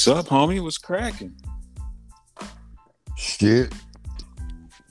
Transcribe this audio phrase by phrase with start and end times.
[0.00, 0.62] What's up, homie?
[0.62, 1.36] What's cracking?
[3.18, 3.70] Shit.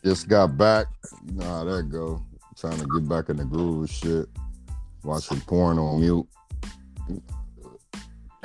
[0.06, 0.86] Just got back.
[1.34, 2.24] Nah, there go.
[2.56, 4.28] Trying to get back in the groove of shit.
[5.04, 6.28] Watching porn on mute.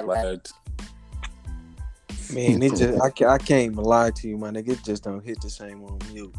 [0.01, 0.49] Right.
[2.33, 4.71] Man, it just I can't, I can't even lie to you, my nigga.
[4.71, 6.35] It just don't hit the same on mute.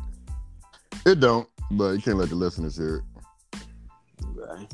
[1.05, 3.03] It don't, but you can't let the listeners hear
[3.53, 3.59] it.
[4.33, 4.73] Right.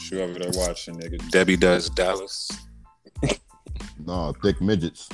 [0.00, 1.30] She over there watching, nigga.
[1.30, 2.50] Debbie does Dallas.
[4.10, 5.08] No, thick midgets.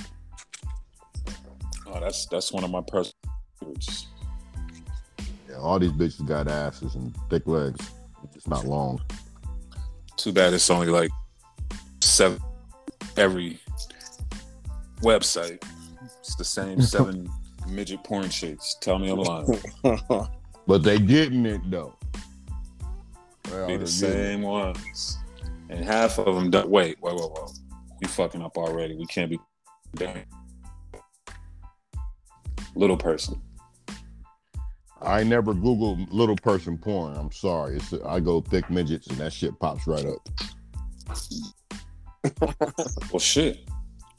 [1.86, 3.12] Oh, that's that's one of my personal
[3.60, 4.06] favorites.
[5.46, 7.90] Yeah, all these bitches got asses and thick legs.
[8.34, 9.02] It's not long.
[10.16, 11.10] Too bad it's only like
[12.00, 12.40] seven
[13.18, 13.60] every
[15.02, 15.62] website.
[16.20, 17.28] It's the same seven
[17.68, 18.80] midget porn shits.
[18.80, 19.60] Tell me I'm lying.
[20.66, 21.94] But they getting it though.
[23.50, 25.18] Well, Be the same ones.
[25.68, 27.50] And half of them don't wait, wait, wait, wait.
[28.00, 28.94] We fucking up already.
[28.94, 29.38] We can't be
[29.94, 30.24] damn.
[32.74, 33.40] Little person.
[35.00, 37.16] I never Googled little person porn.
[37.16, 37.76] I'm sorry.
[37.76, 40.28] It's I go thick midgets and that shit pops right up.
[43.12, 43.68] Well shit.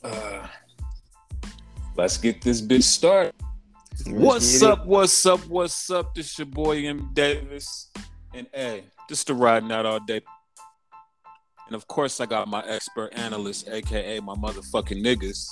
[0.02, 0.48] Uh,
[1.98, 3.34] let's get this bitch started.
[4.06, 4.86] What's up?
[4.86, 5.46] What's up?
[5.48, 6.16] What's up?
[6.16, 7.90] This your boy M Davis,
[8.34, 10.22] and hey, just a riding out all day.
[11.68, 15.46] And of course, I got my expert analyst, aka my motherfucking niggas,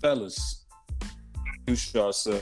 [0.00, 0.64] fellas.
[1.66, 2.40] You sure sir.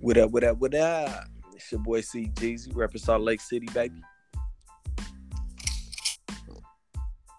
[0.00, 0.30] What up?
[0.30, 0.58] What up?
[0.58, 1.24] What up?
[1.52, 4.00] It's your boy C Jeezy, repping Salt Lake City, baby.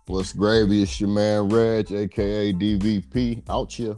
[0.08, 0.84] What's gravy?
[0.84, 3.96] It's your man Reg, aka DVP, out here.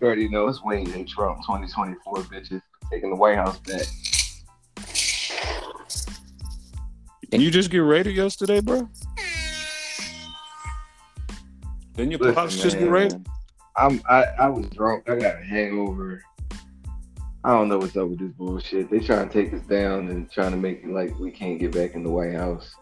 [0.00, 3.86] You already know it's Wayne and Trump 2024 bitches taking the White House back.
[7.32, 8.88] You just get raided yesterday, bro?
[11.94, 13.26] Didn't your Listen, pops just get man, raided?
[13.76, 15.08] I'm I, I was drunk.
[15.08, 16.22] I got a hangover.
[17.44, 18.90] I don't know what's up with this bullshit.
[18.90, 21.72] They trying to take us down and trying to make it like we can't get
[21.72, 22.74] back in the White House.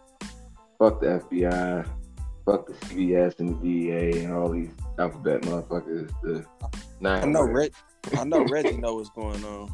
[0.78, 1.88] Fuck the FBI.
[2.44, 6.10] Fuck the CBS and the DEA and all these alphabet motherfuckers.
[6.22, 6.46] The
[7.04, 7.72] I know Reg.
[8.16, 9.70] I know Reggie know what's going on.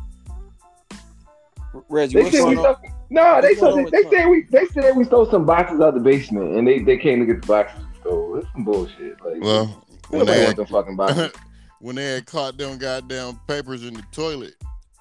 [1.89, 2.77] Reggie, They what's said we going on?
[2.77, 5.81] stole, no, they What's going said they said we they said we stole some boxes
[5.81, 8.37] out the basement and they, they came to get the boxes we stole.
[8.39, 9.17] It's some bullshit.
[9.25, 11.33] Like Well, when they wants the fucking boxes.
[11.81, 14.55] when they had caught them goddamn papers in the toilet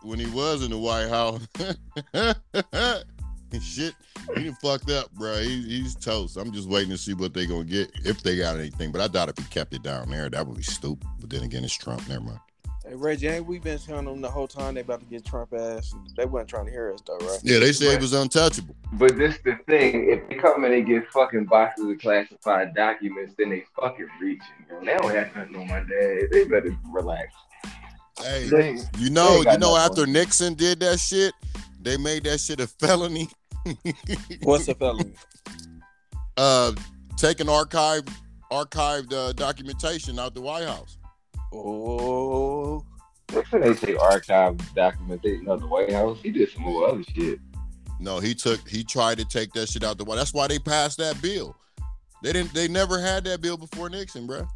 [0.04, 1.48] when he was in the White House.
[3.62, 3.94] Shit,
[4.38, 5.42] he fucked up, bro.
[5.42, 6.38] He, he's toast.
[6.38, 8.94] I'm just waiting to see what they gonna get if they got anything.
[8.94, 11.06] But I doubt if he kept it down there, that would be stupid.
[11.20, 12.08] But then again, it's Trump.
[12.08, 12.40] Never mind.
[12.92, 15.54] Hey, Reggie, ain't we been telling them the whole time they about to get Trump
[15.54, 15.96] ass?
[16.18, 17.40] They wasn't trying to hear us though, right?
[17.42, 18.76] Yeah, they said he was untouchable.
[18.92, 23.34] But this the thing, if they come and they get fucking boxes of classified documents,
[23.38, 24.46] then they fucking reaching.
[24.70, 24.82] Yo.
[24.82, 26.28] They don't have nothing on my dad.
[26.34, 27.34] They better relax.
[28.22, 31.34] Hey, They, you know, you know, after on Nixon did that shit,
[31.82, 33.30] they made that shit a felony.
[34.44, 35.14] What's a felony?
[36.36, 36.74] uh,
[37.16, 38.14] taking archived
[38.52, 40.98] archived uh, documentation out the White House.
[41.54, 42.86] Oh,
[43.34, 46.20] Nixon they take archive documentation of the White House.
[46.22, 47.40] He did some more other shit.
[48.00, 50.16] No, he took he tried to take that shit out the White.
[50.16, 51.56] That's why they passed that bill.
[52.24, 52.54] They didn't.
[52.54, 54.48] They never had that bill before Nixon, bro.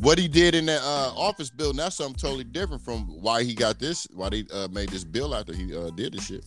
[0.00, 3.54] What he did in that uh, office building, that's something totally different from why he
[3.54, 4.06] got this.
[4.12, 6.44] Why they uh, made this bill after he uh, did the shit.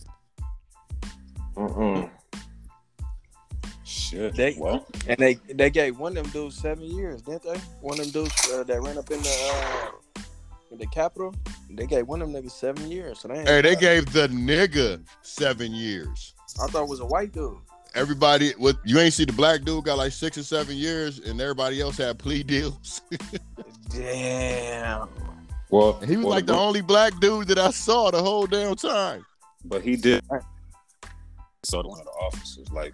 [1.56, 2.10] Mm-mm.
[3.98, 4.34] Shit.
[4.36, 7.58] They- well, and they they gave one of them dudes seven years, didn't they?
[7.80, 9.50] One of them dudes uh, that ran up in the
[10.16, 10.22] uh,
[10.70, 11.34] in the Capitol,
[11.70, 13.20] they gave one of them niggas seven years.
[13.20, 13.80] So they Hey, they bad.
[13.80, 16.34] gave the nigga seven years.
[16.62, 17.56] I thought it was a white dude.
[17.94, 21.40] Everybody, with you ain't see the black dude got like six or seven years, and
[21.40, 23.00] everybody else had plea deals.
[23.90, 25.08] Damn.
[25.70, 28.76] well, he was well, like the only black dude that I saw the whole damn
[28.76, 29.24] time.
[29.64, 30.22] but he did.
[31.64, 32.92] So one of the officers, like,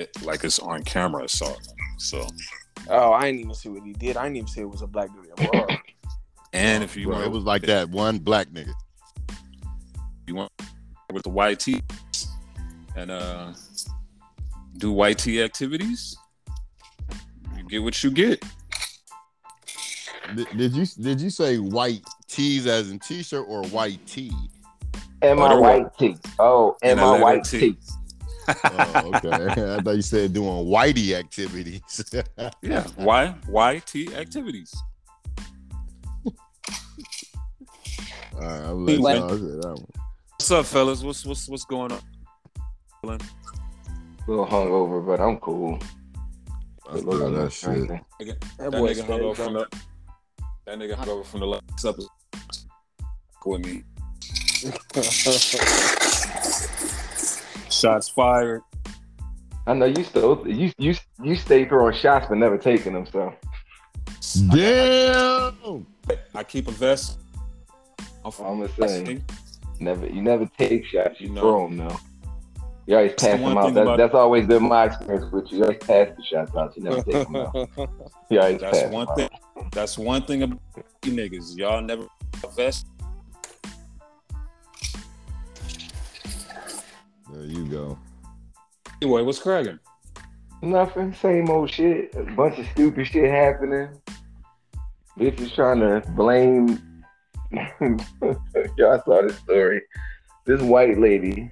[0.00, 1.60] it, like it's on camera assault.
[1.98, 2.26] So,
[2.88, 4.16] Oh, I didn't even see what he did.
[4.16, 5.72] I didn't even see it was a black dude involved.
[6.52, 8.72] and if you Bro, want, it was like that one black nigga.
[10.26, 10.50] you want
[11.12, 11.82] with the YT
[12.96, 13.52] and uh
[14.78, 16.16] do YT activities,
[17.56, 18.42] you get what you get.
[20.34, 24.32] Did, did you did you say white tees as in t-shirt or white tee?
[25.22, 26.16] M I Butter white T.
[26.38, 27.76] Oh, And M a I letter white T.
[28.54, 28.60] T.
[28.64, 29.74] Oh, okay.
[29.74, 31.80] I thought you said doing whitey activities.
[32.62, 34.74] Yeah, Y YT activities.
[38.34, 39.86] All right, I'll let y'all that one.
[40.30, 41.02] What's up, fellas?
[41.02, 42.00] What's what's what's going on?
[43.04, 43.18] A
[44.26, 45.78] little hungover, but I'm cool.
[46.88, 47.88] I feel that shit.
[47.88, 48.04] That,
[48.58, 49.70] That boy nigga hung stayed over from drunk.
[49.70, 49.78] the.
[50.66, 52.08] That nigga hung over from the last episode
[53.44, 53.82] with me.
[57.80, 58.62] Shots fired.
[59.66, 63.06] I know you still you you you stay throwing shots but never taking them.
[63.06, 63.32] So
[64.52, 65.86] Damn.
[66.34, 67.18] I keep a vest.
[67.98, 69.20] I'm I'm from gonna say
[69.78, 71.20] never you never take shots.
[71.20, 71.40] You No.
[71.40, 71.96] throw them though.
[72.86, 73.74] You always That's the pass them out.
[73.74, 75.58] That, about- that's always been my experience with you.
[75.58, 76.76] You always pass the shots out.
[76.76, 77.54] You never take them out.
[78.30, 79.28] You always That's pass one them thing.
[79.56, 79.72] out.
[79.72, 80.58] That's one thing about
[81.04, 81.56] you niggas.
[81.56, 82.06] Y'all never
[82.44, 82.86] a vest.
[87.32, 87.98] There you go.
[89.02, 89.78] Anyway, what's cracking?
[90.62, 91.14] Nothing.
[91.14, 92.14] Same old shit.
[92.14, 93.88] A bunch of stupid shit happening.
[95.18, 96.82] Bitches trying to blame.
[98.76, 99.82] Y'all saw this story.
[100.46, 101.50] This white lady,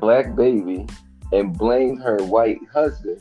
[0.00, 0.86] black baby,
[1.32, 3.20] and blamed her white husband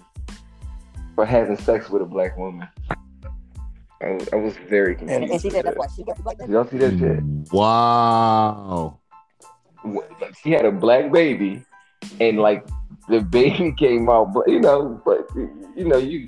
[1.15, 2.68] for having sex with a black woman.
[4.01, 5.31] I was, I was very And, confused.
[5.33, 5.94] and she said that's why that.
[5.95, 6.50] she got like that.
[6.50, 7.24] Y'all see that shit?
[7.51, 9.00] Wow.
[10.44, 11.63] She had a black baby,
[12.19, 12.65] and like
[13.09, 16.27] the baby came out, but you know, but you know, you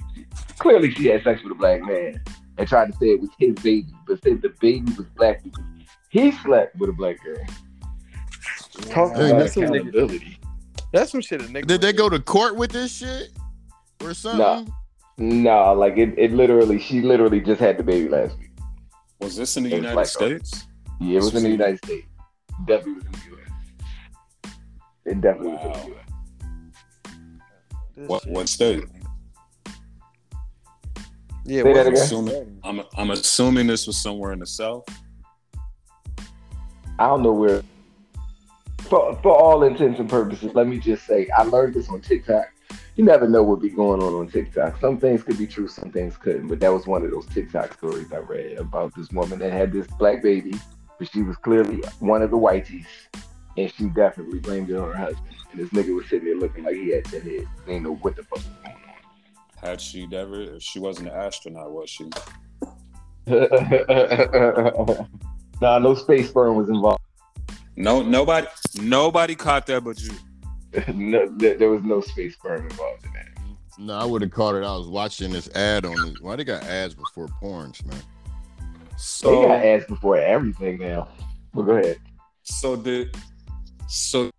[0.59, 2.21] clearly she had sex with a black man
[2.57, 5.63] and tried to say it was his baby, but said the baby was black because
[6.09, 7.37] he slept with a black girl.
[8.89, 10.37] Talk Hey, about that's some nigga- accountability.
[10.93, 11.67] That's some shit a nigga.
[11.67, 13.29] Did they go to court with this shit
[14.01, 14.39] or something?
[14.39, 14.65] Nah.
[15.17, 18.51] No, like it, it literally, she literally just had the baby last week.
[19.19, 20.65] Was this in the It United like- States?
[21.01, 22.07] Yeah, it was in the United States.
[22.65, 23.38] Definitely was in the U.S.
[25.09, 25.73] It definitely Wow.
[25.73, 26.05] the U.S.
[27.95, 28.31] This What shit.
[28.33, 28.83] what state?
[31.45, 31.93] Yeah, Say that what's- again?
[32.27, 34.85] Assuming, I'm I'm assuming this was somewhere in the South.
[36.99, 37.63] I don't know where.
[38.81, 42.45] For, for all intents and purposes, let me just say I learned this on TikTok.
[42.95, 44.79] You never know what be going on on TikTok.
[44.81, 46.47] Some things could be true, some things couldn't.
[46.47, 49.71] But that was one of those TikTok stories I read about this woman that had
[49.71, 50.53] this black baby,
[50.97, 52.87] but she was clearly one of the whiteys,
[53.59, 55.27] and she definitely blamed it on her husband.
[55.51, 57.47] And this nigga was sitting there looking like he had ten heads.
[57.65, 59.67] They didn't know what the fuck was going on.
[59.67, 60.59] Had she never?
[60.59, 62.05] She wasn't an astronaut, was she?
[65.61, 67.03] nah, no space sperm was involved.
[67.75, 68.47] No, nobody,
[68.81, 70.11] nobody caught that but you.
[70.93, 73.27] no, there, there was no space sperm involved in that.
[73.77, 74.63] No, I would have caught it.
[74.63, 76.19] I was watching this ad on this.
[76.19, 78.01] Why they got ads before porns, man?
[79.23, 81.07] They got ads before everything now.
[81.53, 81.99] Well, go ahead.
[82.43, 83.09] so the,
[83.89, 84.29] so,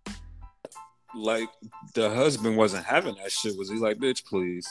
[1.13, 1.49] like
[1.93, 3.57] the husband wasn't having that shit.
[3.57, 4.67] Was he like, bitch, please?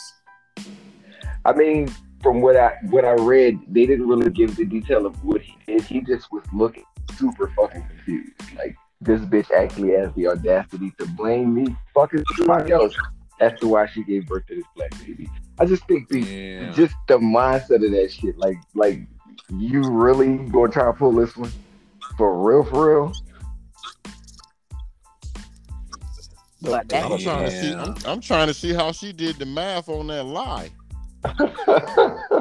[1.44, 1.88] I mean,
[2.22, 5.56] from what I what I read, they didn't really give the detail of what he
[5.66, 5.82] did.
[5.82, 6.84] He just was looking
[7.16, 8.32] super fucking confused.
[8.56, 12.94] Like this bitch actually has the audacity to blame me fucking somebody else.
[13.38, 15.30] That's why she gave birth to this black baby.
[15.58, 16.72] I just think the Yeah.
[16.72, 18.36] just the mindset of that shit.
[18.38, 19.00] Like like
[19.58, 21.52] you really gonna try to pull this one
[22.18, 23.12] for real for real?
[26.62, 27.74] But that I'm trying to see.
[27.74, 30.70] I'm, I'm trying to see how she did the math on that lie.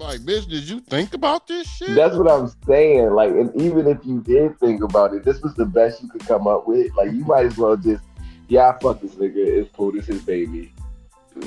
[0.00, 1.94] Like, bitch, did you think about this shit?
[1.94, 3.10] That's what I'm saying.
[3.10, 6.26] Like, and even if you did think about it, this was the best you could
[6.26, 6.90] come up with.
[6.96, 8.02] Like, you might as well just,
[8.48, 9.36] yeah, I fuck this nigga.
[9.36, 9.92] It's cool.
[9.92, 10.72] This is baby.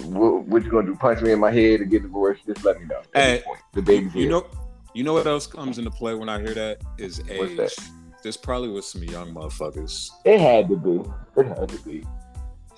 [0.03, 0.95] What, what you gonna do?
[0.95, 2.45] Punch me in my head and get divorced?
[2.45, 3.01] Just let me know.
[3.15, 4.29] At Hey, the baby's You here.
[4.29, 4.45] know,
[4.93, 7.57] you know what else comes into play when I hear that is What's age.
[7.57, 7.75] that?
[8.23, 10.09] This probably was some young motherfuckers.
[10.25, 11.01] it had to be.
[11.41, 12.05] It had to be.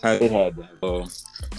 [0.01, 0.61] Had, It had to.
[0.63, 0.67] Be.
[0.83, 1.05] uh,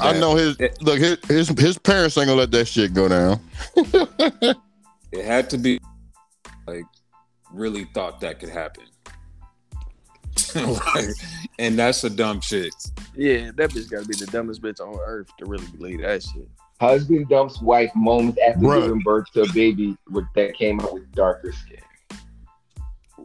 [0.00, 0.98] I know his It- look.
[0.98, 3.40] His, his his parents ain't gonna let that shit go down.
[3.76, 5.78] it had to be
[6.66, 6.84] like
[7.52, 8.84] really thought that could happen.
[10.54, 11.06] like,
[11.58, 12.74] and that's a dumb shit.
[13.14, 16.48] Yeah, that bitch gotta be the dumbest bitch on earth to really believe that shit.
[16.80, 18.82] Husband dumps wife moments after Bruh.
[18.82, 21.78] giving birth to a baby with, that came out with darker skin.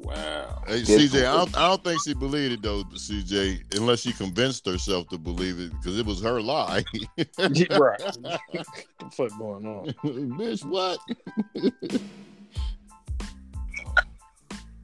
[0.03, 0.63] Wow.
[0.67, 4.65] Hey, CJ, I don't, I don't think she believed it though, CJ, unless she convinced
[4.65, 6.84] herself to believe it because it was her lie.
[7.17, 8.01] Yeah, right.
[8.01, 8.67] what
[9.00, 9.86] the fuck going on?
[10.03, 11.00] Bitch, what?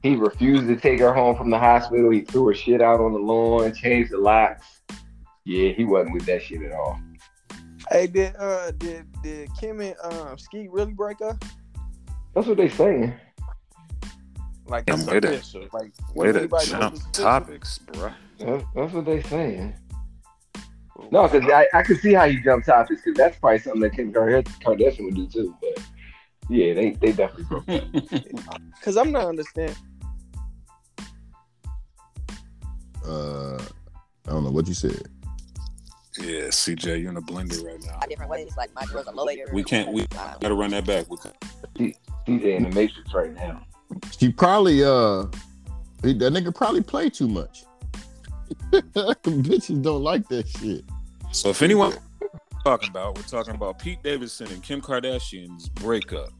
[0.02, 2.10] He refused to take her home from the hospital.
[2.10, 4.64] He threw her shit out on the lawn, changed the locks.
[5.44, 7.00] Yeah, he wasn't with that shit at all.
[7.90, 11.42] Hey, did uh did did Kim and um Skete really break up?
[12.34, 13.14] That's what they saying.
[14.68, 17.24] Like Damn, that's way to- Like Way to jump if it's official?
[17.24, 18.10] topics, bro.
[18.38, 19.74] That's, that's what they saying.
[21.10, 23.94] No, because I, I could see how you jump topics because that's probably something that
[23.94, 25.56] Kim Kar- Kardashian would do too.
[25.60, 25.82] But
[26.50, 28.60] yeah, they, they definitely broke up.
[28.82, 29.76] Cause I'm not understanding.
[33.06, 33.56] Uh,
[34.26, 35.02] I don't know what you said.
[36.18, 38.00] Yeah, CJ, you're in a blender right now.
[38.08, 38.54] different ways.
[38.56, 39.46] Like my girl's a lawyer.
[39.52, 39.92] We can't.
[39.92, 41.06] We gotta run that back.
[41.08, 41.94] We can't.
[42.26, 43.62] DJ in the Matrix right now.
[44.18, 45.26] He probably uh
[46.02, 47.64] he, that nigga probably play too much.
[48.72, 50.84] Bitches don't like that shit.
[51.32, 51.94] So if anyone
[52.64, 56.30] talking about, we're talking about Pete Davidson and Kim Kardashian's breakup.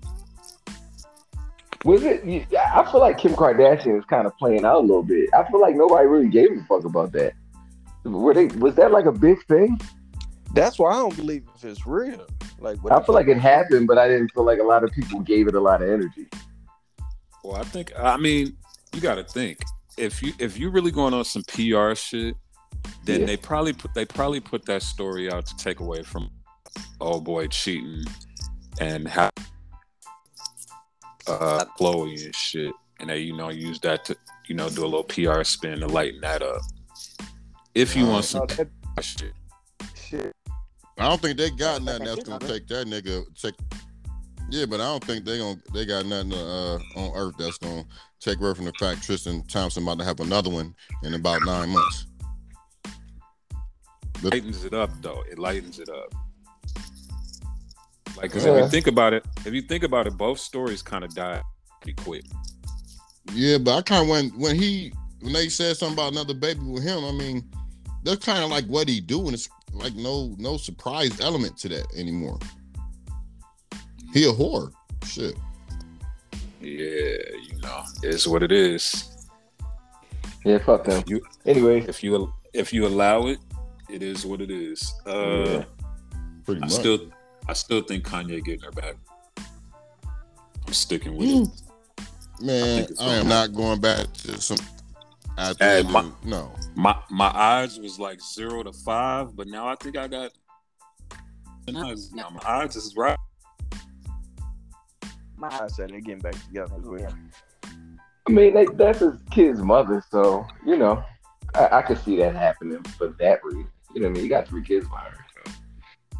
[1.85, 2.23] Was it?
[2.57, 5.31] I feel like Kim Kardashian is kind of playing out a little bit.
[5.33, 7.35] I feel like nobody really gave a fuck about that.
[8.05, 8.47] Were they?
[8.47, 9.79] Was that like a big thing?
[10.55, 12.27] That's why I don't believe if it's real.
[12.59, 14.91] Like what I feel like it happened, but I didn't feel like a lot of
[14.91, 16.27] people gave it a lot of energy.
[17.45, 17.93] Well, I think.
[17.99, 18.57] I mean,
[18.93, 19.59] you got to think
[19.99, 22.35] if you if you're really going on some PR shit,
[23.05, 23.27] then Yeah.
[23.27, 26.31] they probably put they probably put that story out to take away from
[27.01, 28.05] oh boy cheating
[28.81, 29.31] and how
[31.27, 34.17] uh Khloé and shit, and they you know use that to
[34.47, 36.61] you know do a little PR spin to lighten that up.
[37.75, 38.65] If you want some No,
[38.97, 39.33] that shit,
[39.95, 40.33] shit.
[40.99, 43.55] I don't think they got nothing that's gonna take that nigga take
[44.51, 47.85] yeah, but I don't think they gonna they got nothing uh, on earth that's gonna
[48.21, 51.71] take away from the fact Tristan Thompson about to have another one in about nine
[51.71, 52.07] months.
[54.17, 55.23] It lightens it up though.
[55.31, 56.13] It lightens it up.
[58.17, 58.65] Like, 'cause if Yeah.
[58.65, 61.43] you think about it, if you think about it, both stories kind of died
[61.81, 62.25] pretty quick.
[63.33, 66.61] Yeah, but I kind of when when he when they said something about another baby
[66.61, 67.49] with him, I mean,
[68.03, 69.35] that's kind of like what he doing.
[69.35, 72.39] It's like no no surprise element to that anymore.
[74.13, 74.73] He a whore.
[75.05, 75.37] Shit.
[76.61, 77.17] Yeah,
[77.49, 79.27] you know, it's what it is.
[80.45, 81.03] Yeah, fuck them.
[81.07, 83.39] You Anyway, if you if you allow it,
[83.89, 84.93] it is what it is.
[85.07, 85.13] Uh,
[85.47, 85.65] Yeah.
[86.45, 86.73] Pretty I much.
[86.73, 86.99] still
[87.49, 88.97] I still think Kanye getting her back.
[90.67, 91.43] I'm sticking with Mm.
[91.47, 92.43] it.
[92.43, 94.59] Man, think it's I, am gonna not going back to some.
[95.37, 99.77] After Hey, my- no, My my odds was like zero to five, but now I
[99.77, 100.33] think I got.
[101.69, 101.95] Now
[102.31, 103.19] my odds is right.
[105.39, 106.75] My I said they're getting back together.
[106.79, 107.15] as well.
[108.27, 111.03] I mean they, that's his kid's mother, so you know,
[111.55, 113.69] I, I could see that happening for that reason.
[113.95, 114.25] You know what I mean?
[114.25, 115.53] You got three kids by her, so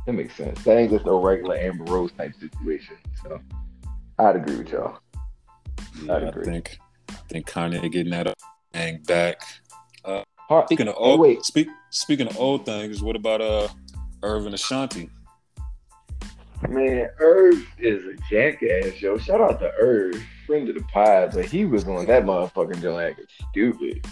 [0.07, 0.63] that makes sense.
[0.65, 2.97] That ain't just no regular Amber Rose type situation.
[3.23, 3.41] So
[4.19, 4.99] I'd agree with y'all.
[6.03, 6.43] Yeah, I agree.
[6.43, 6.79] I think
[7.11, 8.35] I think Kanye getting that
[8.73, 9.43] hang back.
[10.49, 13.69] Hard- Speaking of Hey, old, wait, speak speaking of old things, what about uh
[14.23, 15.11] Irvin Ashanti?
[16.67, 19.17] Man, Irv is a jackass, yo.
[19.19, 23.11] Shout out to Irv, friend of the pod, but he was on that motherfucking joint
[23.11, 24.05] acting stupid.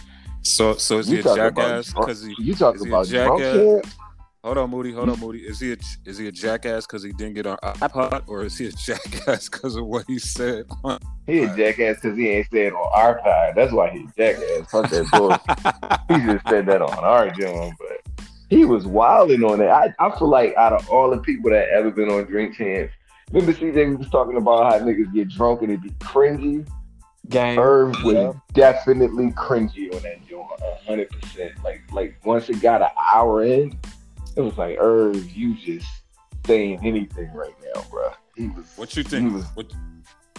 [0.42, 3.94] So so is You he a jackass because he You talking he about drunk jackass?
[4.44, 4.92] Hold on, Moody.
[4.92, 5.40] Hold on, Moody.
[5.40, 8.56] Is he a is he a jackass because he didn't get on iPod, or is
[8.56, 10.66] he a jackass because of what he said?
[11.26, 13.54] He a jackass because he ain't said on our pod.
[13.56, 14.70] That's why he jackass.
[14.70, 16.20] Fuck that bullshit.
[16.20, 17.95] he just said that on our joint, but
[18.48, 19.68] he was wilding on it.
[19.68, 22.92] I, I feel like out of all the people that ever been on Drink Champs,
[23.32, 26.66] remember CJ was talking about how niggas get drunk and it be cringy.
[27.28, 27.58] Game.
[27.58, 28.32] Irv was Yeah.
[28.52, 31.52] definitely cringy on that joint, a hundred percent.
[31.64, 33.76] Like like once it got an hour in,
[34.36, 35.88] it was like Irv, you just
[36.46, 38.10] saying anything right now, bro.
[38.36, 38.66] He was.
[38.76, 39.32] What you He think?
[39.34, 39.44] was.
[39.54, 39.72] What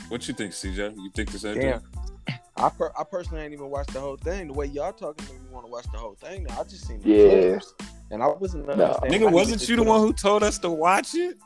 [0.07, 0.95] what you think, CJ?
[0.95, 1.79] You think the same Damn.
[1.81, 2.37] thing?
[2.55, 4.47] I per- I personally ain't even watched the whole thing.
[4.47, 6.43] The way y'all talking made me want to watch the whole thing.
[6.43, 7.49] Now I just seen the Yeah.
[7.59, 7.73] clips,
[8.11, 8.67] and I wasn't.
[8.67, 8.73] No.
[8.73, 11.37] understanding Nigga, wasn't you the one who told us to watch it?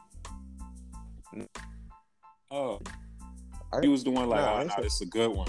[2.50, 2.80] Oh,
[3.82, 5.48] he was the one like, Nah, oh, I nah, this is a good one.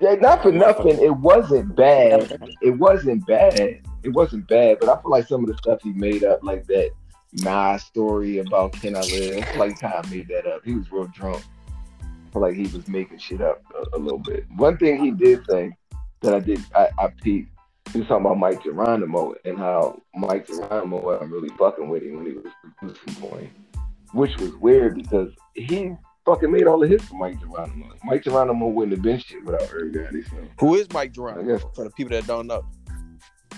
[0.00, 1.00] Yeah, not for nothing.
[1.00, 2.40] It wasn't bad.
[2.62, 3.80] It wasn't bad.
[4.02, 4.78] It wasn't bad.
[4.80, 6.90] But I feel like some of the stuff he made up, like that
[7.32, 10.64] Nas story about Can I Live, I like he kind of made that up.
[10.64, 11.42] He was real drunk.
[12.02, 14.46] I feel like he was making shit up a, a little bit.
[14.56, 15.76] One thing he did say
[16.20, 17.50] that I did, I, I peeped.
[17.92, 22.16] He was talking about Mic Geronimo and how Mic Geronimo wasn't really fucking with him
[22.16, 23.50] when he was producing for him,
[24.12, 27.92] which was weird because he fucking made all the hits for Mic Geronimo.
[28.04, 30.28] Mic Geronimo wouldn't have been shit without Irv Gotti.
[30.28, 30.36] So.
[30.58, 31.58] Who is Mic Geronimo?
[31.74, 32.64] For the people that don't know,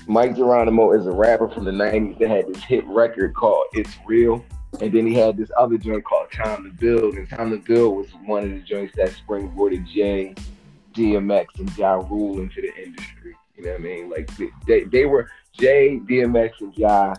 [0.09, 3.97] Mic Geronimo is a rapper from the 90s that had this hit record called It's
[4.07, 4.45] Real.
[4.81, 7.15] And then he had this other joint called Time to Build.
[7.15, 10.35] And Time to Build was one of the joints that springboarded Jay,
[10.95, 13.35] DMX, and Ja Rule into the industry.
[13.57, 14.11] You know what I mean?
[14.11, 14.31] Like
[14.67, 17.15] they, they were Jay, DMX, and Ja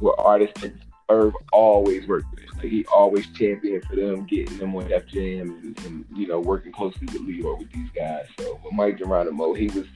[0.00, 0.72] were artists that
[1.08, 2.44] Irv always worked with.
[2.56, 6.72] Like he always championed for them, getting them on Def and, and you know, working
[6.72, 8.26] closely with Lyor with these guys.
[8.38, 9.86] So with Mic Geronimo, he was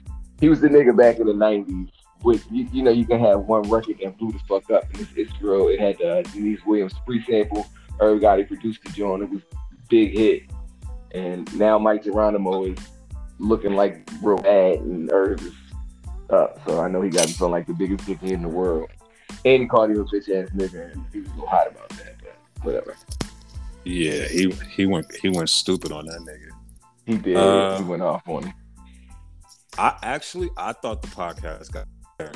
[0.41, 1.89] he was the nigga back in the nineties
[2.23, 5.01] with you, you know you can have one record that blew the fuck up and
[5.01, 5.69] it's, it's real.
[5.69, 7.67] It had uh, Deniece Williams free sample.
[8.01, 9.23] Irv Gotti produced the joint.
[9.23, 9.43] It was
[9.89, 10.43] big hit.
[11.13, 12.79] And now Mic Geronimo is
[13.39, 15.55] looking like real bad and Irv is
[16.31, 16.61] up.
[16.67, 18.91] So I know he got him feeling like the biggest dickhead in the world.
[19.45, 22.17] And he called him a bitch ass nigga, and he was so hot about that.
[22.21, 22.97] But whatever.
[23.85, 26.51] Yeah, he he went he went stupid on that nigga.
[27.07, 27.37] He did.
[27.37, 28.55] Uh, he went off on him.
[29.79, 31.87] I actually I thought the podcast got
[32.19, 32.33] better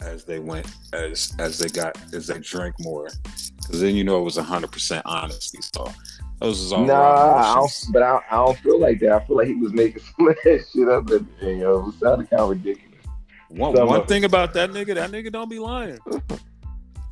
[0.00, 3.08] as they went as as they got as they drank more
[3.56, 5.58] because then you know it was hundred percent honesty.
[5.74, 5.92] So
[6.40, 9.12] those is all Nah, I don't, but I, I don't feel like that.
[9.12, 11.88] I feel like he was making some of that shit up at the yo.
[11.88, 12.85] It sounded kind of ridiculous.
[13.48, 15.98] One, some one thing about that nigga, that nigga don't be lying.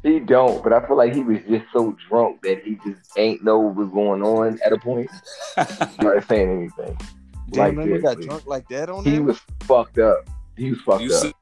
[0.03, 3.43] He don't, but I feel like he was just so drunk that he just ain't
[3.43, 5.11] know what was going on at a point.
[5.57, 6.99] Not saying anything.
[7.51, 9.05] Damn, Like that nigga got drunk like that on him?
[9.05, 9.23] He there.
[9.23, 10.29] was fucked up.
[10.57, 11.23] He was fucked you up.
[11.23, 11.33] see,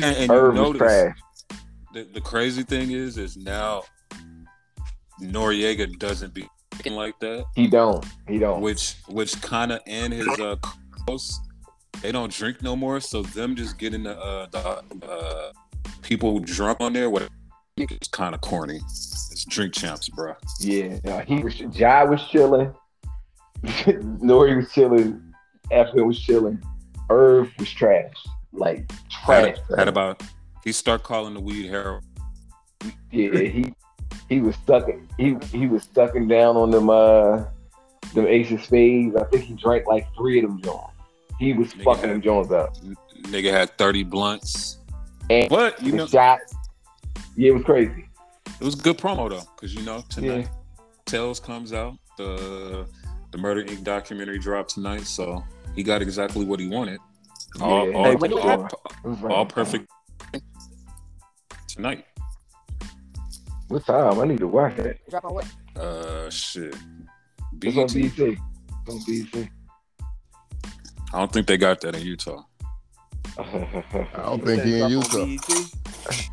[0.00, 1.18] and, and you Herb was notice trash.
[1.94, 3.82] the, the crazy thing is, is now
[5.20, 6.48] Noriega doesn't be
[6.86, 8.04] like that, He don't.
[8.26, 8.60] He don't.
[8.60, 10.56] which which kind of and his uh
[11.06, 11.38] close,
[12.00, 13.00] they don't drink no more.
[13.00, 15.52] So them just getting the uh, the uh,
[16.02, 17.28] people drunk on there, what
[17.76, 18.80] it's kind of corny.
[18.84, 20.34] It's drink champs, bro.
[20.60, 21.54] Yeah, uh, he was.
[21.54, 22.74] Jai was chilling.
[24.20, 25.34] Nore was chilling.
[25.70, 26.62] EFN was chilling.
[27.10, 28.12] Irv was trash.
[28.52, 29.56] Like trash.
[29.68, 30.22] Had, had about
[30.64, 32.02] he start calling the weed heroin.
[33.10, 33.74] yeah, he
[34.28, 35.08] he was sucking.
[35.18, 36.90] He he was sucking down on them.
[36.90, 37.44] Uh,
[38.14, 39.16] them ace of spades.
[39.16, 40.91] I think he drank like three of them Jones.
[41.42, 42.76] He was Nigga fucking had- Jones up.
[43.22, 44.78] Nigga had thirty blunts,
[45.28, 46.54] And but you the know shots.
[47.36, 48.08] Yeah, it was crazy.
[48.60, 50.84] it was good promo though, because you know tonight Yeah.
[51.06, 51.94] Tales comes out.
[52.16, 52.86] The
[53.32, 53.82] the Murder Inc.
[53.82, 55.42] documentary dropped tonight, so
[55.74, 57.00] he got exactly what he wanted.
[57.60, 57.96] All, Yeah.
[57.96, 58.70] all, Hey, when all, happened?
[59.04, 59.54] It was right all on time.
[59.54, 59.90] perfect
[61.66, 62.04] tonight.
[63.68, 64.20] What time?
[64.20, 65.00] I need to watch it.
[65.10, 65.46] Drop on what?
[65.76, 66.76] Uh, shit.
[67.62, 67.94] It's on BET.
[67.94, 68.38] BT.
[68.86, 69.48] It's on BT.
[71.12, 72.42] I don't think they got that in Utah.
[73.38, 75.26] I don't think he in Utah.
[75.26, 76.28] BET?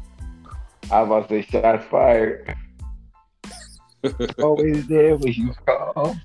[0.91, 2.55] I was about to say shots fired.
[4.39, 6.15] Always there when you call.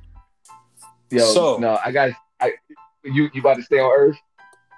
[1.11, 2.12] Yo, So- no, I got.
[2.40, 2.53] I
[3.03, 4.17] you you about to stay on Earth?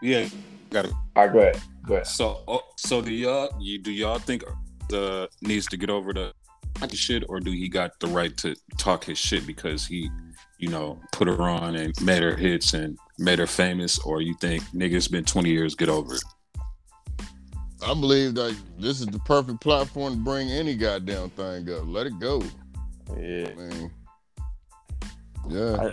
[0.03, 0.29] yeah,
[0.71, 0.93] got it.
[1.15, 1.61] All right, go ahead.
[1.87, 2.07] Go ahead.
[2.07, 4.43] So, oh, so do y'all you do y'all think
[4.89, 6.33] the needs to get over the
[6.93, 10.11] shit, or do he got the right to talk his shit because he,
[10.59, 14.35] you know, put her on and made her hits and made her famous, or you
[14.41, 16.25] think niggas been twenty years get over it?
[17.83, 21.83] I believe that this is the perfect platform to bring any goddamn thing up.
[21.85, 22.43] Let it go.
[23.17, 23.49] Yeah.
[23.51, 23.91] I mean,
[25.49, 25.93] yeah.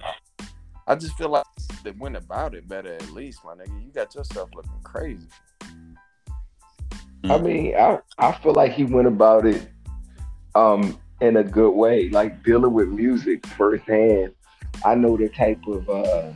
[0.88, 1.46] I just feel like
[1.84, 3.86] they went about it better at least, my nigga.
[3.86, 5.28] You got yourself looking crazy.
[7.26, 9.70] I mean, I I feel like he went about it
[10.56, 14.34] um in a good way, like dealing with music firsthand.
[14.86, 16.32] I know the type of uh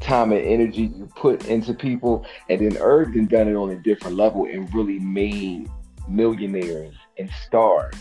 [0.00, 4.16] time and energy you put into people, and then Irvin done it on a different
[4.16, 5.68] level and really made
[6.08, 7.94] millionaires and stars.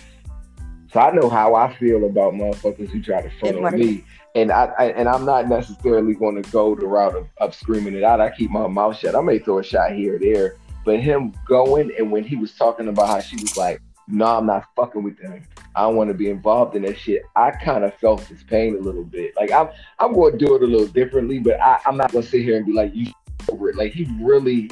[0.94, 4.04] So I know how I feel about motherfuckers who try to front on me,
[4.36, 7.96] and I, I and I'm not necessarily going to go the route of, of screaming
[7.96, 8.22] it out.
[8.22, 9.16] I keep my mouth shut.
[9.16, 10.56] I may throw a shot here or there,
[10.86, 14.46] but him going and when he was talking about how she was like, "No, I'm
[14.46, 15.44] not fucking with them.
[15.76, 18.76] I don't want to be involved in that shit." I kind of felt his pain
[18.76, 19.36] a little bit.
[19.36, 22.24] Like I'm, I'm going to do it a little differently, but I, I'm not going
[22.24, 23.12] to sit here and be like, "You
[23.52, 24.70] over it." Like he really,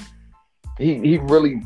[0.78, 1.62] he he really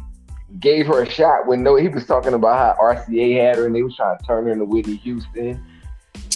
[0.59, 3.75] gave her a shot when no, he was talking about how RCA had her and
[3.75, 5.63] they was trying to turn her into Whitney Houston.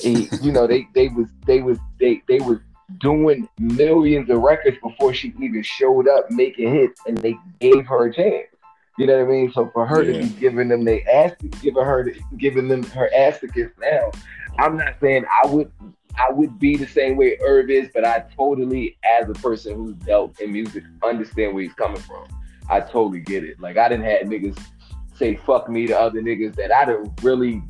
[0.04, 2.60] You know, they they was they was they they was
[3.00, 8.08] doing millions of records before she even showed up making hits, and they gave her
[8.08, 8.48] a chance.
[8.98, 9.52] You know what I mean?
[9.52, 10.14] So for her Yeah.
[10.14, 14.12] to be giving them they ass, giving her giving them her ass to kiss now,
[14.60, 15.72] I'm not saying I would
[16.18, 19.96] I would be the same way Irv is, but I totally, as a person who's
[19.96, 22.26] dealt in music, understand where he's coming from.
[22.70, 23.60] I totally get it.
[23.60, 24.60] Like I didn't have niggas
[25.16, 27.64] say fuck me to other niggas that I didn't really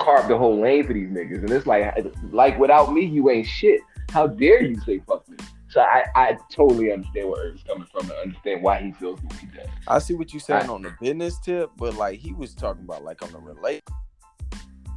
[0.00, 1.38] carve the whole lane for these niggas.
[1.38, 1.92] And it's like
[2.30, 3.80] like without me, you ain't shit.
[4.10, 5.36] How dare you say fuck me?
[5.72, 9.28] So I, I totally understand where Irv's coming from and understand why he feels the
[9.28, 9.68] way he does.
[9.88, 13.02] I see what you're saying on the business tip, but like he was talking about
[13.04, 13.82] like on the relate.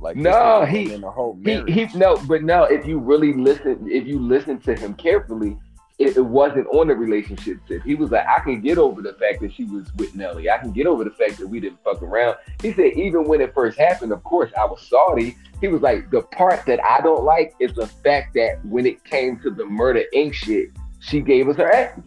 [0.02, 2.66] Like No, he- in the whole He, he no, but no.
[2.66, 5.58] If you really listen, if you listen to him carefully,
[5.98, 7.82] it, it wasn't on the relationship tip.
[7.84, 10.50] He was like, I can get over the fact that she was with Nelly.
[10.50, 12.36] I can get over the fact that we didn't fuck around.
[12.62, 15.38] He said even when it first happened, of course I was salty.
[15.62, 19.04] He was like, the part that I don't like is the fact that when it
[19.06, 21.98] came to the Murder Inc shit, she gave us her ass.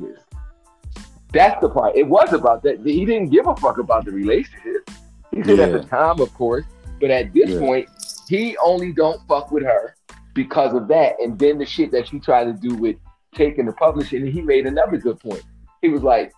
[1.32, 1.96] That's the part.
[1.96, 2.80] It was about that.
[2.84, 4.90] He didn't give a fuck about the relationship.
[5.30, 6.64] He said at the time, of course,
[7.00, 7.60] but at this Yeah.
[7.60, 7.88] point,
[8.28, 9.94] he only don't fuck with her
[10.34, 11.16] because of that.
[11.20, 12.96] And then the shit that she tried to do with
[13.34, 15.42] taking the publishing, he made another good point.
[15.82, 16.32] He was like,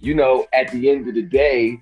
[0.00, 1.80] you know, at the end of the day,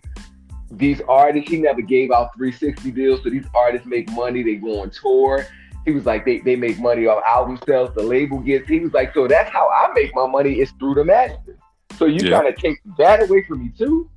[0.71, 3.21] these artists, he never gave out 360 deals.
[3.23, 5.47] So these artists make money, they go on tour.
[5.85, 8.69] He was like, they, they make money off album sales, the label gets.
[8.69, 11.59] He was like, so that's how I make my money is through the masters.
[11.99, 12.37] So you Yeah.
[12.41, 14.09] kind of take that away from me too.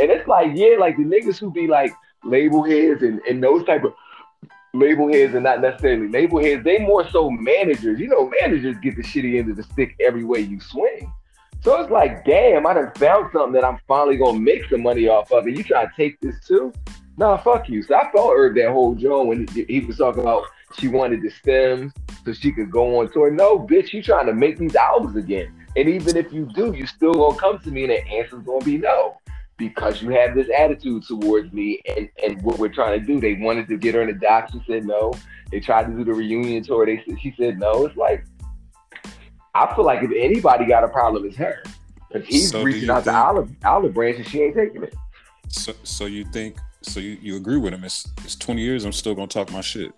[0.00, 1.92] And it's like, yeah, like the niggas who be like
[2.24, 3.94] label heads and, and those type of
[4.72, 8.00] label heads and not necessarily label heads, they more so managers.
[8.00, 11.12] You know, managers get the shitty end of the stick every way you swing.
[11.62, 15.06] So it's like, damn, I done found something that I'm finally gonna make some money
[15.08, 16.72] off of, and you try to take this too?
[17.16, 17.82] Nah, fuck you.
[17.82, 20.44] So I felt Irv that whole Joe when he, he was talking about
[20.78, 21.92] she wanted the stems
[22.24, 23.30] so she could go on tour.
[23.30, 25.54] No, bitch, you trying to make these albums again.
[25.76, 28.64] And even if you do, you still gonna come to me and the answer's gonna
[28.64, 29.18] be no.
[29.68, 33.20] Because you have this attitude towards me and, and what we're trying to do.
[33.20, 35.12] They wanted to get her in the doc, she said no.
[35.50, 37.86] They tried to do the reunion tour, they said she said no.
[37.86, 38.24] It's like
[39.54, 41.62] I feel like if anybody got a problem, it's her.
[42.08, 44.94] Because he's So reaching out to think- Olive Olive Branch and she ain't taking it.
[45.48, 46.56] So, so you think?
[46.82, 47.84] So you, you agree with him?
[47.84, 48.84] It's it's twenty years.
[48.84, 49.92] I'm still gonna talk my shit.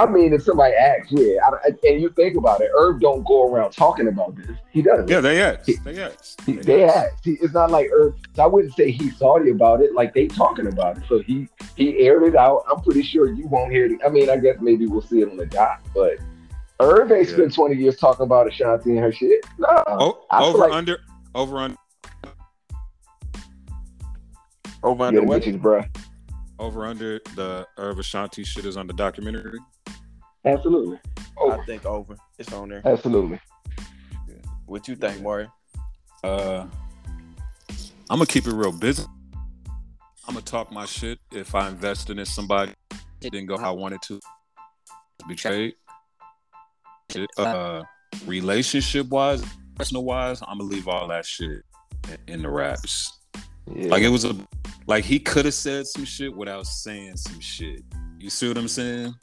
[0.00, 3.24] I mean, if somebody asks, yeah, I, I- and you think about it, Irv don't
[3.26, 4.48] go around talking about this.
[4.70, 5.08] He doesn't.
[5.08, 5.70] Yeah, they asked.
[5.84, 6.40] They asked.
[6.46, 7.24] He, they asked.
[7.24, 8.14] He, it's not like Irv.
[8.34, 9.94] So I wouldn't say he's salty about it.
[9.94, 11.02] Like they talking about it.
[11.08, 12.64] So he he aired it out.
[12.70, 14.00] I'm pretty sure you won't hear it.
[14.04, 15.80] I mean, I guess maybe we'll see it on the dot.
[15.94, 16.14] But
[16.80, 17.34] Irv ain't Yeah.
[17.34, 19.44] spent 20 years talking about Ashanti and her shit.
[19.58, 19.68] No.
[19.86, 20.98] Oh, over like- under
[21.34, 21.76] over under
[24.82, 25.42] Over yeah, under the what?
[25.42, 25.86] bitches, bruh.
[26.60, 29.58] Over under the Irv Ashanti shit is on the documentary.
[30.44, 30.98] Absolutely.
[31.38, 32.16] Oh, I think over.
[32.38, 32.82] It's on there.
[32.84, 33.40] absolutely.
[34.66, 35.52] What you think, Mario?
[36.22, 36.66] Uh,
[38.08, 39.02] I'm gonna keep it real busy.
[40.28, 42.72] I'm gonna talk my shit if I invested in somebody
[43.20, 44.20] it didn't go how I wanted to.
[45.28, 45.74] Betrayed.
[47.36, 47.82] Uh,
[48.26, 49.42] relationship wise,
[49.74, 51.62] personal wise, I'm gonna leave all that shit
[52.08, 53.18] in- in the raps.
[53.74, 53.88] Yeah.
[53.88, 54.34] Like it was a,
[54.86, 57.82] like he could have said some shit without saying some shit.
[58.18, 59.14] You see what I'm saying?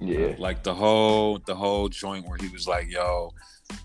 [0.00, 0.34] yeah.
[0.38, 3.30] Like the whole the whole joint where he was like, "Yo,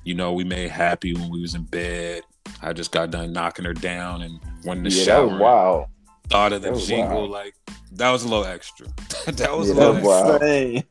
[0.04, 2.24] you know, we made happy when we was in bed.
[2.62, 5.28] I just got done knocking her down and went in the Yeah, that shower.
[5.28, 5.86] was wild.
[6.30, 7.20] Thought of the That jingle.
[7.20, 7.32] wild.
[7.32, 7.56] Like
[7.94, 8.88] that was a little extra.
[9.28, 10.42] that was Yeah, a that little wild.
[10.42, 10.84] That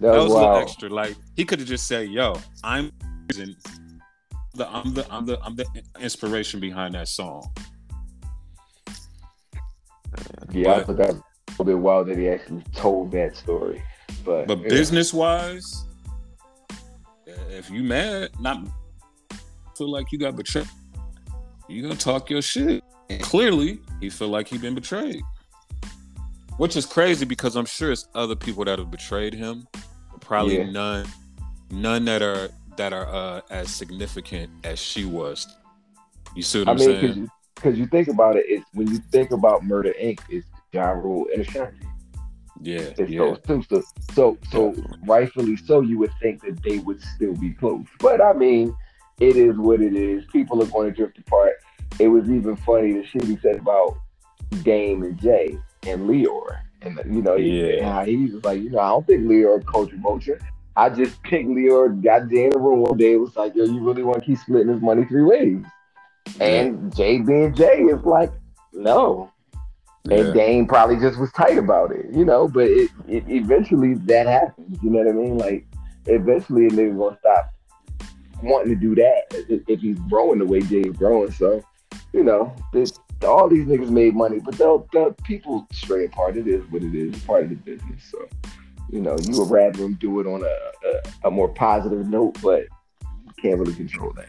[0.00, 0.88] That was was a little extra.
[0.88, 2.90] Like he could have just said, "Yo, I'm
[3.34, 3.54] the
[4.68, 5.66] I'm the I'm the I'm the
[6.00, 7.52] inspiration behind that song."
[10.52, 13.36] Yeah, I But- thought that was a little bit wild that he actually told that
[13.36, 13.82] story.
[14.24, 14.68] But, But yeah.
[14.68, 15.84] business wise,
[17.50, 18.66] if you mad, not
[19.76, 20.68] feel like you got betrayed,
[21.68, 22.84] you gonna talk your shit.
[23.10, 25.22] And clearly, he feel like he been betrayed,
[26.56, 29.66] which is crazy because I'm sure it's other people that have betrayed him,
[30.20, 30.70] probably Yeah.
[30.70, 31.06] none,
[31.70, 35.46] none that are that are uh, as significant as she was.
[36.34, 37.28] You see what I I'm mean, saying?
[37.62, 41.26] Because you think about it, it's when you think about Murder Inc., it's Ja Rule
[41.32, 41.86] and Ashanti.
[42.60, 43.62] yeah, It's yeah, those two.
[43.62, 43.82] So,
[44.14, 44.74] so, so
[45.06, 47.84] rightfully so, you would think that they would still be close.
[48.00, 48.74] But I mean,
[49.20, 50.24] it is what it is.
[50.32, 51.52] People are going to drift apart.
[52.00, 53.96] It was even funny the shit he said about
[54.64, 56.58] Dame and Jay and Lyor.
[56.80, 57.92] And, you know, Yeah.
[57.92, 60.38] how he was like, you know, I don't think Lyor coach motion.
[60.74, 63.12] I just picked Lyor, got Jay in the room one day.
[63.12, 65.62] It was like, yo, you really want to keep splitting his money three ways?
[66.40, 68.32] And Jay being Jay is like,
[68.72, 69.30] no.
[70.10, 70.32] And yeah.
[70.32, 72.48] Dame probably just was tight about it, you know.
[72.48, 74.78] But it, it eventually that happens.
[74.82, 75.38] You know what I mean?
[75.38, 75.66] Like
[76.06, 77.52] eventually a nigga gonna stop
[78.42, 81.30] wanting to do that if, if he's growing the way Jay is growing.
[81.30, 81.62] So,
[82.12, 86.36] you know, it, all these niggas made money, but they'll, they'll people stray apart.
[86.36, 87.14] It is what it is.
[87.14, 88.02] It's part of the business.
[88.10, 88.28] So,
[88.90, 92.38] you know, you would rather them do it on a, a, a more positive note,
[92.42, 92.64] but
[93.02, 94.28] you can't really control that.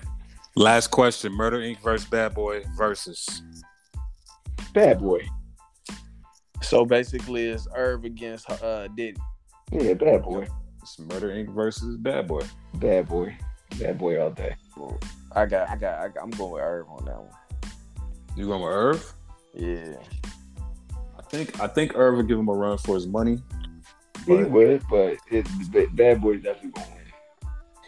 [0.56, 1.80] Last question: Murder Inc.
[1.82, 3.42] versus Bad Boy versus.
[4.74, 5.22] Bad boy.
[6.62, 9.18] So basically, it's Irv against uh Diddy.
[9.72, 10.48] Yeah, bad boy.
[10.82, 11.54] It's Murder Inc.
[11.54, 12.44] versus Bad Boy.
[12.76, 13.36] Bad boy.
[13.80, 14.56] Bad boy all day.
[15.36, 17.30] I got, I got, I got I'm going with Irv on that one.
[18.36, 19.14] You going with Irv?
[19.56, 19.96] Yeah.
[21.18, 23.42] I think I think Irv would give him a run for his money.
[24.26, 25.48] He But- would, but it,
[25.96, 26.88] bad boy definitely gonna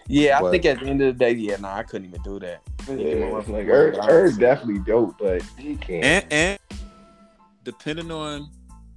[0.08, 0.18] win.
[0.18, 2.22] Yeah, I But- think at the end of the day, yeah, nah, I couldn't even
[2.24, 2.62] do that.
[2.88, 4.80] Yeah, Give him a run it's for like his money, Er's, but Er's honestly- definitely
[4.86, 6.04] dope, but he can't.
[6.06, 6.60] And and
[7.64, 8.50] depending on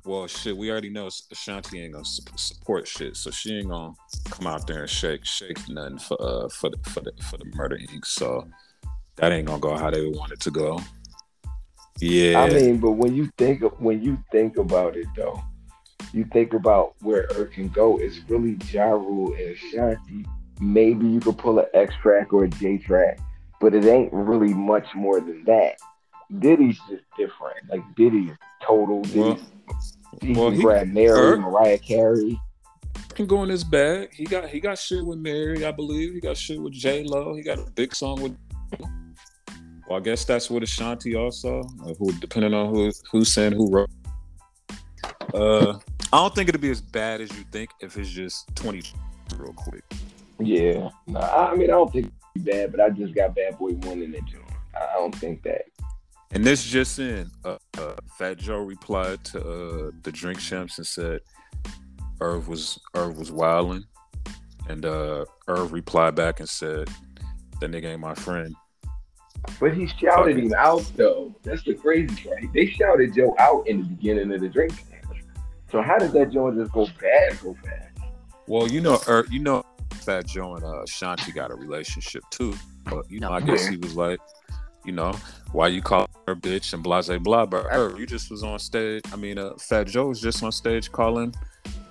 [0.04, 3.92] well shit, we already know Ashanti ain't gonna su- support shit, so she ain't gonna
[4.30, 7.44] come out there and shake shake nothing for uh for the for the for the
[7.54, 8.04] Murder Inc.
[8.06, 8.46] So
[9.16, 10.80] that ain't gonna go how they want it to go.
[12.00, 15.42] Yeah, I mean, but when you think when you think about it though,
[16.12, 17.98] you think about where Earth can go.
[17.98, 20.24] It's really Ja Rule and Ashanti.
[20.60, 23.18] Maybe you could pull an X track or a J track,
[23.60, 25.76] but it ain't really much more than that.
[26.40, 27.56] Diddy's just different.
[27.70, 29.02] Like Diddy is total.
[29.14, 29.42] Well, Diddy.
[30.22, 32.40] he well, can he- Mary, Kirk- Mariah Carey.
[33.14, 34.12] can go in his bag.
[34.12, 36.14] He got he got shit with Mary, I believe.
[36.14, 37.34] He got shit with J Lo.
[37.34, 38.36] He got a big song with.
[39.88, 41.60] Well, I guess that's with Ashanti also.
[41.86, 43.88] uh, Who depending on who who's saying who wrote.
[45.32, 45.78] Uh,
[46.12, 48.82] I don't think it'll be as bad as you think if it's just twenty
[49.36, 49.84] real quick.
[50.40, 54.02] Yeah, no, I mean I don't think bad, but I just got Bad Boy One
[54.02, 54.44] in the joint.
[54.74, 55.62] I don't think that.
[56.30, 60.86] And this just in, uh, uh, Fat Joe replied to uh, the Drink Champs and
[60.86, 61.20] said,
[62.20, 63.84] "Irv was Irv was wilding,"
[64.68, 66.88] and uh, Irv replied back and said,
[67.60, 68.54] "That nigga ain't my friend."
[69.58, 71.34] But he shouted Fuck him out though.
[71.42, 72.42] That's the crazy part.
[72.52, 74.72] They shouted Joe out in the beginning of the drink.
[75.70, 77.98] So how did that joint just go bad so fast?
[78.46, 79.62] Well, you know, er, you know,
[80.08, 82.54] Fat Joe and uh, Shanti got a relationship too.
[82.84, 84.18] But you know, I guess he was like,
[84.86, 85.12] you know,
[85.52, 87.44] why you call her bitch and blah blah blah.
[87.44, 89.02] But er, you just was on stage.
[89.12, 91.34] I mean, uh, Fat Joe was just on stage calling,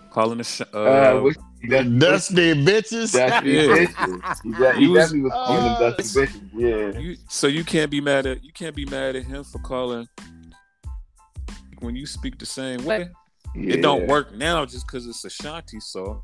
[0.10, 1.38] calling the sh- uh, Uh, what's,
[1.70, 1.88] that's,
[2.30, 3.14] Dusty bitches.
[3.14, 3.62] Dusty Yeah.
[3.86, 4.42] bitches.
[4.44, 6.50] He, de- he He was- was calling Uh, dusty bitches.
[6.56, 7.00] Yeah.
[7.00, 7.18] you.
[7.30, 10.08] So you can't be mad at you can't be mad at him for calling.
[11.82, 13.10] When you speak the same way,
[13.54, 15.80] it don't work now just because it's Ashanti.
[15.80, 16.24] So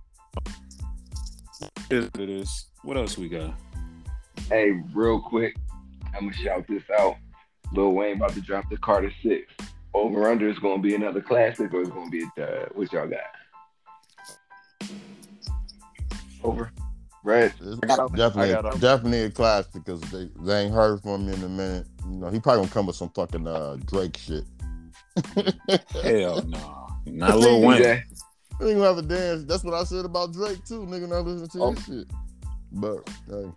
[1.90, 2.66] it is what it is.
[2.84, 3.54] What else we got?
[4.50, 5.56] Hey, real quick,
[6.14, 7.16] I'm gonna shout this out.
[7.74, 9.54] Lil Wayne about to drop the Carter Six.
[9.94, 13.08] Over under is gonna be another classic, or it's gonna be a uh, what y'all
[13.08, 13.20] got?
[16.44, 16.72] Over.
[17.24, 17.54] Right.
[17.62, 18.18] It's got over.
[18.18, 18.80] definitely, I got over.
[18.80, 21.88] definitely a classic because they, they ain't heard from me in a minute.
[22.06, 24.44] You know, he probably gonna come with some fucking uh, Drake shit.
[26.04, 28.04] Hell no, not Lil Wayne.
[28.56, 28.66] Okay.
[28.66, 29.44] He ain't gonna have a dance.
[29.46, 30.86] That's what I said about Drake too.
[30.86, 31.72] Nigga not listening to Oh.
[31.72, 32.08] his shit.
[32.72, 33.52] But hey,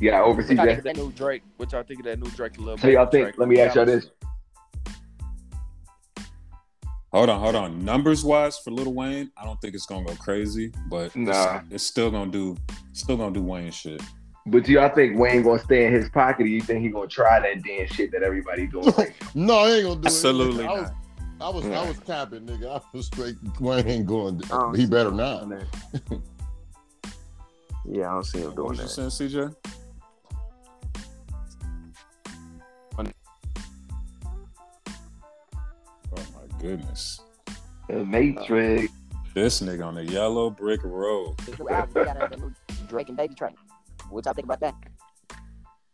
[0.00, 1.42] Yeah, over What y'all think that new Drake?
[1.58, 2.56] What y'all think of that new Drake?
[2.58, 3.24] A little So y'all think?
[3.24, 3.38] Drake?
[3.38, 4.08] Let me ask y'all this.
[7.12, 7.84] Hold on, hold on.
[7.84, 11.60] Numbers wise for Lil Wayne, I don't think it's gonna go crazy, but it's- Nah.
[11.70, 12.56] it's, still gonna do,
[12.92, 14.00] still gonna do Wayne shit.
[14.46, 17.08] But do y'all think Wayne gonna stay in his pocket, or you think he gonna
[17.08, 18.86] try that dance shit that everybody doing?
[18.96, 20.06] right no, he ain't gonna do it.
[20.06, 20.90] Absolutely it.
[21.40, 21.72] I was, not.
[21.74, 21.88] I was, I Yeah.
[21.88, 22.76] was capping, nigga.
[22.76, 23.36] I was straight.
[23.60, 24.40] Wayne ain't going.
[24.52, 25.48] I He better not.
[27.86, 29.10] yeah, I don't see him What doing was you that.
[29.10, 29.54] saying, CJ?
[36.16, 37.20] Oh my goodness,
[37.88, 38.92] The Matrix.
[39.34, 41.38] this nigga on the yellow brick road.
[41.38, 42.52] This new album we got out, the new
[42.88, 43.54] Drake and Baby Train.
[44.10, 44.74] What y'all think about that?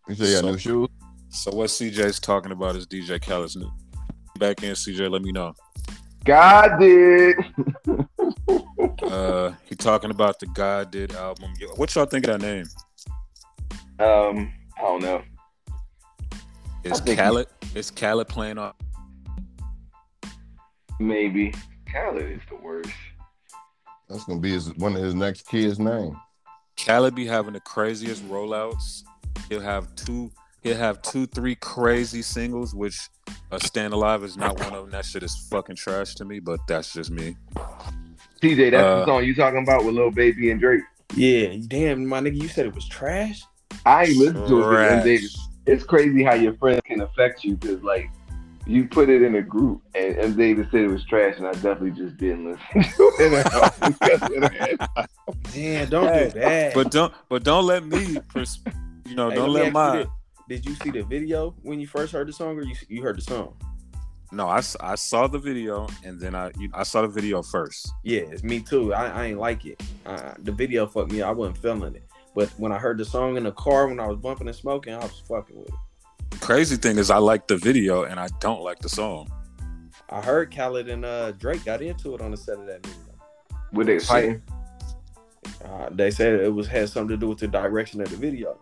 [0.09, 0.88] You say you got So- new shoes?
[1.28, 3.70] So what CJ's talking about is DJ Khaled's new.
[4.37, 5.11] Back in, CJ.
[5.11, 5.55] Let me know.
[6.25, 7.37] God did.
[9.03, 11.53] Uh, he talking about the God Did album.
[11.61, 12.66] Yo, What y'all think of that name?
[14.01, 15.22] Um, I don't know.
[16.83, 17.46] Is I think he- Khaled?
[17.75, 18.72] Is Khaled playing on?
[20.99, 21.55] Maybe.
[21.92, 22.90] Khaled is the worst.
[24.09, 26.16] That's gonna be his one of his next kids' name.
[26.85, 29.03] Khaled be having the craziest rollouts.
[29.49, 30.31] He'll have two.
[30.66, 33.09] He'll have two, three crazy singles, which
[33.52, 34.90] uh, "Staying Alive" is not one of them.
[34.90, 37.37] That shit is fucking trash to me, but that's just me.
[38.42, 40.83] TJ, that's Uh, the song you talking about with Lil Baby and Drake.
[41.14, 43.44] Yeah, damn, my nigga, you said it was trash.
[43.85, 44.62] I ain't listened to it.
[44.62, 44.98] but M.
[44.98, 45.05] Trash.
[45.05, 45.48] Davis.
[45.66, 48.11] It's crazy how your friends can affect you because, like,
[48.66, 50.37] you put it in a group and M.
[50.37, 54.81] Davis said it was trash, and I definitely just didn't listen to it.
[55.55, 56.74] Damn, don't do that.
[56.74, 58.59] But don't, but don't let me, pers-
[59.07, 60.07] you know, Hey, don't me let my.
[60.48, 60.61] This.
[60.61, 63.16] Did you see the video when you first heard the song, or you you heard
[63.16, 63.56] the song?
[64.32, 67.92] No, I, I saw the video and then I you, I saw the video first.
[68.02, 68.92] Yeah, it's me too.
[68.92, 69.80] I, I ain't like it.
[70.04, 71.22] Uh, the video fucked me.
[71.22, 72.04] I wasn't feeling it.
[72.35, 74.94] But when I heard the song in the car when I was bumping and smoking,
[74.94, 76.40] I was fucking with it.
[76.40, 79.30] Crazy thing is, I like the video and I don't like the song.
[80.11, 83.14] I heard Khaled and uh, Drake got into it on the set of that video.
[83.72, 84.42] Were they fighting?
[85.64, 88.61] Uh, they said it was had something to do with the direction of the video.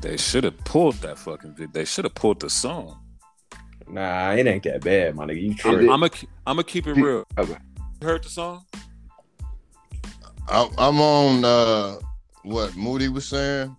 [0.00, 1.70] They should have pulled that fucking video.
[1.72, 2.98] They should have pulled the song.
[3.88, 5.42] Nah, it ain't that bad, my nigga.
[5.42, 5.90] You tripping?
[5.90, 6.10] I'm gonna
[6.46, 7.24] I'm gonna keep it real.
[7.36, 7.56] Okay.
[8.00, 8.64] You heard the song?
[10.48, 11.96] I, I'm on uh,
[12.42, 13.76] what Moody was saying.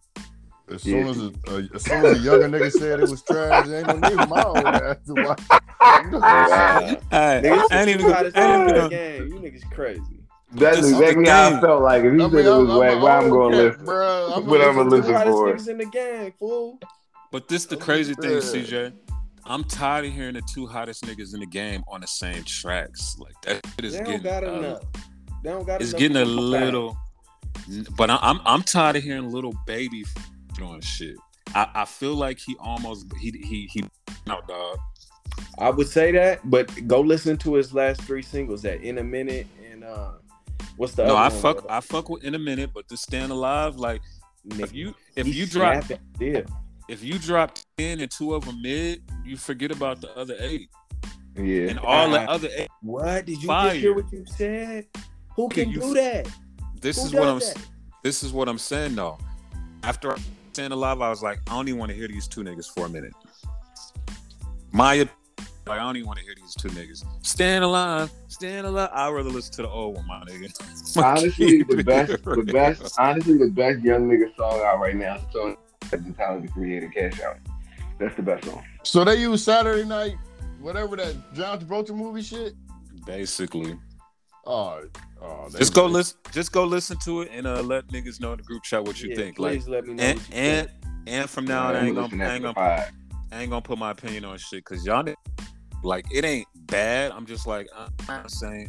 [0.71, 1.11] As soon Yeah.
[1.11, 3.97] as a, uh, as soon as a younger nigga said it was trash, ain't no
[3.97, 5.41] need for my old ass to watch.
[5.81, 9.27] Hey, Niggas I ain't even too gonna, I ain't even in the gonna, game.
[9.27, 10.20] You niggas crazy.
[10.53, 12.03] That's This exactly how I felt like.
[12.03, 13.65] If he I said mean, it was I'm, whack, I'm why I'm going to cat,
[13.71, 13.85] listen?
[13.85, 14.31] Bro.
[14.33, 16.79] I'm But I'm gonna gonna listen listen hottest for niggas in the game, fool.
[17.31, 18.93] but this the crazy thing, CJ.
[19.45, 23.17] I'm tired of hearing the two hottest niggas in the game on the same tracks.
[23.17, 24.83] Like that shit is They don't getting got uh, enough.
[25.43, 26.61] They don't got it's getting a people back.
[26.61, 26.97] little.
[27.97, 30.03] But I- I'm I'm tired of hearing Lil Baby
[30.61, 31.15] on shit.
[31.55, 33.83] I, I feel like he almost he he he
[34.27, 34.77] no dog.
[35.57, 38.61] I would say that, but go listen to his last three singles.
[38.61, 40.11] That in a minute and uh,
[40.77, 41.65] what's the No, other I one, fuck?
[41.69, 44.01] I fuck with in a minute, but to Staying Alive, like
[44.57, 45.83] if you if you drop
[46.19, 46.41] yeah,
[46.87, 50.69] if you drop ten and two of them mid, you forget about the other eight
[51.35, 51.69] Yeah.
[51.69, 52.31] and all the Ah.
[52.33, 52.69] other eight.
[52.81, 53.69] what did you Fire.
[53.69, 54.87] just hear what you said?
[55.35, 56.27] Who can You do that?
[56.81, 57.57] This Who is what I'm that?
[58.03, 59.17] this is what I'm saying though.
[59.83, 60.15] After
[60.53, 62.85] Staying Alive, I was like, I don't even want to hear these two niggas for
[62.85, 63.13] a minute.
[64.71, 65.09] My op-
[65.71, 67.05] like I don't even want to hear these two niggas.
[67.25, 68.89] Staying Alive, Staying Alive.
[68.91, 70.51] I'd rather listen to the old one, my nigga.
[70.97, 75.21] Honestly, the best, the best, honestly, the best young nigga song out right now is
[75.33, 75.55] Tony
[75.89, 77.37] the talented creator Cash Out.
[77.99, 78.63] That's the best song.
[78.83, 80.15] So they use Saturday night,
[80.59, 82.53] whatever that John Travolta movie shit.
[83.05, 83.77] Basically.
[84.45, 84.81] Oh,
[85.21, 86.17] oh Just go listen.
[86.31, 89.01] Just go listen to it and uh, let niggas know in the group chat what
[89.01, 89.39] you Yeah, think.
[89.39, 90.03] Like, please let me know.
[90.03, 90.81] and what you and think.
[91.07, 92.87] and from now on, I I'm ain't gonna, I ain't gonna.
[93.31, 95.15] I ain't gonna put my opinion on shit because y'all, ni-
[95.83, 97.11] like, it ain't bad.
[97.11, 98.67] I'm just like, I'm not saying,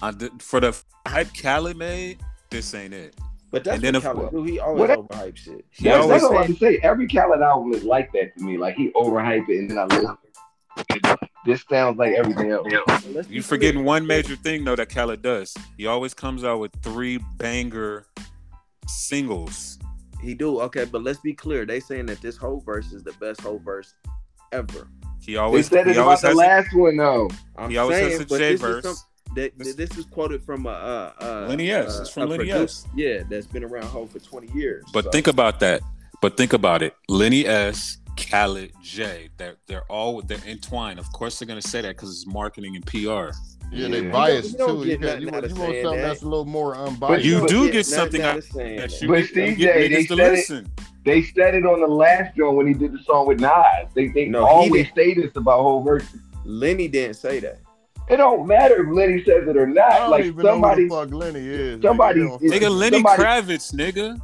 [0.00, 0.76] I did, for the
[1.06, 2.18] hype Khaled made,
[2.50, 3.14] this ain't it.
[3.50, 4.42] but that's and then what if- Khaled do.
[4.44, 5.64] He always What- overhype shit.
[5.70, 6.78] He That's, always that's all I say, have to say.
[6.82, 8.56] Every Khaled album is like that to me.
[8.58, 10.16] Like he overhype it, and then I listen.
[11.44, 12.66] This sounds like everything else.
[12.70, 13.42] Let's be you clear.
[13.42, 15.54] forgetting one major thing though that Khaled does.
[15.76, 18.06] He always comes out with three banger
[18.86, 19.78] singles.
[20.20, 21.66] He do okay, but let's be clear.
[21.66, 23.92] They saying that this whole verse is the best whole verse
[24.52, 24.88] ever.
[25.24, 27.30] He They always, said he it always about the has, a, last one though.
[27.56, 29.04] I'm he always saying, has a but J verse.
[29.36, 32.00] that, that- this is quoted from a uh, uh, Lenny S.
[32.00, 32.86] It's from a Lenny S.
[32.96, 34.84] Yeah, that's been around Ho for 20 years.
[34.92, 35.10] But so.
[35.10, 35.80] think about that.
[36.20, 36.94] But think about it.
[37.08, 39.28] Lenny S, Khaled, J.
[39.38, 40.98] They're they're all they're entwined.
[40.98, 42.98] Of course they're gonna say that because it's marketing and PR.
[43.72, 44.10] yeah, they Yeah.
[44.10, 44.88] biased You don't too.
[44.88, 46.02] You, got, you, want, of you want something that.
[46.02, 47.24] that's a little more unbiased.
[47.24, 49.02] You don't do get get something out out- of saying That that.
[49.02, 50.70] you But get, you get they niggas to said it- listen.
[51.04, 53.88] They said it on the last joint when he did the song with Nas.
[53.94, 56.20] They they No, always say this about whole verses.
[56.44, 57.58] Lenny didn't say that.
[58.08, 59.90] It don't matter if Lenny says it or I not.
[59.98, 61.82] don't Like even somebody, know who the fuck Lenny is.
[61.82, 62.38] somebody- nigga.
[62.40, 64.20] Yeah, Nigga, Lenny somebody- Kravitz, nigga.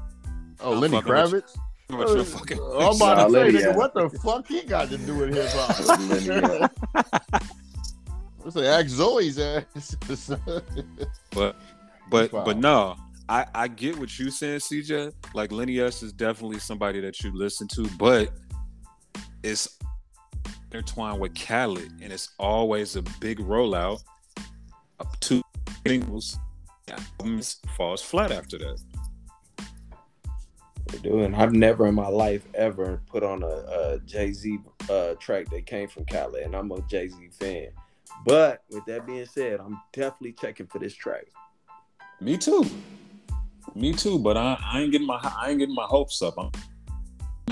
[0.60, 1.12] oh, I'm Lenny fucking.
[1.12, 1.56] Kravitz.
[1.90, 3.76] What your fucking- uh, I'm about Nah, to say, Lenny, nigga, yeah.
[3.76, 5.48] what the fuck he got to do with hip
[5.88, 6.72] Lenny, hop?
[6.94, 7.38] yeah.
[8.44, 9.96] Let's say, ask Zoe's ass.
[11.32, 11.56] But
[12.10, 12.96] but but no,
[13.28, 15.12] I I get what you're saying, CJ.
[15.34, 18.32] Like Lenny S is definitely somebody that you listen to, but
[19.42, 19.78] it's
[20.72, 24.02] intertwined with Khaled, and it's always a big rollout.
[25.00, 25.42] Up two
[25.86, 26.38] singles,
[26.90, 28.80] albums falls flat after that.
[30.86, 34.58] They do, and I've never in my life ever put on a, a Jay Z
[34.90, 37.68] uh, track that came from Khaled, and I'm a Jay Z fan.
[38.24, 41.26] But with that being said, I'm definitely checking for this track.
[42.20, 42.66] Me too.
[43.74, 44.18] Me too.
[44.18, 46.34] But I, I ain't getting my I ain't getting my hopes up.
[46.38, 46.50] I'm,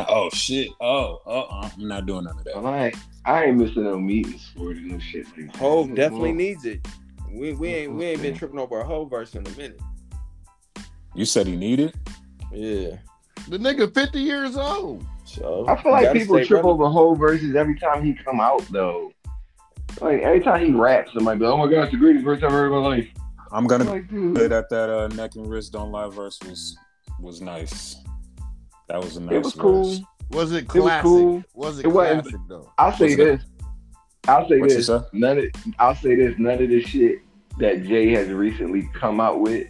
[0.08, 0.70] oh shit.
[0.80, 2.56] Oh, uh, I'm not doing none of that.
[2.56, 5.54] Well, I, ain't- I ain't missing no meetings for it and no shit like.
[5.56, 6.86] Hove definitely Well, needs it.
[7.32, 9.80] We we ain't we ain't been tripping over a whole verse in a minute.
[11.14, 11.94] You said he needed.
[12.52, 12.96] Yeah.
[13.48, 15.04] the nigga 50 years old.
[15.24, 16.80] So I feel like people trip relevant.
[16.80, 19.12] over whole verses every time he come out though.
[20.00, 22.44] Like every time he raps, somebody be like, "Oh my gosh, the greatest verse I've
[22.44, 23.08] ever heard in my life."
[23.52, 26.76] I'm gonna I'm like, say that that uh, neck and wrist don't lie verse was
[27.20, 27.96] was nice.
[28.88, 29.62] That was a nice it was verse.
[29.62, 29.98] cool.
[30.30, 31.02] Was it It was classic?
[31.04, 31.44] cool.
[31.54, 32.72] Was it, It wasn't- classic though?
[32.78, 33.16] I'll say What's it?
[33.16, 33.42] this.
[34.28, 34.86] I'll say What you this.
[34.88, 35.00] say?
[35.12, 35.44] None of
[35.78, 36.34] I'll say this.
[36.38, 37.18] None of the shit
[37.58, 39.68] that Jay has recently come out with,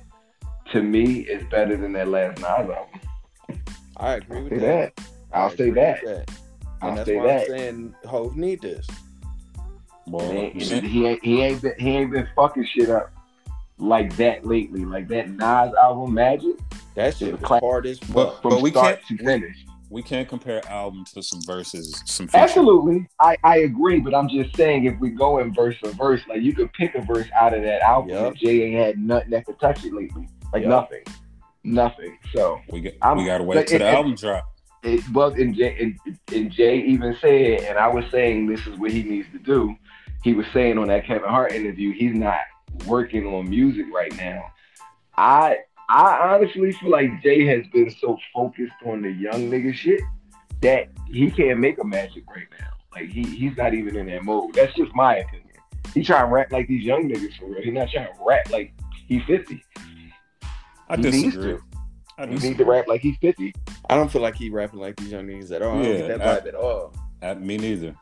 [0.73, 2.77] to me, is better than that last Nas album.
[3.99, 4.97] I agree I'll with say that.
[4.97, 5.07] that.
[5.33, 6.31] I'll say agree that.
[6.83, 7.41] I'll that's say why that.
[7.43, 8.87] I'm saying Hove need this.
[10.07, 10.85] Well, He ain't, shit.
[10.85, 13.12] he ain't he ain't been he ain't been fucking shit up
[13.79, 14.85] like that lately.
[14.85, 16.57] Like that Nas album Magic
[16.95, 17.61] That shit was class.
[17.61, 19.57] hard as But- from we start can't- to finish.
[19.91, 22.29] we can't compare album to some verses, some.
[22.35, 26.21] Absolutely, I, I agree, but I'm just saying if we go in verse for verse,
[26.29, 29.31] like you could pick a verse out of that album, and Jay ain't had nothing
[29.31, 30.71] that could touch it lately, like Yup.
[30.71, 31.05] nothing,
[31.65, 32.19] nothing.
[32.35, 34.44] So We got I'm- we gotta wait but till it- the it- album drop.
[34.83, 38.79] it well, and Jay and, and Jay even said, and I was saying this is
[38.79, 39.77] what he needs to do.
[40.25, 42.40] He was saying on that Kevin Hart interview, he's not
[42.87, 44.44] working on music right now.
[45.16, 45.58] I
[45.88, 50.00] I honestly feel like Jay has been so focused on the young nigga shit
[50.62, 52.68] that he can't make a magic right now.
[52.94, 54.54] Like he he's not even in that mode.
[54.54, 55.42] That's just my opinion.
[55.94, 57.62] He trying to rap like these young niggas for real.
[57.62, 58.74] He's not trying to rap like
[59.06, 59.62] he's 50.
[60.88, 61.52] I he needs disagree.
[61.52, 61.62] to.
[62.18, 62.64] I He need disagree.
[62.64, 63.54] to rap like he's 50.
[63.88, 65.79] I don't feel like he rapping like these young niggas at all.
[65.79, 66.94] I don't Yeah, get that I- vibe at all.
[67.22, 67.94] Uh, me neither.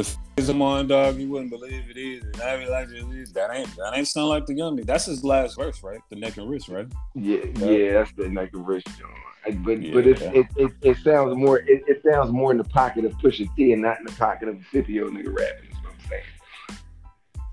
[0.00, 2.30] The phase I'm on, dog, you wouldn't believe it either.
[2.30, 4.86] And I be like, that ain't that ain't sound like the young nigga.
[4.86, 6.00] That's his last verse, right?
[6.08, 6.86] The neck and wrist, right?
[7.14, 9.12] Yeah, yeah, that's the neck and wrist, joint.
[9.44, 9.92] I- But Yeah.
[9.94, 13.12] but it's, it, it it sounds more it, it sounds more in the pocket of
[13.18, 15.68] Pusha T and not in the pocket of a 50 year old nigga rapping.
[15.70, 16.22] Is what I'm saying.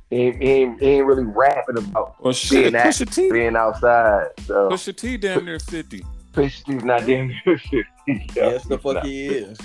[0.09, 3.29] He ain't, he ain't, he ain't really rapping about Well, shit, Being that- Pusha T,
[3.29, 4.27] being outside.
[4.45, 6.05] So Pusha T, damn near fifty.
[6.31, 7.83] Pusha T's not damn near 50.
[8.35, 9.57] Yes, the fuck he is.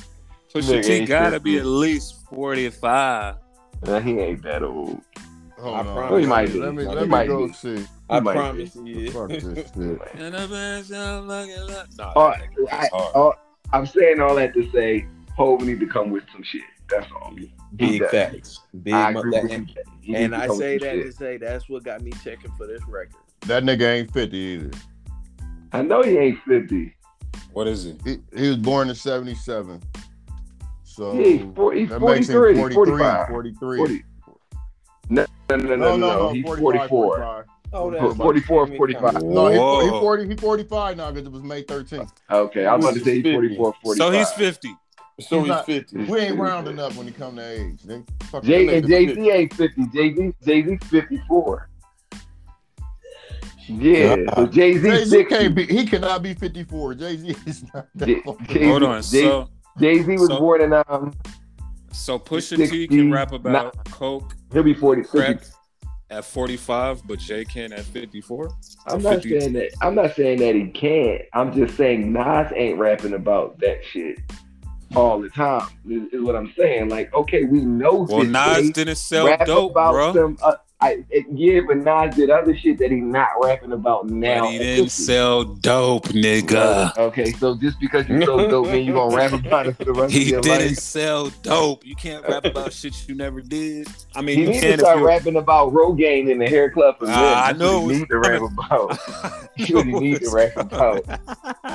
[0.55, 3.37] Pusha Nigga T gotta be at least forty-five.
[3.85, 5.01] Nah, he ain't that old.
[5.59, 5.95] Hold I on.
[5.95, 6.59] promise He might be.
[6.61, 7.53] Let me let me might go be.
[7.53, 7.85] see.
[8.11, 9.13] I might promise he is.
[9.15, 10.01] Fuck this shit.
[10.15, 12.35] And I'm Nah, Oh,
[12.71, 13.35] I, was oh,
[13.73, 16.63] I'm saying all that to say, Hov need to come with some shit.
[16.91, 17.35] That's all.
[17.77, 18.61] Big facts.
[18.83, 20.17] Big I mo- agree that- with and, you.
[20.17, 23.15] And I say that some to say that's what got me checking for this record.
[23.47, 24.71] That nigga ain't 50 either.
[25.73, 26.95] I know he ain't 50.
[27.53, 27.97] What is he?
[28.05, 29.81] He, he was born in 77.
[30.93, 32.75] So Yeah, he's, four, he's that makes him 43, 43.
[32.75, 33.29] 45.
[33.29, 33.77] 43.
[33.79, 34.05] 40.
[35.09, 37.17] No, no, no, no, no, no, He's 45, 44.
[37.17, 37.45] 45.
[37.75, 39.23] Oh, that's- 44, 45.
[39.23, 40.29] No, he, he 40.
[40.29, 42.11] He 45 now because it was May 13th.
[42.31, 43.33] Okay, I was about to say he's 50.
[43.33, 43.97] 44, 45.
[43.97, 44.75] So he's fifty.
[45.21, 45.97] So He's he's not- 50.
[46.05, 47.81] We ain't rounding up when he come to age.
[47.83, 48.43] Nigga.
[48.45, 48.89] Jay, and nigga.
[48.89, 49.87] Jay Z ain't 50.
[49.95, 51.69] Jay Z, Jay Z's 54.
[53.69, 55.25] Yeah, so Jay Z Jay Z 60.
[55.25, 55.65] can't be.
[55.67, 56.95] He cannot be 54.
[56.95, 58.07] Jay Z is not that.
[58.07, 59.03] Jay- fucking- Jay- Hold on.
[59.03, 59.49] Jay- So
[59.79, 61.13] Jay Z was so- born in um.
[61.93, 65.03] so Pusha T 60, can rap about coke, He'll be 40.
[65.03, 65.19] 50.
[65.19, 65.43] crack
[66.11, 68.51] at forty-five, but Jay can at fifty-four.
[68.87, 69.41] I'm not 50.
[69.41, 69.71] saying that.
[69.81, 71.23] I'm not saying that he can't.
[71.33, 74.19] I'm just saying Nas ain't rapping about that shit
[74.95, 75.67] all the time.
[75.89, 76.91] Is, is what I'm saying.
[76.91, 78.07] Like, okay, we know.
[78.09, 80.13] Well, Nas didn't sell dope, about bro.
[80.13, 84.09] Some, uh, I, it, yeah, but Nas did other shit that he's not rapping about
[84.09, 84.41] now.
[84.43, 85.03] But he didn't 50.
[85.05, 86.97] sell dope, nigga.
[86.99, 89.93] Okay, so just because you so dope, mean you gonna rap about it for the
[89.93, 91.87] rest He of your didn't sell dope.
[91.87, 93.87] You can't rap about shit you never did.
[94.17, 96.99] I mean, He you needs can to start rapping about Rogaine in the hair club
[96.99, 97.15] for men.
[97.17, 98.89] Ah, I know what he need to rap about.
[99.57, 101.05] That's what he need to rap about.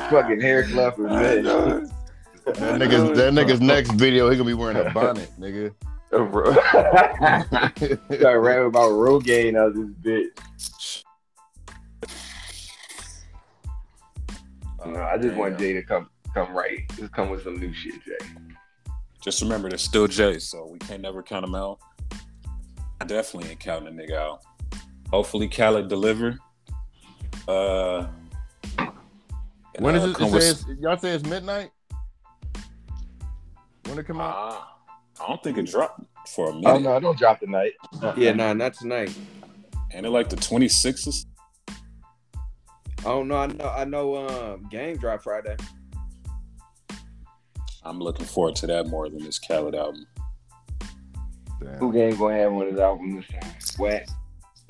[0.09, 1.43] Fucking hair club for men.
[1.43, 5.73] That nigga's that nigga's next video, he gonna be wearing a bonnet, nigga.
[6.09, 6.53] Bro.
[6.53, 11.03] Start rapping about Rogaine out of this bitch.
[14.85, 16.79] No, I just want Jay to come come right.
[16.95, 18.17] Just come with some new shit, Jay.
[19.21, 21.79] Just remember, there's still Jay, so we can't never count him out.
[23.01, 24.41] I definitely ain't counting a nigga out.
[25.11, 26.37] Hopefully, Khaled deliver.
[27.47, 28.07] Uh,
[28.77, 28.89] and,
[29.79, 30.15] When is uh, it?
[30.15, 31.71] come it with- says, y'all say it's midnight?
[33.85, 34.67] When it come out?
[35.21, 36.67] I don't think it dropped for a minute.
[36.67, 36.89] Oh minute.
[36.89, 37.73] no, don't drop the night.
[38.15, 39.15] Yeah, nah, not tonight.
[39.91, 41.25] And it like the 26th.
[41.69, 43.37] I don't know.
[43.37, 43.69] I know.
[43.69, 44.27] I know.
[44.27, 45.55] Um, game drop Friday.
[47.83, 50.05] I'm looking forward to that more than this Khaled album.
[51.61, 51.73] Damn.
[51.75, 53.51] Who ain't gonna have one of his albums this time?
[53.79, 54.07] Whack.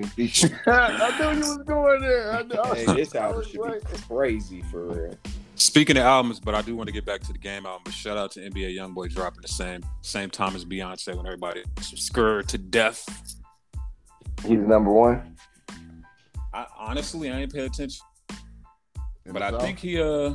[0.00, 2.32] I knew you was going there.
[2.32, 2.62] I knew.
[2.74, 5.18] Hey, this album should be crazy for real.
[5.58, 7.82] Speaking of albums, but I do want to get back to the game album.
[7.84, 11.62] But shout out to NBA YoungBoy dropping the same same time as Beyonce when everybody
[11.80, 13.04] scared to death.
[14.46, 15.36] He's number one.
[16.54, 18.04] I honestly I ain't pay attention,
[19.26, 19.60] In but I South?
[19.62, 20.34] think he uh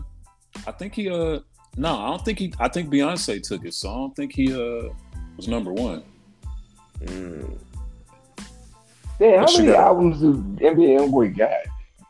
[0.68, 1.40] I think he uh
[1.78, 4.54] no I don't think he I think Beyonce took it, so I don't think he
[4.54, 4.90] uh
[5.38, 6.04] was number one.
[7.06, 7.58] Mm.
[9.20, 11.52] Damn, how many got- albums do NBA Youngboy got?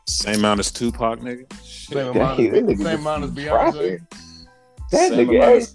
[0.06, 1.50] Same amount as Tupac, nigga.
[1.62, 2.16] same Shit.
[2.16, 4.06] amount, Dang, as, nigga same just amount as Beyonce.
[4.90, 5.74] That Same nigga, amount as-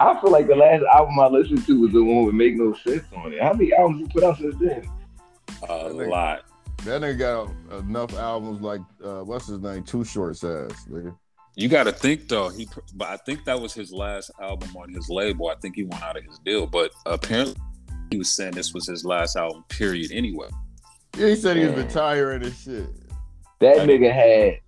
[0.00, 2.72] I feel like the last album I listened to was the one with Make No
[2.74, 3.42] Sense on it.
[3.42, 4.88] How many albums you put out since then?
[5.68, 6.42] a lot.
[6.84, 9.82] That nigga got enough albums like uh, what's his name?
[9.82, 10.70] Too short size.
[10.88, 11.16] Nigga.
[11.56, 12.48] You got to think though.
[12.50, 15.48] He, but I think that was his last album on his label.
[15.48, 17.56] I think he went out of his deal, but apparently
[18.12, 19.64] he was saying this was his last album.
[19.68, 20.12] Period.
[20.12, 20.46] Anyway,
[21.16, 22.86] Yeah, he said he was retiring and shit.
[23.60, 24.60] That nigga had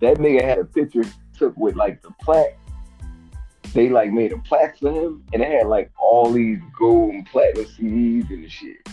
[0.00, 1.04] that nigga had a picture
[1.36, 2.58] took with like the plaque.
[3.72, 7.26] They like made a plaque for him, and it had like all these gold and
[7.26, 8.88] platinum CDs and shit.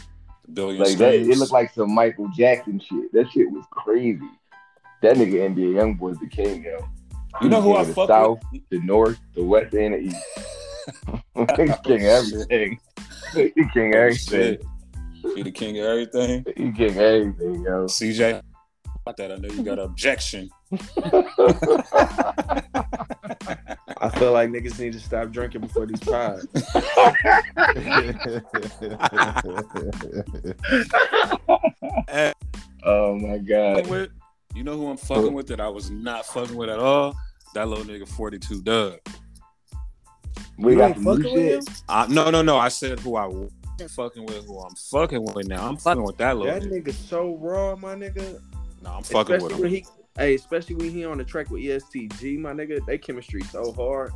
[0.54, 3.12] billion Like that, it looked like some Michael Jackson shit.
[3.14, 4.20] That shit was crazy.
[5.02, 6.88] That nigga NBA YoungBoy's the king, yo.
[7.42, 8.62] you know who I the fuck South, with?
[8.70, 10.18] the North, the West, and the East.
[11.36, 12.80] He's king of everything.
[13.34, 14.58] He king of Oh, everything.
[15.26, 16.46] Oh, he the king of everything.
[16.56, 17.86] He king of everything, yo.
[17.86, 18.42] CJ,
[19.06, 20.50] about that I know you got an objection.
[24.02, 26.48] I feel like niggas need to stop drinking before these pods.
[32.86, 33.88] oh my god.
[33.88, 34.10] with.
[34.56, 37.16] You know who I'm fucking with that I was not fucking with at all?
[37.56, 39.00] That little nigga 42 Dugg.
[40.60, 41.68] We You got ain't some fucking with shit.
[41.68, 41.76] him?
[41.90, 42.58] I, no, no, no.
[42.58, 43.50] I said who I was
[43.96, 45.68] fucking with, who I'm fucking with now.
[45.68, 46.84] I'm fucking with that little That nigga.
[46.86, 48.40] nigga so raw, my nigga.
[48.84, 49.76] No, I'm fucking Especially with when him.
[49.76, 49.86] he,
[50.18, 52.86] hey, especially when he on the track with EST Gee, my nigga.
[52.86, 54.12] They chemistry so hard.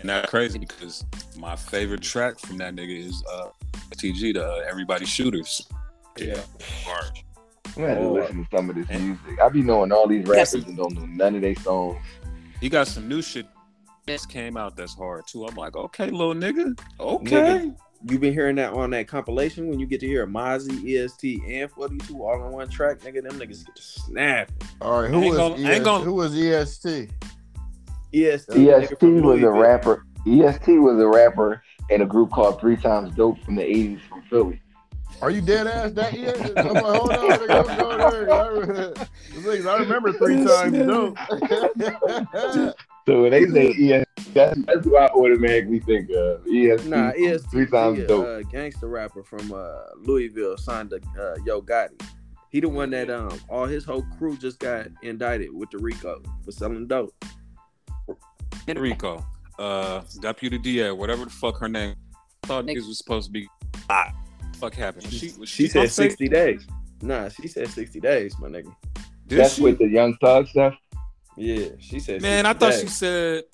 [0.00, 1.04] And that's crazy because
[1.38, 3.48] my favorite track from that nigga is uh
[3.96, 5.66] TG, the uh, Everybody Shooters.
[6.18, 6.40] Yeah.
[6.84, 7.18] Hard.
[7.76, 8.12] I'm gonna have to Oh.
[8.14, 9.40] listen to some of this And- music.
[9.40, 12.04] I be knowing all these rappers and don't know none of their songs.
[12.60, 13.46] He got some new shit
[14.06, 15.46] just came out that's hard too.
[15.46, 16.78] I'm like, okay, little nigga.
[17.00, 17.30] Okay.
[17.36, 17.76] Nigga.
[18.06, 21.70] You been hearing that on that compilation when you get to hear Mozzy, EST, and
[21.70, 23.22] 42 all on one track, nigga.
[23.22, 24.50] Them niggas get to snap.
[24.82, 27.10] All right, who was gonna- ES, gonna- who was EST?
[28.12, 30.04] EST, EST nigga from was a rapper.
[30.26, 34.22] EST was a rapper in a group called Three Times Dope from the 80s from
[34.28, 34.60] Philly.
[35.22, 36.50] Are you dead ass that ES?
[36.56, 38.32] I'm like, hold on, nigga, I'm going there.
[38.32, 38.94] I remember-
[39.32, 41.16] Niggas, I remember three times dope.
[43.06, 46.46] So when they say EST, that's, that's who I automatically think of.
[46.46, 46.88] EST.
[46.88, 48.26] Nah, EST, Three Times a Dope.
[48.26, 52.00] uh, gangster rapper from uh, Louisville signed to uh, Yo Gotti.
[52.54, 56.22] He the one that um all his whole crew just got indicted with the RICO
[56.44, 57.12] for selling dope.
[58.68, 59.26] And Rico.
[59.58, 61.96] Uh Deputy DA, whatever the fuck her name.
[62.44, 63.48] I thought niggas was supposed to be
[63.90, 64.12] ah,
[64.58, 65.06] fuck happened.
[65.06, 66.64] Was she was She she, said 60 days.
[67.02, 68.72] Nah, she said 60 days, my nigga.
[69.26, 69.62] Did That's she?
[69.62, 70.74] with the Young Thug stuff.
[71.36, 72.22] Yeah, she said.
[72.22, 72.80] Man, 60 I thought days.
[72.80, 73.44] she said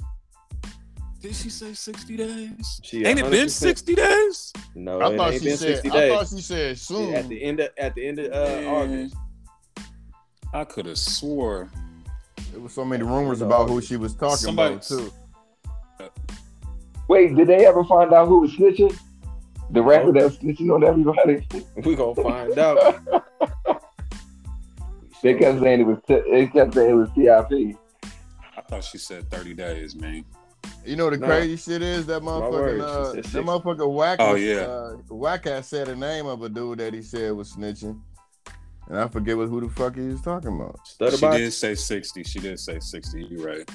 [1.20, 2.80] did she say 60 days?
[2.82, 4.52] She Ain't it been 60 days?
[4.74, 5.82] No, I it thought ain't she been said.
[5.82, 7.14] 60 I thought she said soon.
[7.14, 9.14] At the end of at the end of uh, August.
[10.54, 11.70] I could have swore.
[12.52, 15.12] There was so many rumors about who she was talking Somebody- about too.
[17.08, 18.96] Wait, did they ever find out who was snitching?
[19.70, 20.14] The rapper Nope.
[20.14, 21.46] that was snitching on everybody?
[21.84, 23.04] We gonna find out.
[25.22, 25.98] They kept saying it was.
[26.08, 27.76] They kept saying it was TIP.
[28.56, 30.24] I thought she said 30 days, man.
[30.84, 31.26] You know the Nah.
[31.26, 33.38] crazy shit is that My motherfucking uh, that 60.
[33.40, 34.18] motherfucker whack.
[34.20, 34.56] Oh, was, yeah.
[34.60, 38.00] uh, whack ass said the name of a dude that he said was snitching,
[38.88, 40.86] and I forget what who the fuck he was talking about.
[40.86, 41.36] Stutter She box.
[41.36, 42.22] did say 60.
[42.24, 43.24] She did say 60.
[43.30, 43.70] You're right.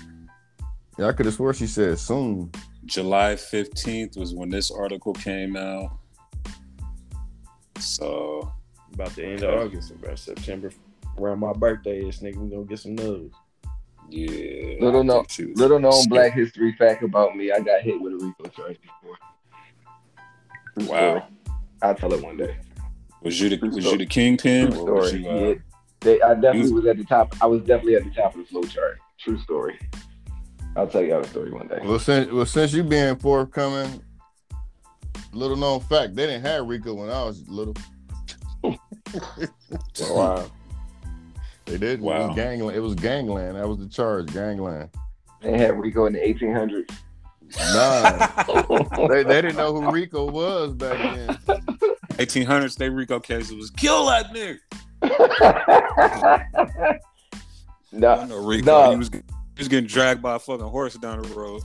[0.98, 2.52] Yeah, I could have swore she said soon.
[2.86, 5.91] July 15th was when this article came out.
[7.80, 8.52] So
[8.93, 10.72] About the end of August, about September,
[11.18, 13.32] around my birthday, this nigga, we gonna get some news.
[14.09, 14.76] yeah.
[14.82, 17.82] Little I no- think she was- Little known Black History fact about me: I got
[17.82, 19.18] hit with a RICO charge before.
[20.78, 20.86] Wow.
[20.86, 21.22] story.
[21.82, 22.57] I'll tell it one day.
[23.22, 25.24] Was you the was you the kingpin True or was story.
[25.24, 25.53] you uh, yeah,
[26.01, 27.36] they, I definitely was at the top.
[27.41, 28.97] I was definitely at the top of the flow chart.
[29.18, 29.80] True story.
[30.76, 31.80] I'll tell y'all the story one day.
[31.84, 34.03] Well, since well since you being forthcoming,
[35.34, 37.74] little known fact, they didn't have Rico when I was little.
[40.09, 40.45] Wow.
[41.66, 41.99] They did.
[41.99, 42.28] It Wow.
[42.28, 42.78] was gangland.
[42.78, 43.55] It was gangland.
[43.55, 44.32] That was the charge.
[44.34, 44.89] Gangland.
[45.41, 46.89] They had Rico in the 1800s.
[47.74, 50.97] Nah, they, they didn't know who Rico was back
[51.47, 51.61] then.
[52.18, 52.76] 1800s?
[52.76, 54.57] They Rico case it was kill that nigga.
[55.03, 56.99] I
[57.91, 58.66] nah, know Rico.
[58.66, 58.91] No.
[58.91, 59.22] He was he
[59.59, 61.61] was getting dragged by a fucking horse down the road.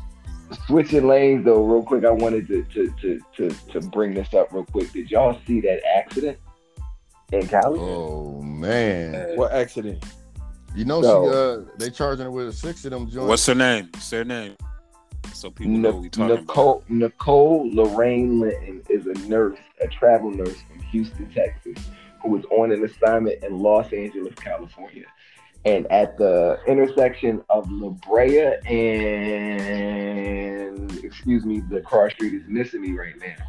[0.66, 2.04] switching lanes though, real quick.
[2.04, 4.92] I wanted to to, to to to bring this up real quick.
[4.92, 6.38] Did y'all see that accident
[7.32, 7.78] in Cali?
[7.80, 10.04] Oh man, What accident?
[10.74, 13.28] you know So- she uh they charging her with six of them joints.
[13.28, 13.90] What's her name?
[13.98, 14.56] Say her name.
[15.34, 20.30] So people know we Nic- talking Nicole Nicole Lorraine Linton is a nurse, a travel
[20.30, 21.76] nurse from Houston, Texas,
[22.22, 25.04] who was on an assignment in Los Angeles, California.
[25.66, 28.54] And at the intersection of La Brea
[29.60, 33.46] and excuse me, the cross street is missing me right now.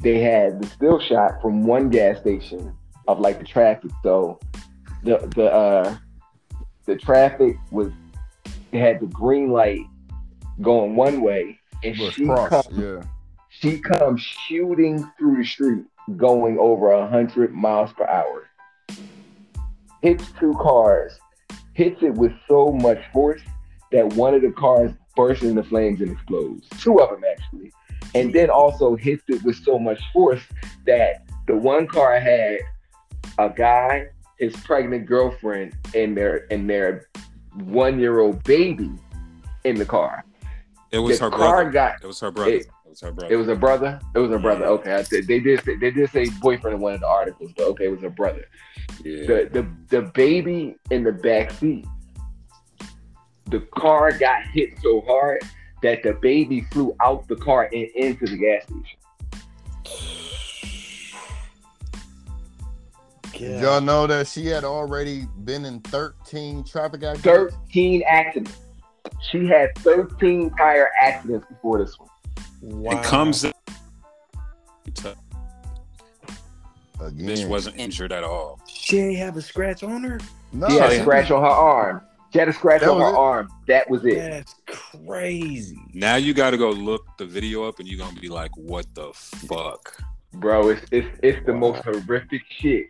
[0.00, 2.72] They had the still shot from one gas station
[3.08, 3.90] of like the traffic.
[4.02, 4.38] So
[5.02, 5.96] the the uh
[6.86, 7.92] the traffic was
[8.72, 9.84] it had the green light
[10.60, 13.02] going one way and Was she cross, comes yeah.
[13.48, 15.84] she comes shooting through the street
[16.16, 18.48] going over a hundred miles per hour
[20.02, 21.18] hits two cars
[21.74, 23.40] hits it with so much force
[23.92, 27.72] that one of the cars bursts into flames and explodes two of them actually
[28.14, 30.42] and then also hits it with so much force
[30.86, 32.58] that the one car had
[33.38, 34.06] a guy
[34.38, 37.08] his pregnant girlfriend and their and their
[37.64, 38.90] one year old baby
[39.64, 40.24] in the car
[40.90, 41.70] It was the her car brother.
[41.70, 42.50] got It was her brother.
[42.52, 43.32] It- It, was her brother.
[43.32, 44.00] it was a brother.
[44.14, 44.66] It was a brother.
[44.66, 47.64] Okay, I, they did say, they did say boyfriend in one of the articles, but
[47.68, 48.44] okay, it was a brother.
[49.02, 49.24] yeah.
[49.26, 51.86] The the the baby in the back seat.
[53.46, 55.40] The car got hit so hard
[55.82, 58.98] that the baby flew out the car and into the gas station.
[63.32, 67.54] Did y'all know that she had already been in 13 traffic accidents?
[67.54, 68.56] Thirteen accidents.
[69.30, 72.08] She had thirteen tire accidents before this one.
[72.60, 72.92] Wow.
[72.92, 73.52] and comes in.
[77.00, 77.26] Again.
[77.26, 78.60] Bitch wasn't injured at all.
[78.68, 80.20] She didn't have a scratch on her.
[80.52, 82.00] no, She had a scratch on her arm.
[82.32, 83.14] She had a scratch That on her it?
[83.14, 83.48] arm.
[83.66, 84.14] That was it.
[84.14, 85.78] That's crazy.
[85.92, 88.86] Now you got to go look the video up, and you're gonna be like, "What
[88.94, 90.00] the fuck?"
[90.34, 90.68] bro.
[90.70, 92.86] It's it's it's the most horrific shit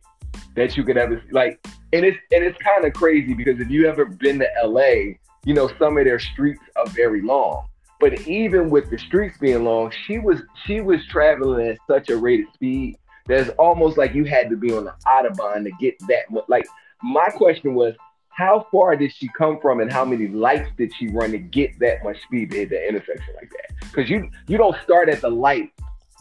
[0.55, 3.89] that you could ever like, and it's and it's kind of crazy because if you
[3.89, 7.67] ever been to LA, you know some of their streets are very long.
[8.01, 12.17] But even with the streets being long, she was she was traveling at such a
[12.17, 15.95] rate of speed that's almost like you had to be on the autobahn to get
[16.09, 16.25] that.
[16.49, 16.67] Like
[17.03, 17.95] my question was,
[18.31, 21.79] how far did she come from, and how many lights did she run to get
[21.79, 23.77] that much speed to hit that intersection like that?
[23.81, 25.73] Because you you don't start at the light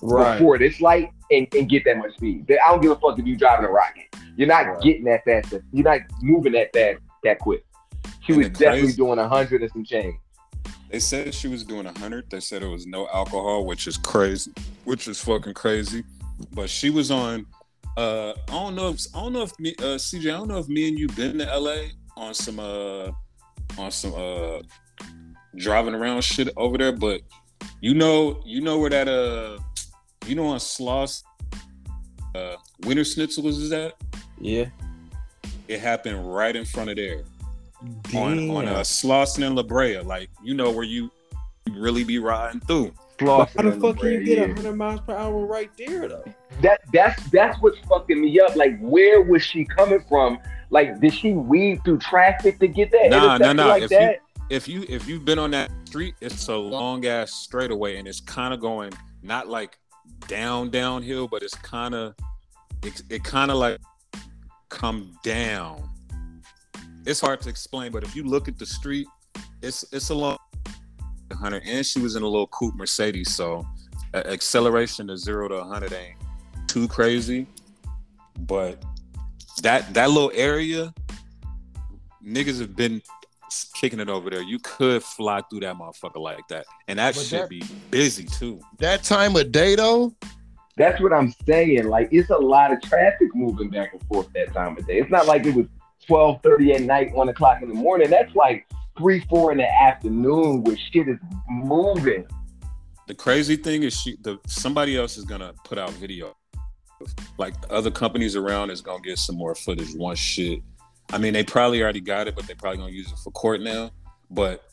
[0.01, 0.37] Right.
[0.37, 2.49] before this light and, and get that much speed.
[2.51, 4.05] I don't give a fuck if you driving a rocket.
[4.35, 4.81] You're not Right.
[4.81, 5.53] getting that fast.
[5.71, 7.63] You're not moving that fast that quick.
[8.25, 10.15] She And was definitely crazy- doing a hundred and some change.
[10.89, 12.29] They said she was doing hundred.
[12.29, 14.51] They said it was no alcohol, which is crazy,
[14.83, 16.03] which is fucking crazy.
[16.53, 17.45] But she was on.
[17.95, 20.33] Uh, I don't know if I don't know if me, uh, CJ.
[20.33, 23.11] I don't know if me and you been to LA on some uh
[23.77, 24.59] on some uh
[25.55, 26.91] driving around shit over there.
[26.91, 27.21] But
[27.79, 29.57] you know, you know where that uh,
[30.27, 31.23] you know on Sloss,
[32.35, 33.95] uh, Wienerschnitzels is at.
[34.39, 34.65] Yeah.
[35.67, 37.23] It happened right in front of there
[38.15, 38.51] on Damn.
[38.51, 39.99] on uh, Slauson and La Brea.
[39.99, 41.11] Like you know where you
[41.71, 42.93] really be riding through.
[43.19, 46.23] How the fuck can you get the a hundred miles per hour right there though?
[46.61, 48.55] That that's that's what's fucking me up.
[48.55, 50.39] Like, where was she coming from?
[50.71, 53.67] Like, did she weave through traffic to get that Nah, nah, nah.
[53.67, 54.15] like If you-
[54.49, 58.19] If you if you've been on that street, it's a long ass straightaway, and it's
[58.19, 58.91] kind of going
[59.21, 59.77] not like
[60.27, 62.15] down downhill, but it's kind of
[62.83, 63.79] it, it kind of like
[64.69, 65.87] come down.
[67.05, 69.07] It's hard to explain, but if you look at the street,
[69.61, 70.37] it's it's a long
[71.33, 73.65] hundred, and she was in a little coupe Mercedes, so
[74.13, 76.17] acceleration to zero to hundred ain't
[76.67, 77.47] too crazy,
[78.39, 78.83] but
[79.61, 80.93] that that little area,
[82.25, 83.01] niggas have been
[83.73, 84.41] kicking it over there.
[84.41, 88.25] You could fly through that motherfucker like that, and that But should that- be busy
[88.25, 88.59] too.
[88.79, 90.13] that time of day though.
[90.77, 91.89] That's what I'm saying.
[91.89, 94.99] Like, it's a lot of traffic moving back and forth that time of day.
[94.99, 95.67] It's not like it was
[96.07, 98.09] 12:30 at night, one o'clock in the morning.
[98.09, 98.65] That's like
[98.97, 101.17] three, four in the afternoon where shit is
[101.49, 102.25] moving.
[103.07, 106.35] The crazy thing is, she the somebody else is gonna put out video.
[107.37, 109.93] Like other companies around is gonna get some more footage.
[109.95, 110.61] Once shit,
[111.13, 113.61] I mean, they probably already got it, but they probably gonna use it for court
[113.61, 113.91] now.
[114.29, 114.63] But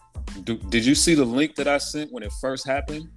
[0.45, 3.09] do, did you see the link that I sent when it first happened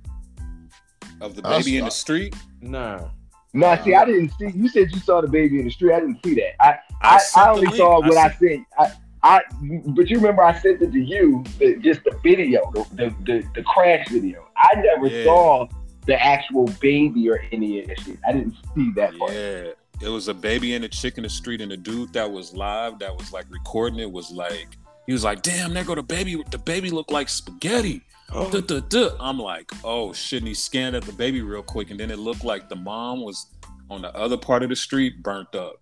[1.19, 2.35] of the baby in the street?
[2.61, 3.09] Nah.
[3.53, 4.49] No, see, I didn't see.
[4.55, 5.93] You said you saw the baby in the street.
[5.93, 6.55] I didn't see that.
[6.63, 8.65] I I, sent I only saw what I, sent- sent.
[8.79, 8.91] I,
[9.23, 9.41] I,
[9.87, 13.47] but you remember I sent it to you, the, just the video, the, the, the,
[13.55, 14.47] the crash video.
[14.55, 15.25] I never Yeah.
[15.25, 15.67] saw
[16.07, 18.17] the actual baby or any of that shit.
[18.27, 19.31] I didn't see that part.
[19.33, 19.71] Yeah,
[20.01, 22.53] it was a baby and a chick in the street, and the dude that was
[22.53, 24.67] live, that was like recording it, was like,
[25.05, 26.41] he was like, "Damn, there go the baby.
[26.51, 28.01] The baby looked like spaghetti."
[28.33, 29.15] Oh, Duh, duh, duh.
[29.19, 32.19] I'm like, "Oh shit!" And he scanned at the baby real quick, and then it
[32.19, 33.47] looked like the mom was
[33.89, 35.81] on the other part of the street, burnt up.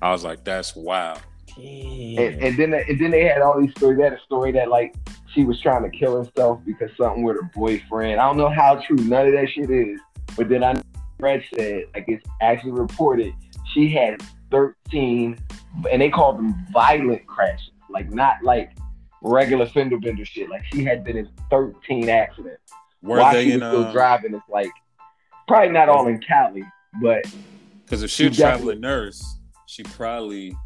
[0.00, 1.20] I was like, "That's wild."
[1.56, 3.98] And, and then and then they had all these stories.
[3.98, 4.94] They had a story that like
[5.34, 8.20] she was trying to kill herself because something with her boyfriend.
[8.20, 10.00] I don't know how true none of that shit is.
[10.36, 10.74] But then I
[11.18, 13.34] read said like it's actually reported
[13.72, 15.38] she had 13
[15.90, 17.70] and they called them violent crashes.
[17.88, 18.72] Like not like
[19.22, 20.48] regular fender bender shit.
[20.50, 22.60] Like she had been in 13 accidents.
[23.02, 23.68] Were While they she was in?
[23.68, 24.70] still Uh, driving, it's like
[25.48, 26.62] probably not all in Cali,
[27.00, 27.22] but
[27.84, 30.56] Because if she a She traveling nurse, she probably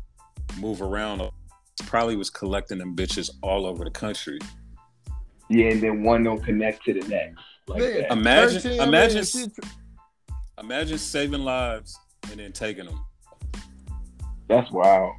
[0.59, 1.23] move around.
[1.87, 4.39] Probably was collecting them bitches all over the country.
[5.51, 7.41] yeah, and then one don't connect to the next.
[7.69, 8.13] Like Man, that.
[8.13, 9.53] Imagine, 13, I mean, imagine,
[10.59, 11.99] imagine saving lives
[12.31, 13.01] and then taking them.
[14.49, 15.13] That's wild.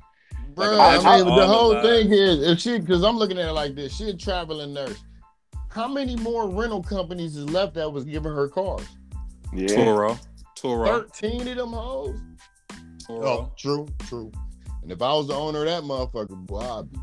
[0.55, 1.87] Bro, Like, I imagine mean, all the the whole lives.
[1.87, 4.97] thing is if she, because I'm looking at it like this, she a traveling nurse.
[5.69, 8.87] How many more rental companies is left that was giving her cars?
[9.53, 9.67] Yeah.
[9.67, 10.19] Turo,
[10.57, 12.19] Turo, Thirteen of them hoes.
[13.07, 13.23] Turo.
[13.23, 14.31] Oh, true, true.
[14.81, 16.99] And if I was the owner of that motherfucker, boy, I'd be,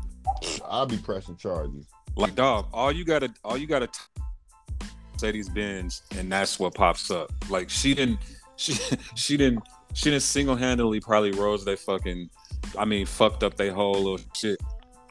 [0.69, 1.85] I'd be pressing charges.
[2.17, 4.87] Like dog, all you gotta, all you gotta t-
[5.17, 7.31] say these bins, and that's what pops up.
[7.49, 8.19] Like she didn't,
[8.57, 8.73] she,
[9.15, 9.63] she didn't,
[9.95, 12.29] she didn't single handedly probably rose they fucking,
[12.77, 14.59] I mean, fucked up they whole little shit.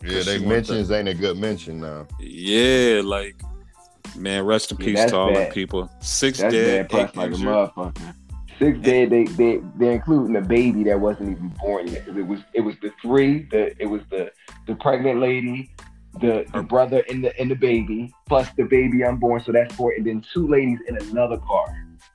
[0.02, 2.06] Yeah, they she want mentions ain't a good mention now.
[2.20, 3.34] Yeah, like
[4.14, 5.90] man, rest in Yeah, peace that's to all the people.
[6.00, 8.14] Six That's dead, bad eight like a motherfucker.
[8.58, 9.10] Six dead.
[9.10, 12.06] They they they're including the baby that wasn't even born yet.
[12.06, 13.48] 'Cause It was it was the three.
[13.50, 14.30] The it was the
[14.66, 15.70] the pregnant lady,
[16.20, 19.92] the, the brother and the and the baby, plus the baby unborn, so that's four,
[19.96, 21.66] and then two ladies in another car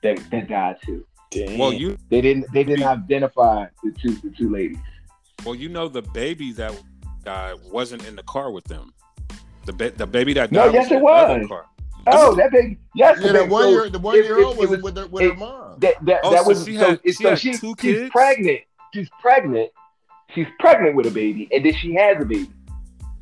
[0.02, 1.04] that, that died too.
[1.30, 1.58] Damn.
[1.58, 4.78] Well, you They didn't they didn't identify the two the two ladies.
[5.44, 6.72] well, you know the baby that
[7.24, 8.92] died wasn't in the car with them.
[9.66, 11.46] The ba- the baby that No, yes, in it was.
[11.46, 11.66] Car.
[12.06, 14.56] Oh, that baby, yes, Yeah, the that baby- one year, the one year it, old
[14.56, 15.74] it was, was- with her, with it- her mom.
[15.78, 17.74] that that, Oh, that so was she so, had- it's- she so had she, two
[17.78, 18.10] she's kids?
[18.10, 18.60] pregnant.
[18.94, 19.70] She's pregnant.
[20.34, 22.50] She's pregnant with a baby, and then she has a baby.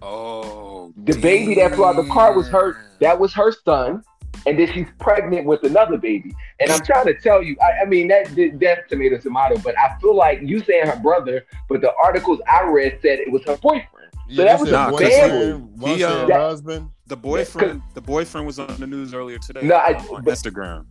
[0.00, 2.76] Oh, The baby that flew out the car was her.
[3.00, 4.02] That was her son,
[4.46, 6.34] and then she's pregnant with another baby.
[6.60, 8.26] And I'm trying to tell you, I, I mean that
[8.60, 12.62] that's tomato tomato, but I feel like you saying her brother, but the articles I
[12.64, 13.86] read said it was her boyfriend.
[14.28, 15.10] Yeah, that was said a one family.
[15.10, 16.90] said- One He, said uh, husband.
[17.06, 20.84] The boyfriend, the boyfriend was on the news earlier today No, I- on but- Instagram.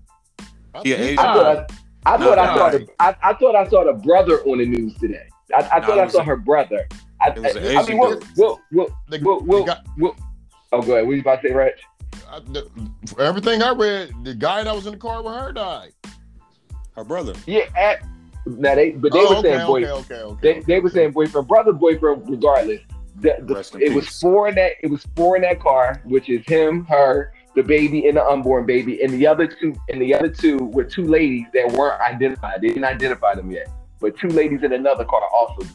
[0.74, 1.20] I He think- Asian.
[1.20, 1.46] I thought
[2.06, 2.78] I, I No, thought I no, saw no.
[2.80, 5.28] the I, I thought I saw the brother on the news today.
[5.56, 6.88] I, I thought it I saw a- her brother.
[7.22, 8.30] I, it was an I, I Asian mean, what, dude.
[8.38, 10.16] what, what, the- what, the what, guy- what,
[10.72, 11.06] oh, go ahead.
[11.08, 11.74] What you about to say, Reg?
[12.30, 12.70] I- the-
[13.08, 15.94] for everything I read, the guy that was in the car with her died.
[16.96, 17.34] Her brother.
[17.46, 18.04] Yeah, at,
[18.46, 20.54] now they, but they oh, were okay, saying boy, okay, okay, okay.
[20.54, 22.82] they, they were saying boyfriend, brother, boyfriend, regardless.
[23.20, 24.74] The, the, Rest in it was four in that.
[24.84, 28.66] It was four in that car, which is him, her, the baby, and the unborn
[28.68, 32.62] baby, and the other two, and the other two were two ladies that weren't identified.
[32.62, 35.68] They didn't identify them yet, but two ladies in another car also.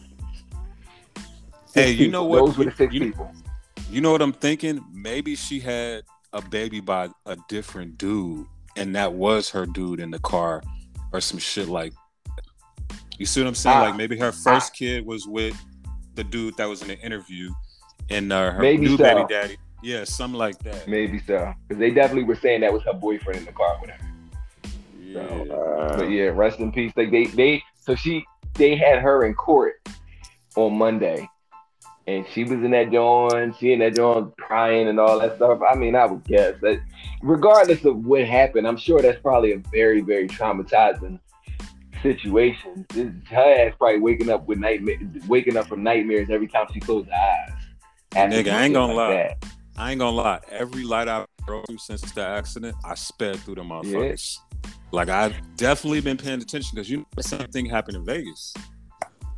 [1.74, 2.38] Hey, Six you know what?
[2.38, 3.32] Those were the six You- people.
[3.90, 4.82] You know what I'm thinking?
[4.93, 10.11] Maybe she had a baby by a different dude, and that was her dude in
[10.11, 10.62] the car,
[11.12, 11.93] or some shit like.
[13.18, 13.76] You see what I'm saying?
[13.76, 13.83] Ah.
[13.83, 15.57] like maybe her first kid was with
[16.14, 17.51] the dude that was in the interview,
[18.11, 19.03] and uh, her Maybe new so.
[19.05, 19.57] baby daddy.
[19.83, 20.87] Yeah, something like that.
[20.87, 23.91] Maybe so, because they definitely were saying that was her boyfriend in the car with
[23.91, 23.99] her.
[25.01, 25.20] Yeah.
[25.20, 26.93] Uh, But yeah, rest in peace.
[26.97, 28.24] Like they, they, so she,
[28.55, 29.74] they had her in court
[30.55, 31.28] on Monday,
[32.07, 33.57] and she was in that joint.
[33.59, 35.61] She in that joint crying and all that stuff.
[35.69, 36.81] I mean, I would guess that,
[37.23, 41.21] regardless of what happened, I'm sure that's probably a very, very traumatizing
[42.03, 42.85] situation.
[42.89, 44.99] This, her ass probably waking up with nightmare,
[45.29, 48.31] waking up from nightmares every time she closed her eyes.
[48.31, 49.15] Nigga, I ain't gonna like lie.
[49.15, 49.45] that.
[49.77, 50.41] I ain't gonna lie.
[50.51, 54.39] Every light I drove through since the accident, I sped through the motherfuckers.
[54.91, 58.53] Like I've definitely been paying attention because you know the same thing happened in Vegas.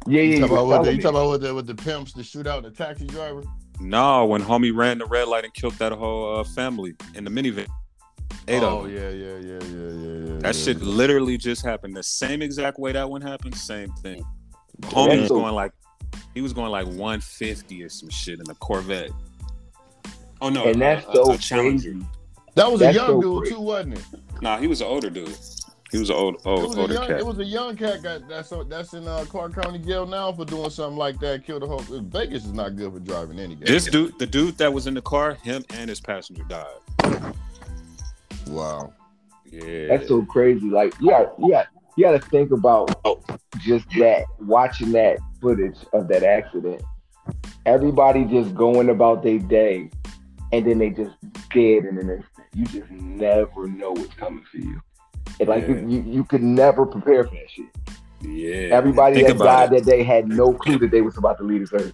[0.06, 0.22] Yeah, yeah.
[0.22, 2.12] You You, talking about, was with the, you talking about with the, with the pimps,
[2.12, 3.42] the shootout, the taxi driver?
[3.80, 7.30] No, when homie ran the red light and killed that whole uh, family in the
[7.30, 7.66] minivan.
[8.46, 10.38] Eight oh, yeah, yeah, yeah, yeah, yeah, yeah.
[10.38, 10.62] That yeah.
[10.64, 11.96] shit literally just happened.
[11.96, 14.24] The same exact way that one happened, same thing.
[14.82, 15.72] Homie was going like
[16.34, 19.10] he was going like 150 or some shit in the Corvette.
[20.40, 21.92] Oh no, and that's a- a- so a Challenger.
[21.92, 22.06] crazy.
[22.54, 23.54] That was a young so dude crazy.
[23.54, 24.04] too, wasn't it?
[24.42, 25.36] Nah, he was an older dude.
[25.94, 27.20] He was an old, It old was, a older young, cat.
[27.20, 30.44] it was a young cat got that's that's in uh, Clark County jail now for
[30.44, 31.46] doing something like that.
[31.46, 31.78] Killed a whole.
[31.78, 33.64] Vegas is not good for driving any day.
[33.64, 37.32] This dude, the dude that was in the car, him and his passenger died.
[38.48, 38.92] Wow.
[39.44, 40.68] Yeah, That's so crazy.
[40.68, 41.66] Like, yeah, got, you got,
[41.96, 42.90] you got to think about
[43.60, 44.24] just that.
[44.40, 46.82] Watching that footage of that accident,
[47.66, 49.90] everybody just going about their day,
[50.52, 51.14] and then they just
[51.50, 52.48] dead in an instant.
[52.52, 54.80] You just never know what's coming for you.
[55.40, 55.76] And like Yeah.
[55.76, 57.66] you, you could never prepare for that shit.
[58.22, 58.74] yeah.
[58.76, 59.84] Everybody Think that died it.
[59.84, 61.92] that day had no clue that they was about to leave this earth.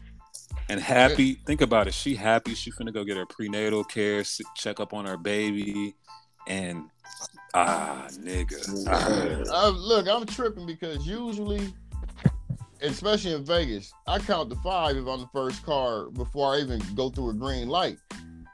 [0.68, 1.95] And happy, think about it.
[1.95, 2.55] She happy.
[2.55, 5.97] She finna go get her prenatal care, s- check up on her baby,
[6.47, 6.84] and
[7.55, 8.84] ah, nigga.
[8.88, 9.66] Ah.
[9.66, 11.72] Uh, look, I'm tripping because usually,
[12.82, 16.80] especially in Vegas, I count to five if I'm the first car before I even
[16.95, 17.99] go through a green light.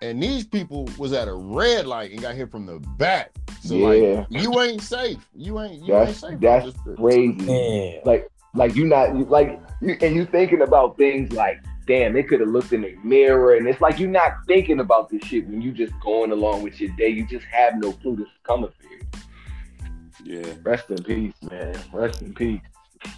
[0.03, 3.33] And these people was at a red light and got hit from the back.
[3.63, 4.27] So Yeah.
[4.31, 5.19] like, you ain't safe.
[5.35, 5.83] You ain't.
[5.83, 6.41] You That's ain't safe.
[6.41, 7.33] that's Just- crazy.
[7.47, 8.01] Man.
[8.05, 12.41] like like you're not like you, and you thinking about things like damn they could
[12.41, 15.61] have looked in the mirror and it's like you're not thinking about this shit when
[15.63, 18.71] you just going along with your day you just have no clue this is coming
[18.71, 22.61] for you Yeah, rest in peace man rest in peace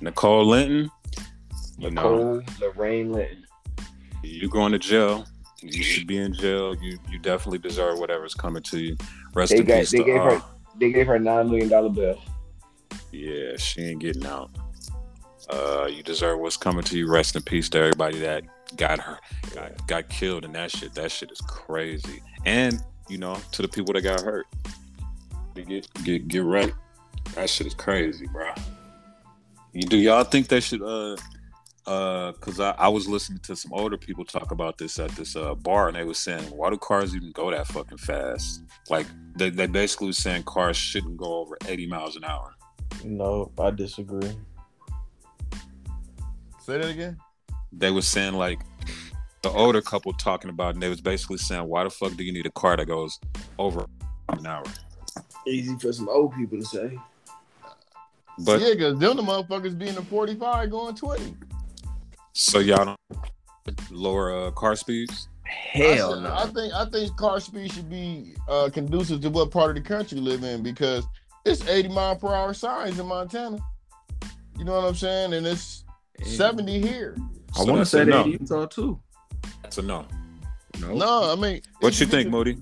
[0.00, 0.90] Nicole Linton.
[1.78, 3.44] You know, Nicole Lorraine Linton
[4.24, 5.24] you going to jail.
[5.62, 6.74] You should be in jail.
[6.76, 8.96] You you definitely deserve whatever's coming to you.
[9.34, 10.40] Rest They in got- peace they to gave her- uh,
[10.78, 12.20] they gave her a nine million dollar bill
[13.10, 14.50] Yeah, she ain't getting out.
[15.50, 17.10] Uh, you deserve what's coming to you.
[17.10, 18.44] Rest in peace to everybody that
[18.76, 19.18] got her,
[19.54, 20.92] got, got killed, and that shit.
[20.94, 22.22] That shit is crazy.
[22.44, 24.46] And you know, to the people that got hurt,
[25.54, 26.72] get get get right.
[27.34, 28.50] That shit is crazy, bro.
[29.72, 30.82] You do y'all think they should?
[30.82, 31.16] Uh,
[31.88, 35.34] uh, cause I, I was listening to some older people talk about this at this
[35.36, 38.62] uh bar, and they were saying, why do cars even go that fucking fast?
[38.90, 42.54] Like they they basically was saying cars shouldn't go over eighty miles an hour.
[43.04, 44.36] No, I disagree.
[46.60, 47.16] Say that again.
[47.72, 48.60] they were saying like
[49.42, 52.32] the older couple talking about, and they was basically saying, "Why the fuck do you
[52.32, 53.18] need a car that goes
[53.58, 53.86] over
[54.28, 54.64] an hour?"
[55.46, 56.98] Easy for some old people to say.
[58.40, 61.34] But yeah, because them the motherfuckers being a 45 going 20.
[62.38, 65.28] So y'all don't lower uh, car speeds.
[65.44, 66.34] Hell I, said- no.
[66.34, 69.88] I think I think car speed should be uh, conducive to what part of the
[69.88, 71.04] country you live in because
[71.44, 73.58] it's 80 mile per hour signs in Montana.
[74.58, 75.32] You know what I'm saying?
[75.34, 75.84] And it's
[76.22, 77.16] 70 here.
[77.56, 78.24] I So want to say a that no.
[78.24, 79.00] in Utah too.
[79.62, 80.06] That's a no.
[80.80, 80.94] No.
[80.94, 82.56] No, I mean, What you think, Modi?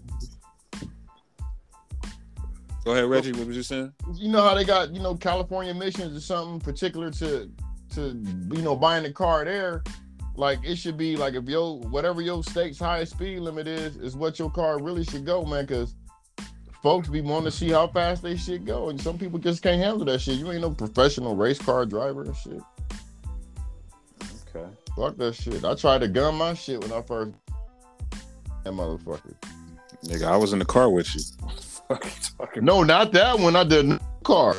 [2.84, 3.32] Go ahead, Reggie.
[3.32, 3.92] What was you saying?
[4.14, 7.50] you know how they got you know California missions or something particular to
[7.96, 8.16] to
[8.54, 9.82] you know buying a car there.
[10.36, 14.16] Like it should be like if your whatever your state's highest speed limit is is
[14.16, 15.64] what your car really should go, man.
[15.66, 15.94] Because
[16.82, 19.82] folks be wanting to see how fast they should go, and some people just can't
[19.82, 20.38] handle that shit.
[20.38, 22.62] You ain't no professional race car driver and shit.
[24.54, 24.66] Okay.
[24.94, 25.64] Fuck that shit.
[25.64, 27.32] I tried to gun my shit when I first
[28.66, 29.34] that motherfucker.
[30.04, 31.22] Nigga, I was in the car with you.
[32.38, 33.56] Fuck you No, not that one.
[33.56, 34.56] I did a car.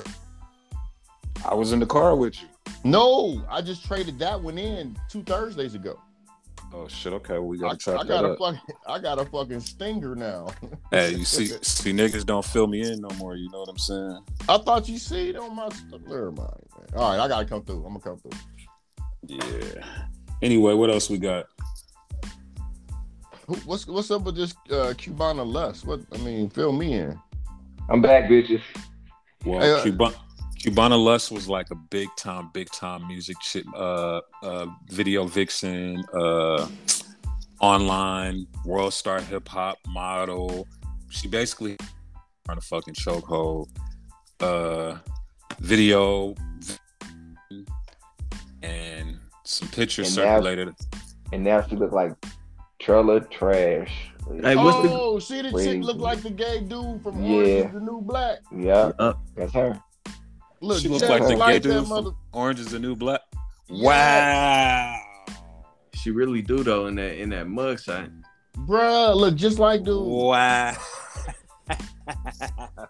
[1.45, 2.47] I was in the car with you.
[2.83, 5.99] No, I just traded that one in two Thursdays ago.
[6.73, 7.13] Oh shit.
[7.13, 8.39] Okay, we I, gotta I chop got that a up.
[8.39, 10.47] fucking I got a fucking stinger now.
[10.91, 13.35] Hey, you see, see, niggas don't fill me in no more.
[13.35, 14.19] You know what I'm saying?
[14.47, 15.99] I thought you see it on my stuff.
[16.05, 16.87] Never mind, man.
[16.95, 17.85] All right, I gotta come through.
[17.85, 18.39] I'm gonna come through.
[19.27, 19.83] Yeah.
[20.41, 21.47] Anyway, what else we got?
[23.65, 25.85] What's what's up with this uh, Cubana Lust?
[25.85, 27.19] What I mean, fill me in.
[27.89, 28.61] I'm back, bitches.
[29.45, 30.13] Well, Hey, uh, Cuban,
[30.67, 36.03] Cubana Lust was like a big time, big time music shit, uh, uh, video vixen,
[36.13, 36.67] uh,
[37.61, 40.67] online world star hip hop model.
[41.09, 41.77] She basically
[42.49, 43.69] on a fucking chokehold.
[44.41, 44.97] Uh,
[45.59, 46.35] video
[48.61, 50.75] and some pictures And now- circulated.
[51.31, 52.11] And now she look like
[52.79, 54.11] trailer trash.
[54.41, 57.31] Hey, what's the- oh, see the chick look like the gay dude from Yeah.
[57.35, 58.39] Orange is the New Black.
[58.53, 59.81] Yeah, Uh, that's her.
[60.61, 63.21] Look, She look just like the gay dude mother- Orange is the New Black.
[63.69, 64.95] Wow.
[65.93, 68.09] she really do though in that in that mug shot.
[68.59, 70.05] Bruh, look just like dude.
[70.05, 70.75] Wow.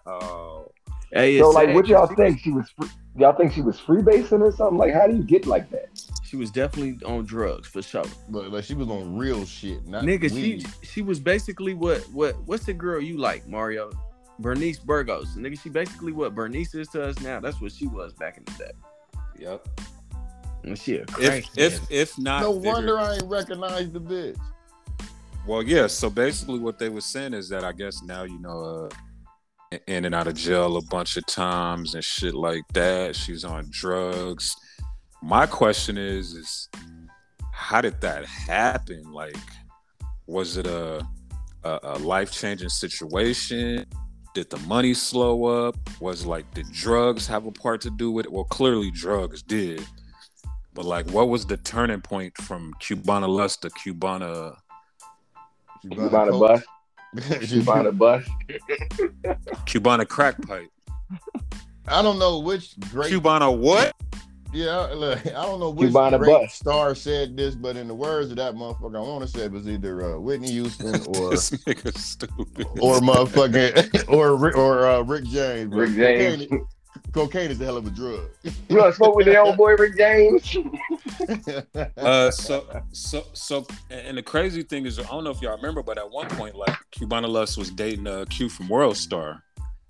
[0.06, 0.66] oh.
[1.10, 2.38] Hey, So like, sad what y'all think?
[2.38, 4.76] She was free, y'all think she was freebasing or something?
[4.76, 5.88] Like, how do you get like that?
[6.22, 8.04] She was definitely on drugs for sure.
[8.28, 12.36] But like she was on real shit, not Nigga, she she was basically what what
[12.44, 13.90] what's the girl you like, Mario?
[14.38, 15.36] Bernice Burgos.
[15.36, 17.40] Nigga, she basically what Bernice is to us now.
[17.40, 18.70] That's what she was back in the day.
[19.38, 19.68] Yep.
[20.64, 24.38] And she a If if if not, No bigger- wonder I ain't recognized the bitch.
[25.46, 25.86] Well, yeah.
[25.86, 28.90] So basically, what they were saying is that I guess now you know,
[29.72, 33.14] uh, in and out of jail a bunch of times and shit like that.
[33.16, 34.54] She's on drugs.
[35.22, 36.68] My question is, is
[37.52, 39.10] how did that happen?
[39.12, 39.36] Like,
[40.26, 41.06] was it a
[41.64, 43.86] a, a life changing situation?
[44.34, 45.76] Did the money slow up?
[46.00, 48.32] Was like did drugs have a part to do with it?
[48.32, 49.84] Well, clearly drugs did.
[50.74, 54.56] But like, what was the turning point from Cubana Lust to Cubana?
[55.82, 56.62] You bought a bus.
[57.50, 58.24] You bought a bus.
[59.66, 60.70] Cubana crack pipe.
[61.86, 63.12] I don't know which great.
[63.12, 63.92] Cubana what?
[64.52, 66.54] Yeah, look, I don't know which great bus.
[66.54, 69.52] star said this, but in the words of that motherfucker, I want to say it
[69.52, 72.66] was either uh, Whitney Houston or this nigga stupid.
[72.80, 75.74] or motherfucking or Rick- or uh, Rick James.
[75.74, 76.46] Rick James.
[76.46, 76.66] Cocaine,
[77.12, 78.28] cocaine is a hell of a drug.
[78.68, 80.56] You want to smoke with the old boy Rick James?
[81.96, 85.82] Uh, so so so, and the crazy thing is, I don't know if y'all remember,
[85.82, 89.42] but at one point, like Cubana Lust was dating uh, Q from World Star.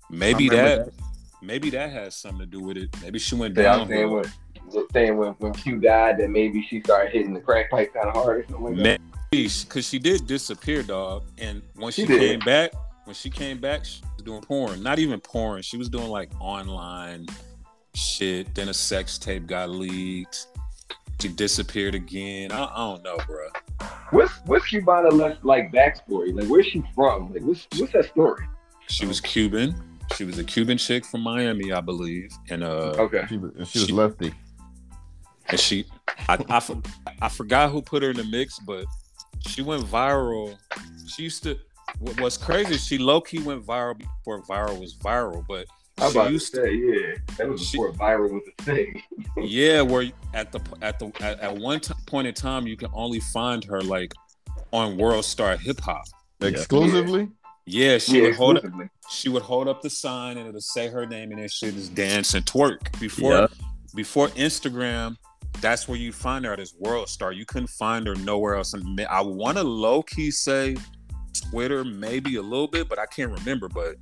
[0.09, 0.93] Maybe I remember that,
[1.41, 2.89] maybe that has something to do with it.
[3.01, 4.23] Maybe she went Yeah, I'm down.
[4.61, 7.93] When, just saying when, when Q died, that maybe she started hitting the crack pipe
[7.93, 9.01] kind of hard or something like that.
[9.31, 11.23] Because she did disappear, dog.
[11.37, 12.71] And when she, She came back,
[13.05, 14.81] when she came back, she was doing porn.
[14.81, 15.61] Not even porn.
[15.61, 17.27] She was doing like online
[17.95, 18.53] shit.
[18.55, 20.47] Then a sex tape got leaked.
[21.21, 22.51] She disappeared again.
[22.51, 23.47] I, I don't know, bro.
[24.11, 26.33] What's what's Cubana left like backstory?
[26.33, 27.33] Like where's she from?
[27.33, 28.45] Like what's what's that story?
[28.87, 29.75] She was Cuban.
[30.15, 32.31] She was a Cuban chick from Miami, I believe.
[32.49, 33.25] And uh, Okay.
[33.29, 34.33] she was, she was lefty.
[35.49, 35.85] And she,
[36.27, 36.81] I, I, for-
[37.21, 38.85] I forgot who put her in the mix, but
[39.47, 40.55] she went viral.
[41.07, 41.57] She used to.
[41.99, 42.77] what- What's crazy?
[42.77, 45.65] She low key went viral before viral was viral, but
[45.97, 46.61] I'm she about used to.
[46.63, 49.01] say, yeah, that was She- before viral was a thing.
[49.41, 52.89] Yeah, where at the at the at, at one t- point in time, you can
[52.93, 54.13] only find her like
[54.71, 56.03] on World Star Hip Hop.
[56.41, 57.29] Exclusively?
[57.65, 58.65] Yeah, she yeah, would hold up.
[59.09, 61.93] She would hold up the sign and it'll say her name and then she just
[61.95, 63.47] dance and twerk before Yeah.
[63.95, 65.15] before Instagram
[65.61, 67.31] that's where you find her at this World Star.
[67.31, 68.73] You couldn't find her nowhere else.
[68.73, 70.77] And I want to low key say
[71.51, 73.67] Twitter, maybe a little bit, but I can't remember.
[73.69, 73.95] But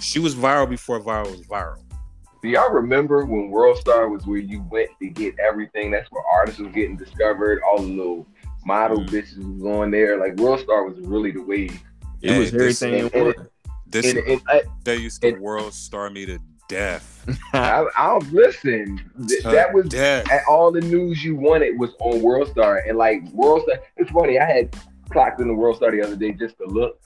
[0.00, 1.82] she was viral before viral was viral.
[2.42, 5.90] Do y'all remember when World Star was where you went to get everything?
[5.90, 7.60] That's where artists was getting discovered.
[7.66, 8.26] All the little
[8.64, 9.08] model Mm.
[9.08, 10.18] bitches was on there.
[10.18, 11.80] Like World Star was really the wave.
[12.22, 13.48] It was this- everything in and-
[13.88, 17.12] This And, and I, they used to World Star me to death.
[17.52, 19.10] I, I listen.
[19.28, 20.26] th- To that was death.
[20.30, 23.78] and all the news you wanted was on World Star, and like World Star.
[23.96, 24.38] It's funny.
[24.38, 24.76] I had
[25.10, 27.00] clocked in the World Star the other day just to look.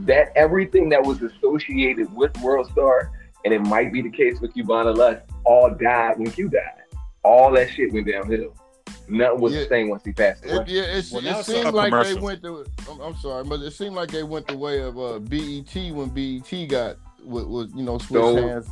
[0.00, 3.10] That everything that was associated with World Star,
[3.44, 6.82] and it might be the case with Cubana Lust, all died when Q died.
[7.24, 8.54] All that shit went downhill.
[9.08, 9.60] Nothing was Yeah.
[9.60, 10.56] the same once he passed away.
[10.56, 12.66] It, yeah, it's, Well, it seemed a like they went the.
[12.90, 16.08] I'm, I'm sorry, but it seemed like they went the way of uh, BET when
[16.10, 18.68] BET got was, was you know switched So- hands.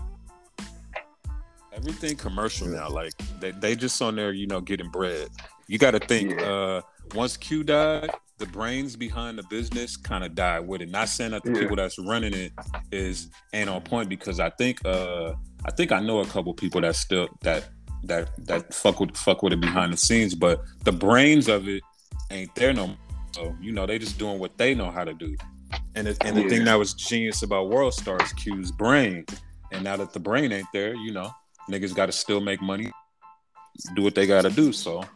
[1.75, 2.89] Everything commercial now.
[2.89, 5.29] Like they, they just on there, you know, getting bread.
[5.66, 6.31] You got to think.
[6.31, 6.47] Yeah.
[6.47, 6.81] uh
[7.14, 10.89] Once Q died, the brains behind the business kind of died with it.
[10.91, 11.61] Not saying that the Yeah.
[11.61, 12.53] people that's running it
[12.93, 15.33] is ain't on point because I think uh
[15.64, 17.68] I think I know a couple people that still that
[18.05, 21.83] that that fuck with fuck with it behind the scenes, but the brains of it
[22.31, 22.97] ain't there no more.
[23.35, 25.35] So you know they just doing what they know how to do.
[25.97, 26.49] And it, and the Yeah.
[26.51, 29.25] thing that was genius about World Star is Q's brain.
[29.72, 31.31] And now that the brain ain't there, you know,
[31.71, 32.91] niggas got to still make money,
[33.95, 34.73] do what they got to do.
[34.73, 35.07] So now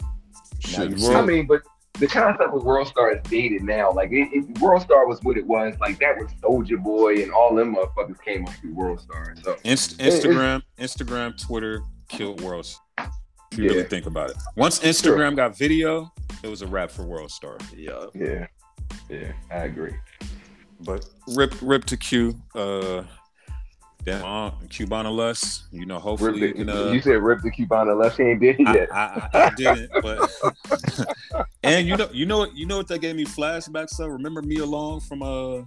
[0.61, 1.63] Shit, I mean, but
[1.99, 3.93] the concept of World Star is dated now.
[3.93, 5.75] Like it, it, World Star was what it was.
[5.81, 9.35] Like that was Soulja Boy and all them motherfuckers came up through World Star.
[9.43, 12.67] So Inst- It- Instagram, Instagram, Twitter killed World.
[12.67, 12.85] Star.
[13.51, 13.71] If you Yeah.
[13.71, 17.57] really think about it, once Instagram got video, it was a wrap for World Star.
[17.75, 18.05] Yeah.
[18.15, 18.47] yeah,
[19.09, 19.95] yeah, I agree.
[20.81, 22.41] But rip, rip to Q.
[22.55, 23.03] Uh,
[24.13, 25.65] then uh, Cubana Lust.
[25.73, 26.89] You know, hopefully Rip you the, can.
[26.89, 28.89] Uh, you said rip the Cubana left hand did I, yet.
[28.95, 30.31] I, I, I didn't, but
[31.63, 34.11] and you know, you know, what- you know what that gave me flashbacks of.
[34.11, 35.63] Remember me along from uh,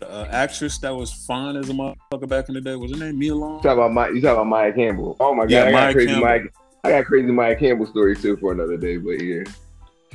[0.00, 2.74] the uh, actress that was fine as a motherfucker back in the day.
[2.76, 3.56] Was her name Mia Long?
[3.56, 5.16] You talk about my, you talk about Maia Campbell.
[5.20, 6.26] Oh my god, Yeah, I got Maia crazy Campbell.
[6.26, 6.40] Maia.
[6.84, 8.96] I got crazy Maia Campbell story too for another day.
[8.98, 9.44] But yeah,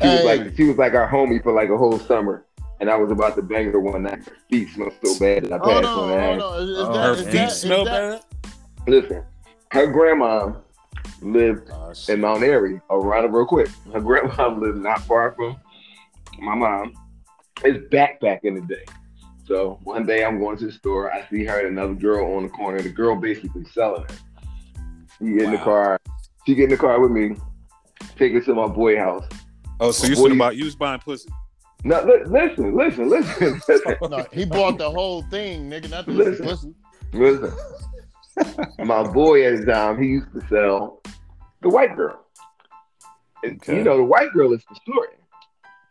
[0.02, 2.46] she was like she was like our homie for like a whole summer,
[2.80, 4.24] and I was about to bang her one night.
[4.26, 6.44] Her feet smelled so bad that I Hold passed on, on the hold ass.
[6.44, 6.62] on.
[6.64, 8.54] Is, is Oh, that, Her is feet that- is smell that- bad.
[8.88, 9.24] Listen,
[9.72, 10.54] her grandma
[11.22, 12.22] lived Oh, in.
[12.22, 12.82] Mount Airy.
[12.90, 13.68] I'll run it real quick.
[13.94, 15.58] Her grandma lived not far from
[16.40, 16.94] my mom.
[17.64, 18.86] It's back back in the day.
[19.46, 21.12] So one day I'm going to the store.
[21.12, 22.82] I see her and another girl on the corner.
[22.82, 24.08] The girl basically selling her.
[25.18, 26.00] She get in the car.
[26.48, 27.36] She get in the car with me.
[28.18, 29.26] Take her to my boy house.
[29.82, 31.30] Oh, so you Boy, was you- about you was buying pussy?
[31.84, 33.96] No, li- listen, listen, listen, listen.
[34.10, 35.90] No, he bought the whole thing, nigga.
[35.90, 36.46] Not Listen.
[36.46, 36.74] pussy.
[37.14, 37.54] listen.
[38.80, 41.02] My boy the time, he used to sell
[41.62, 42.26] the white girl.
[43.44, 43.78] And, Okay.
[43.78, 45.08] You know, the white girl is the story.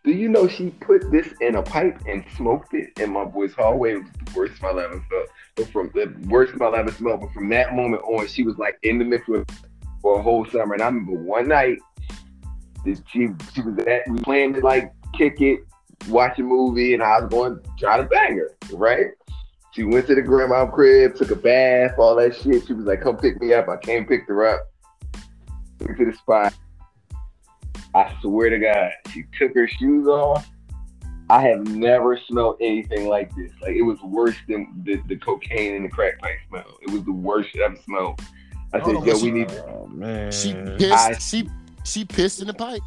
[0.04, 3.52] Do you know she put this in a pipe and smoked it in my boy's
[3.54, 3.92] hallway?
[3.94, 5.28] It was the worst smell I ever felt.
[5.56, 7.20] But from the worst smell I ever smelled.
[7.20, 9.46] But from that moment on, she was like in the mix with
[10.00, 10.74] for a whole summer.
[10.74, 11.78] And I remember one night,
[12.84, 15.60] that she she was at we planned to like kick it,
[16.08, 19.06] watch a movie, and I was going to try to bang her, right?
[19.72, 22.66] She went to the grandma crib, took a bath, all that shit.
[22.66, 24.60] She was like, "Come pick me up." I came, picked her up,
[25.78, 26.54] took her to the spot.
[27.94, 30.48] I swear to God, she took her shoes off.
[31.30, 33.52] I have never smelled anything like this.
[33.60, 36.78] Like it was worse than the, the cocaine and the crack pipe smell.
[36.82, 38.20] It was the worst shit I've smelled.
[38.72, 40.32] I said, on, "Yo, but we she- need." Oh man.
[40.32, 40.54] She
[40.90, 41.48] I- she
[41.84, 42.82] she pissed in the pipe.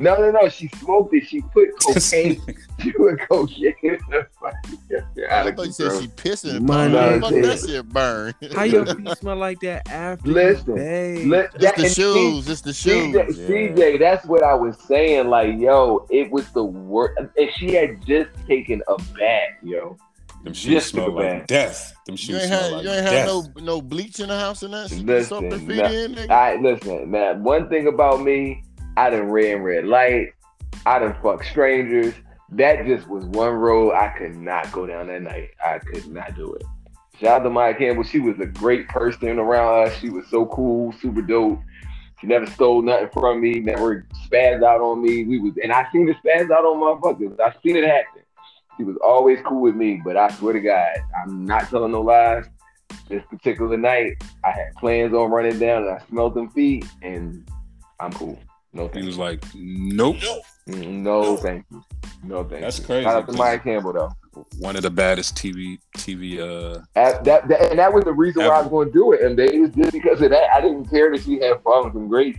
[0.00, 0.48] No, no, no.
[0.48, 1.26] She smoked it.
[1.28, 2.40] She put cocaine.
[2.80, 4.54] she put cocaine in the pipe.
[5.30, 7.20] I thought you said she pissed in the My pipe.
[7.20, 8.34] Fuck that shit burn.
[8.54, 11.26] How your feet smell like that after Listen, you bathe?
[11.28, 12.48] Let- It's that- the and see, shoes.
[12.48, 13.14] It's the shoes.
[13.14, 15.28] CJ, CJ, that's what I was saying.
[15.28, 17.20] Like, yo, it was the worst.
[17.36, 19.96] And she had just taken a bath, yo.
[20.42, 21.46] Them shoes Just smell like bath.
[21.48, 21.94] death.
[22.06, 24.38] Them You shoes ain't smell had like you ain't had no no bleach in the
[24.38, 24.90] house and that.
[24.90, 25.90] Listen, Soak feet nah.
[25.90, 26.30] in, nigga.
[26.30, 27.44] I listen, man.
[27.44, 28.64] One thing about me,
[29.00, 30.34] I done ran red light.
[30.84, 32.12] I done fuck strangers.
[32.50, 35.52] That just was one road I could not go down that night.
[35.64, 36.64] I could not do it.
[37.18, 38.02] Shout out to Maia Campbell.
[38.02, 39.96] She was a great person around us.
[39.96, 41.60] She was so cool, super dope.
[42.20, 45.24] She never stole nothing from me, never spazzed out on me.
[45.24, 47.40] We was and I seen her spaz out on motherfuckers.
[47.40, 48.20] I seen it happen.
[48.76, 52.02] She was always cool with me, but I swear to God, I'm not telling no
[52.02, 52.44] lies.
[53.08, 57.50] This particular night, I had plans on running down and I smelled them feet and
[57.98, 58.38] I'm cool.
[58.72, 59.22] No He thank was you.
[59.22, 60.16] like, nope.
[60.68, 61.82] Mm, No thank you.
[62.22, 62.60] No thank you.
[62.60, 62.84] That's you.
[62.84, 64.44] crazy, Shout out to Maia Campbell though.
[64.58, 66.38] one of the baddest TV TV.
[66.38, 69.12] Uh, At that, that- and that was the reason why I was going to do
[69.12, 69.22] it.
[69.22, 70.50] And they was just because of that.
[70.54, 72.36] I didn't care that she had fallen from grace.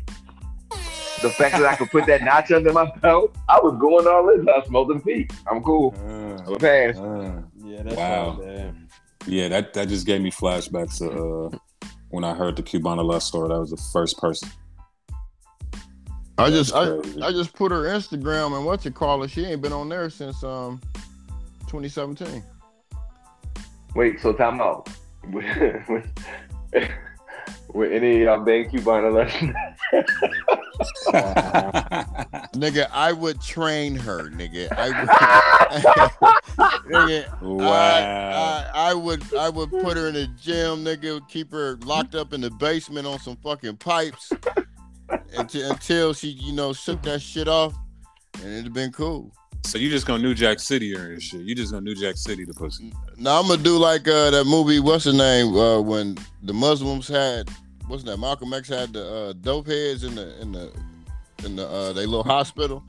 [1.21, 4.29] The fact that I could put that notch under my belt, I was going all
[4.29, 4.47] in.
[4.49, 5.31] I smoked them feet.
[5.51, 5.93] I'm cool.
[6.07, 6.97] uh, I'm a pass.
[6.97, 8.39] uh, Yeah, that's Wow.
[9.27, 13.27] yeah, that that just gave me flashbacks to uh, when I heard the Cubana Lust
[13.27, 13.49] story.
[13.49, 14.49] That was the first person.
[16.41, 19.29] I just I, I just put her Instagram and what you call it.
[19.29, 20.81] She ain't been on there since um
[21.67, 22.43] 2017.
[23.93, 24.89] Wait, so time out.
[27.73, 29.35] With any of y'all bang Cubana Lust?
[32.55, 34.67] Nigga, I would train her, nigga.
[34.71, 35.09] I would,
[36.91, 37.65] nigga, wow.
[37.65, 42.15] I, I, I would I would put her in a gym, nigga, keep her locked
[42.15, 44.33] up in the basement on some fucking pipes
[45.37, 47.73] until, until she, you know, shook that shit off
[48.35, 49.31] and it'd have been cool.
[49.63, 51.41] so you just gonna New Jack City or and shit?
[51.41, 52.93] You just gonna New Jack City the pussy?
[53.17, 55.55] Now I'm gonna do like uh, that movie, what's the name?
[55.55, 57.49] Uh, when the Muslims had
[57.87, 58.17] what's that?
[58.17, 60.71] Malcolm X had the uh, dope heads in the in the
[61.45, 62.83] in the uh, they little hospital.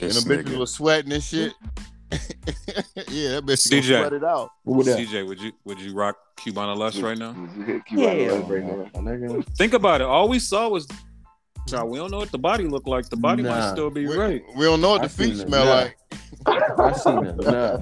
[0.00, 0.58] And the bitches nigga.
[0.58, 1.52] was sweating and shit.
[2.12, 3.70] yeah, that bitch CJ.
[3.70, 4.50] gonna sweat it out.
[4.64, 4.98] Who that?
[4.98, 7.32] CJ, would you would you rock Cubana Lust right now?
[7.32, 9.42] Cubana Yeah, Lust right now.
[9.56, 10.06] Think about it.
[10.06, 10.86] All we saw was.
[11.70, 13.08] Child, we don't know what the body looked like.
[13.08, 14.42] The body might still be We, right.
[14.56, 15.48] we don't know what I the feet seen it.
[15.48, 15.98] smell like.
[16.46, 17.36] I seen it.
[17.36, 17.78] Nah.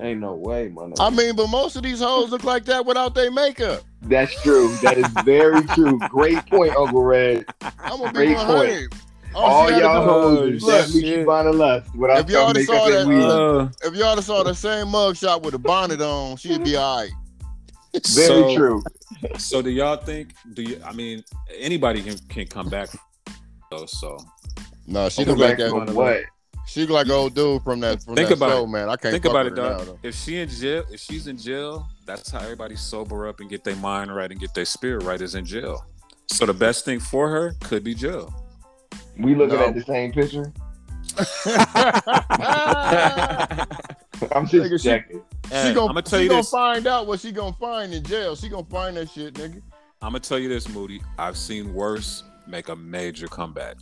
[0.00, 0.94] Ain't no way, man.
[0.98, 3.82] I mean, but most of these hoes look like that without their makeup.
[4.02, 4.74] That's true.
[4.82, 5.98] That is very true.
[6.08, 7.44] Great point, Uncle Red.
[7.60, 8.92] I'm gonna be Great 100.
[9.34, 11.26] All she y'all hoes is look, definitely shit.
[11.26, 13.24] Cubana Lust without If y'all y'all would've makeup saw that, weed.
[13.24, 17.10] Uh, If y'all saw the same mugshot with a bonnet on, she'd be all right.
[17.94, 18.82] Very so, true.
[19.38, 20.30] So do y'all think?
[20.54, 20.80] Do you?
[20.84, 21.22] I mean,
[21.58, 22.88] anybody can can come back.
[23.70, 24.18] Though, so
[24.86, 25.70] No, she Come look like back that.
[25.86, 26.20] from what?
[26.66, 28.68] She look like old dude from that from Think that about show, it.
[28.68, 28.88] man.
[28.88, 29.86] I can't think fuck about it, with her now, dog.
[29.86, 29.98] though.
[30.02, 33.64] If she in jail, if she's in jail, that's how everybody sober up and get
[33.64, 35.20] their mind right and get their spirit right.
[35.20, 35.84] Is in jail.
[36.32, 38.32] So the best thing for her could be jail.
[39.18, 39.66] We looking No.
[39.66, 40.52] at the same picture?
[44.34, 45.22] I'm just checking.
[45.50, 46.50] Hey, she gonna, I'm gonna tell she you gonna this.
[46.50, 48.34] find out what she gonna find in jail.
[48.36, 49.62] She gonna find that shit, nigga.
[50.02, 51.00] I'm gonna tell you this, Moody.
[51.18, 53.76] I've seen worse make a major comeback.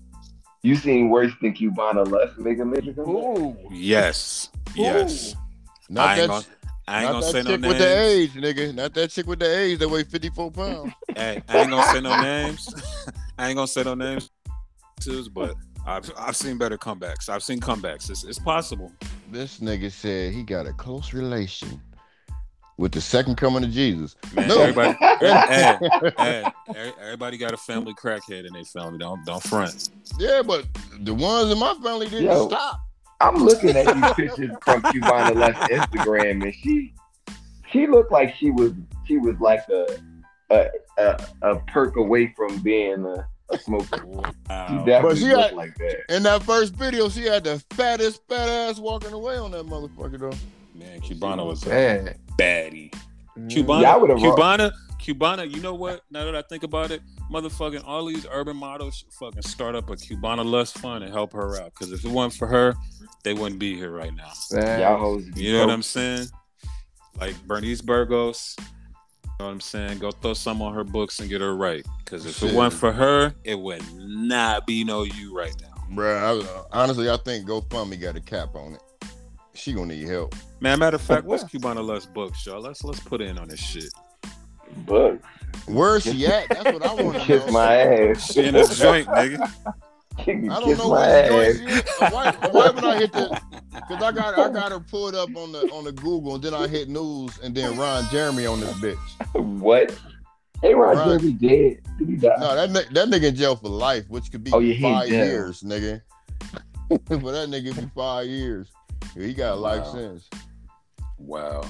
[0.62, 3.38] You seen worse than Cubana Lust make a major comeback?
[3.38, 3.56] Ooh.
[3.70, 5.34] Yes, yes.
[5.88, 6.44] Not I that, ain't gonna,
[6.86, 7.66] I ain't not gonna that say no names.
[7.66, 8.74] with the age, nigga.
[8.74, 10.92] Not that chick with the age that weigh 54 pounds.
[11.16, 12.74] Hey, I ain't gonna say no names.
[13.38, 14.30] I ain't gonna say no names,
[15.32, 15.56] but
[15.87, 17.28] I've I've seen better comebacks.
[17.28, 18.09] I've seen comebacks.
[18.11, 18.93] It's, it's possible.
[19.30, 21.80] this nigga said he got a close relation
[22.78, 24.16] with the second coming of Jesus.
[24.35, 24.61] Man, No.
[24.62, 25.78] everybody, hey,
[26.18, 28.99] hey, every- everybody got a family crackhead in their family.
[28.99, 29.91] Don't don't front.
[30.18, 30.66] Yeah, but
[31.01, 32.49] the ones in my family didn't Yo.
[32.49, 32.80] stop.
[33.20, 36.95] I'm looking at these pictures from Cubana Lust Instagram, and she
[37.70, 38.72] she looked like she was
[39.07, 39.99] she was like a
[40.51, 40.66] a
[40.99, 44.84] a, a perk away from being a, a Wow.
[45.03, 46.14] But she looked got- like that.
[46.14, 50.18] In that first video, she had the fattest fat ass walking away on that motherfucker
[50.18, 50.36] though.
[50.74, 52.92] Man, Cubana was a Man, baddie.
[53.38, 53.48] Mm.
[53.50, 54.18] Cubana, Yeah, I would've.
[54.18, 55.50] Cubana, Cubana.
[55.50, 56.03] You know what?
[56.11, 57.00] Now that I think about it,
[57.30, 61.61] motherfucking all these urban models fucking start up a Cubana Lust Fund and help her
[61.61, 61.72] out.
[61.74, 62.74] Because if it wasn't for her,
[63.24, 64.32] they wouldn't be here right now.
[64.78, 65.24] y'all hoes.
[65.34, 65.70] You know what.
[65.72, 66.26] I'm saying?
[67.18, 68.57] Like Bernice Burgos.
[69.39, 69.99] You know what I'm saying?
[69.99, 71.85] Go throw some on her books and get her right.
[71.99, 72.53] Because if Shit.
[72.53, 75.68] it wasn't for her, it would not be no you right now.
[75.95, 78.82] Bruh, I, honestly, I think GoFundMe got a cap on it.
[79.55, 80.35] She gonna need help.
[80.61, 82.61] Man, matter of fact, what's Cubana Lust books, y'all?
[82.61, 83.93] Let's let's put in on this shit.
[84.86, 85.20] But
[85.66, 86.48] Where's she at?
[86.48, 88.32] That's what I want to kiss my ass.
[88.32, 89.51] She in the joint, nigga.
[90.18, 90.24] I
[90.60, 91.56] don't know my where ass.
[91.59, 91.82] she is.
[91.98, 93.40] Why, why would I hit the?
[93.72, 96.55] Because I got I got her pulled up on the on the Google, and then
[96.55, 98.98] I hit news, and then Ron Jeremy on this bitch.
[99.60, 99.98] What?
[100.60, 101.06] Hey, Ron Right.
[101.20, 101.80] Jeremy dead.
[101.98, 102.36] Did he die?
[102.39, 105.62] No, that that nigga in jail for life, which could be Oh, yeah, five years,
[105.62, 106.02] nigga.
[106.89, 108.68] but that nigga be five years.
[109.16, 109.93] Yeah, he got a life Wow.
[109.93, 110.28] sentence.
[111.18, 111.62] Wow.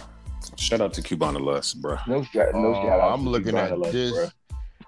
[0.57, 1.97] Shout out to Cubana Lust, bro.
[2.07, 3.13] No shout, no Oh, shout out.
[3.15, 4.13] I'm to looking Cubana at Lust, this.
[4.13, 4.33] bruh.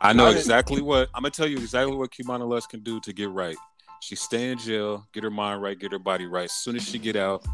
[0.00, 3.12] I know exactly what I'm gonna tell you exactly what Cubana Lust can do to
[3.12, 3.56] get right.
[4.00, 6.44] She stay in jail, get her mind right, get her body right.
[6.44, 7.44] As soon as she get out,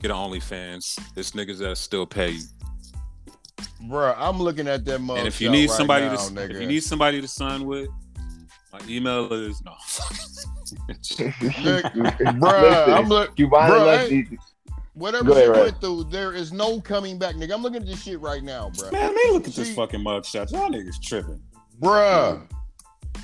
[0.00, 0.98] get on OnlyFans.
[1.14, 2.42] This niggas that still pay you.
[3.84, 5.18] Bruh, I'm looking at that motherfucker.
[5.18, 6.50] and if you need right somebody now, to nigga.
[6.50, 7.88] if you need somebody to sign with,
[8.72, 9.72] my email is no.
[12.38, 14.16] Bruh, I'm look, Cubana Bruh, Lust hey.
[14.16, 14.51] needs-
[14.94, 17.52] whatever Go ahead, she went through, there is no coming back, nigga.
[17.54, 18.90] I'm looking at this shit right now, bro.
[18.90, 20.50] Man, let me look at this fucking mugshot.
[20.52, 21.42] Y'all niggas tripping.
[21.80, 22.46] Bruh.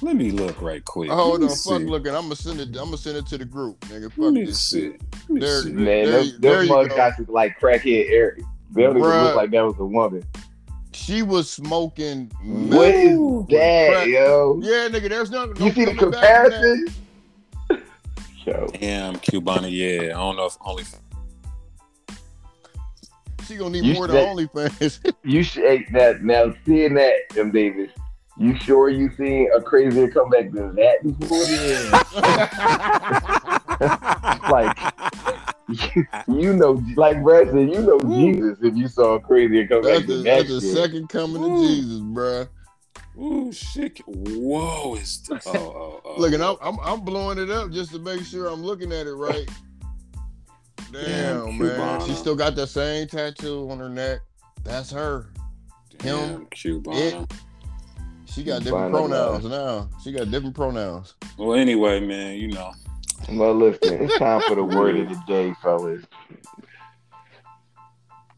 [0.01, 1.11] Let me look right quick.
[1.11, 2.15] Hold Let me on, fuck looking.
[2.15, 2.69] I'm gonna send it.
[2.69, 4.03] I'm gonna send it to the group, nigga.
[4.05, 4.81] Let Fuck me this see.
[4.93, 5.03] shit.
[5.29, 5.73] There- see.
[5.73, 8.43] Man, There those, you- there those you mugs look like crackhead Eric.
[8.73, 10.25] They don't even look like that was a woman.
[10.93, 12.31] She was smoking.
[12.45, 13.19] What is
[13.49, 14.07] that, crack.
[14.09, 14.61] yo?
[14.63, 15.09] Yeah, nigga.
[15.09, 15.47] There's no.
[15.47, 16.61] no You see the coming back from that.
[16.61, 16.87] comparison?
[18.47, 20.09] Yo, Damn, Cubana, yeah.
[20.09, 20.85] I don't know if only
[23.49, 25.15] She gonna need You more than said- OnlyFans.
[25.25, 27.51] you should hey, that now seeing that, M.
[27.51, 27.91] Davis.
[28.37, 31.39] You sure you seen a crazier comeback than that before?
[34.51, 34.77] like
[36.29, 40.07] you know, like Brad said, you know Jesus if you saw a crazier comeback That's
[40.07, 40.25] the, that.
[40.25, 41.55] that's the second coming Ooh.
[41.55, 42.49] of Jesus, bruh.
[43.19, 43.99] Ooh, shit.
[44.07, 45.45] Whoa, is this?
[45.47, 46.21] Oh, oh, oh.
[46.21, 49.07] Look, and I'm, I'm I'm blowing it up just to make sure I'm looking at
[49.07, 49.49] it right.
[50.93, 52.07] Damn, Damn, man.
[52.07, 54.21] She still got the same tattoo on her neck.
[54.65, 55.31] That's her.
[55.99, 57.31] Damn, him, Cubana.
[58.27, 59.89] She got different Cubana, pronouns now.
[60.03, 61.15] She got different pronouns.
[61.37, 62.73] Well, anyway, man, you know.
[63.31, 66.05] Well, listen, it's time for the word of the day, fellas.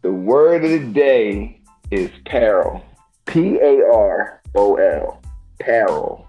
[0.03, 1.61] The word of the day
[1.91, 2.83] is peril.
[3.27, 5.23] P A R O L.
[5.61, 6.27] Peril.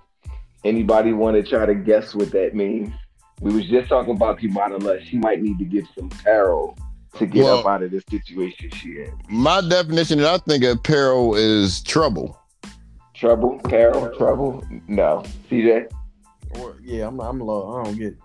[0.63, 2.93] Anybody want to try to guess what that means?
[3.41, 5.07] We was just talking about Cubana Lust.
[5.07, 6.77] She might need to give some peril
[7.17, 9.11] to get Well- up out of this situation she in.
[9.29, 12.37] My definition that I think of peril is trouble.
[13.15, 14.63] Trouble, peril, trouble.
[14.87, 15.87] No, CJ
[16.59, 17.77] Or- yeah, I'm I'm low.
[17.79, 18.17] I don't get it.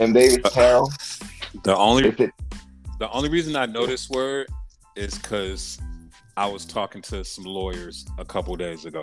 [0.00, 0.90] and Davis, uh, peril.
[1.62, 2.30] The only it
[2.98, 4.48] the only reason I know this word
[4.96, 5.78] is because
[6.36, 9.02] I was talking to some lawyers a couple days ago.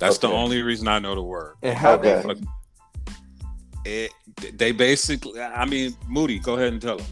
[0.00, 1.54] That's the only reason I know the word.
[1.62, 2.22] And how Okay.
[2.22, 2.38] that
[3.84, 4.12] It,
[4.54, 7.06] they basically, I mean, Moody, go ahead and tell them.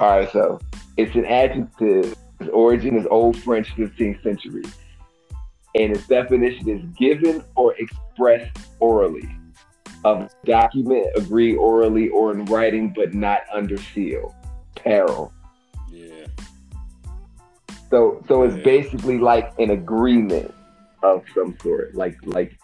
[0.00, 0.60] All right, so
[0.96, 2.14] it's an adjective.
[2.40, 4.64] Its origin is Old French, 15th century,
[5.74, 9.28] and its definition is given or expressed orally.
[10.04, 14.34] Of document agree orally or in writing, but not under seal.
[14.74, 15.32] Peril.
[15.88, 16.26] Yeah.
[17.88, 18.64] So, so it's Yeah.
[18.64, 20.52] basically like an agreement
[21.04, 21.94] of some sort.
[21.94, 22.58] Like, like.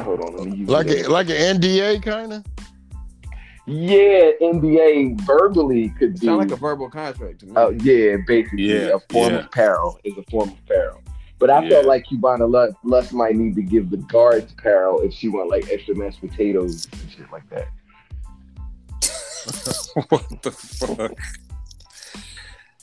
[0.00, 2.44] Hold on, let me use Like a, like an NDA kind of.
[3.66, 6.26] yeah, NDA verbally could be.
[6.26, 7.52] sound like a verbal contract to me.
[7.56, 9.40] Oh yeah, basically Yeah, a form yeah.
[9.40, 11.00] of peril is a form of peril.
[11.40, 11.68] But I Yeah.
[11.70, 15.50] felt like Cubana Lust, Lust might need to give the guards peril if she want
[15.50, 17.68] like extra mashed potatoes and shit like that.
[20.08, 21.12] what the fuck?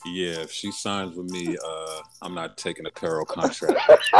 [0.06, 3.78] Yeah, if she signs with me, uh, I'm not taking a Carol contract.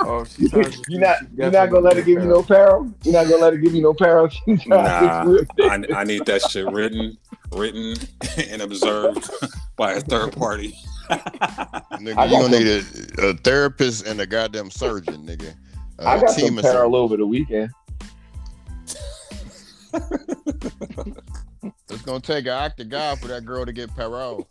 [0.00, 2.92] oh, she sounds- You're not she you're not gonna let her give you no peril.
[3.04, 4.28] You're not gonna let her give you no peril.
[4.66, 7.16] Nah, to get you I, I need that shit written,
[7.52, 7.96] written,
[8.50, 9.30] and observed
[9.76, 10.76] by a third party.
[11.10, 12.66] Nigga, you got gonna need
[13.18, 15.54] a, a therapist and a goddamn surgeon, nigga.
[16.00, 17.70] A I got some team of peril over the weekend.
[21.90, 24.48] It's gonna take an act of God for that girl to get parole.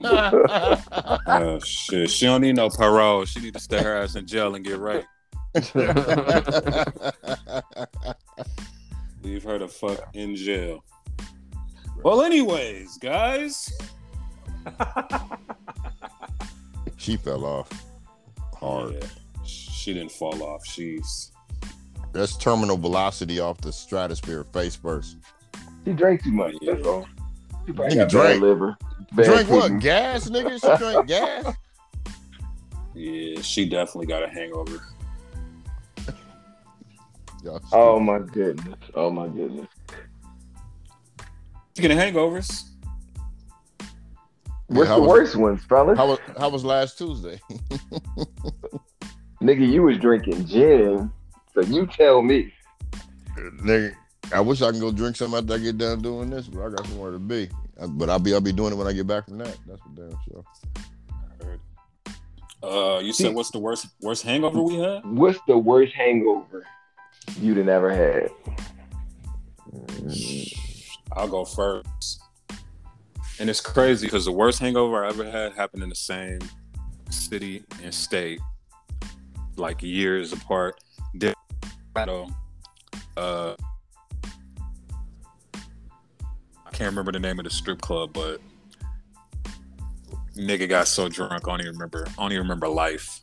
[0.00, 3.24] Oh shit, she don't need no parole.
[3.24, 5.04] She need to stay her ass in jail and get right.
[9.22, 10.84] Leave her the fuck in jail.
[12.02, 13.72] Well, anyways, guys.
[16.96, 17.68] she fell off
[18.54, 18.94] hard.
[18.94, 19.06] Yeah,
[19.44, 20.64] she didn't fall off.
[20.66, 21.32] She's
[22.12, 25.16] That's terminal velocity off the stratosphere face first.
[25.84, 26.54] She drank too much.
[26.60, 26.74] Yeah.
[26.74, 27.06] That's all.
[27.66, 28.40] She probably Nigga got drank.
[28.40, 28.76] bad liver.
[29.12, 29.78] Bad Drink what?
[29.80, 30.60] Gas, nigga?
[30.60, 31.54] She drank gas?
[32.94, 34.80] yeah, she definitely got a hangover.
[37.72, 38.78] Oh my goodness.
[38.94, 39.68] Oh my goodness.
[41.74, 42.64] Speaking of hangovers,
[44.66, 45.96] What's how the was- worst ones, fellas?
[45.96, 47.40] How was how was last Tuesday?
[49.40, 51.10] Nigga, you was drinking gin,
[51.54, 52.52] so you tell me.
[53.62, 53.94] Nigga,
[54.32, 56.70] I wish I can go drink something after I get done doing this, but I
[56.70, 57.48] got somewhere to be.
[57.88, 59.56] But I'll be I'll be doing it when I get back from that.
[59.66, 60.44] That's for damn sure.
[62.62, 65.04] uh, you said what's the worst worst hangover we had?
[65.06, 66.66] What's the worst hangover
[67.40, 68.30] you'd have ever had?
[71.12, 72.20] I'll go first.
[73.40, 76.40] And it's crazy because the worst hangover I ever had happened in the same
[77.10, 78.40] city and state,
[79.56, 80.80] like years apart.
[83.16, 83.54] Uh,
[86.78, 88.40] can't remember the name of the strip club, but
[90.36, 92.06] nigga got so drunk, I don't even remember.
[92.06, 93.20] I don't even remember life.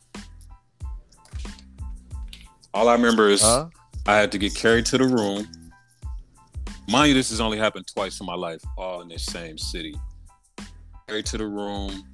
[2.74, 3.68] All I remember is Huh?
[4.06, 5.48] I had to get carried to the room.
[6.86, 9.98] Mind you, this has only happened twice in my life, all in this same city.
[11.08, 12.04] Carried to the room.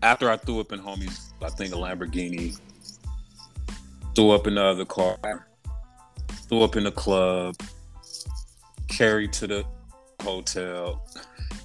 [0.00, 2.56] After I threw up in homies, I think a Lamborghini.
[4.14, 5.48] Threw up in the other car.
[6.48, 7.56] Threw up in the club.
[8.86, 9.64] carried to the
[10.24, 11.06] hotel.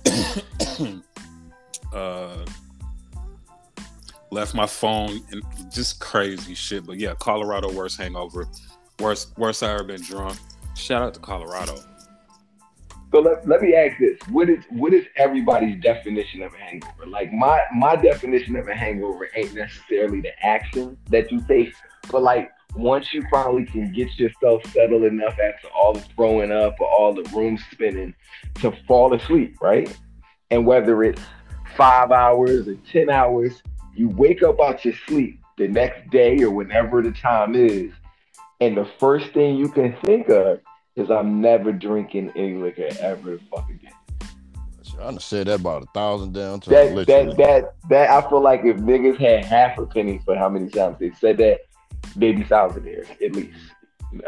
[1.94, 2.46] uh,
[4.32, 6.86] left my phone and just crazy shit.
[6.86, 8.48] But yeah, Colorado worst hangover,
[9.00, 10.38] worst worst I ever been drunk.
[10.76, 11.76] Shout out to Colorado.
[13.12, 17.08] So let, let me ask this: What is what is everybody's definition of a hangover?
[17.08, 21.74] Like my my definition of a hangover ain't necessarily the action that you take,
[22.12, 26.80] but like once you finally can get yourself settled enough after all the throwing up
[26.80, 28.14] or all the room spinning
[28.56, 29.96] to fall asleep, right?
[30.52, 31.22] And whether it's
[31.76, 33.62] five hours or ten hours,
[33.96, 37.92] you wake up out your sleep the next day or whenever the time is,
[38.62, 40.60] and the first thing you can think of
[40.96, 43.94] is I'm never drinking any liquor ever fucking again.
[45.00, 46.68] I done said that about a thousand damn times.
[46.68, 50.50] That that that that I feel like if niggas had half a penny for how
[50.50, 51.62] many times they said that,
[52.16, 53.58] they'd be thousandaires at least.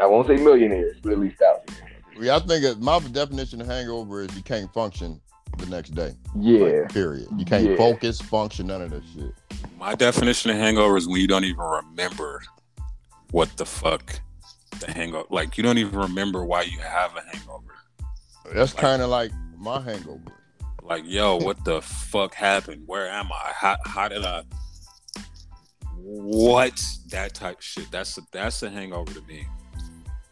[0.00, 1.78] I won't say millionaires, but at least thousandaires.
[2.20, 5.20] Yeah, I think it, my definition of hangover is you can't function
[5.58, 6.14] the next day.
[6.38, 6.60] Yeah.
[6.82, 7.28] Like, period.
[7.36, 7.76] You can't Yeah.
[7.76, 9.32] focus, function, none of that shit.
[9.78, 12.42] My definition of hangover is when you don't even remember
[13.30, 14.20] what the fuck
[14.80, 15.26] the hangover.
[15.30, 17.74] Like you don't even remember why you have a hangover.
[18.54, 20.20] That's kind of like my hangover.
[20.82, 22.82] Like yo, what the fuck happened?
[22.86, 23.52] Where am I?
[23.54, 24.42] How, how did I?
[26.04, 27.90] What that type of shit?
[27.90, 29.46] That's a that's a hangover to me.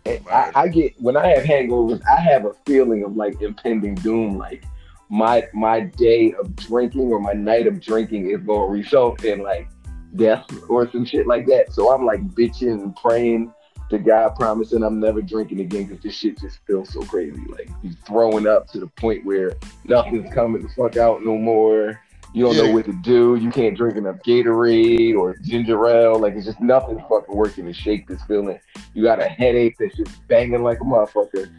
[0.06, 3.94] Eh, I, I get when I have hangovers, I have a feeling of like impending
[3.94, 4.36] doom.
[4.36, 4.64] Like
[5.10, 9.42] my my day of drinking or my night of drinking is going to result in
[9.42, 9.68] like
[10.16, 11.72] death or some shit like that.
[11.72, 13.52] So I'm like bitching and praying
[13.90, 17.44] to God, promising I'm never drinking again because this shit just feels so crazy.
[17.48, 19.52] Like he's throwing up to the point where
[19.84, 22.01] nothing's coming the fuck out no more.
[22.32, 23.36] You don't know what to do.
[23.36, 26.19] You can't drink enough Gatorade or ginger ale.
[26.19, 28.59] Like it's just nothing fucking working to shake this feeling.
[28.94, 31.51] You got a headache that's just banging like a motherfucker.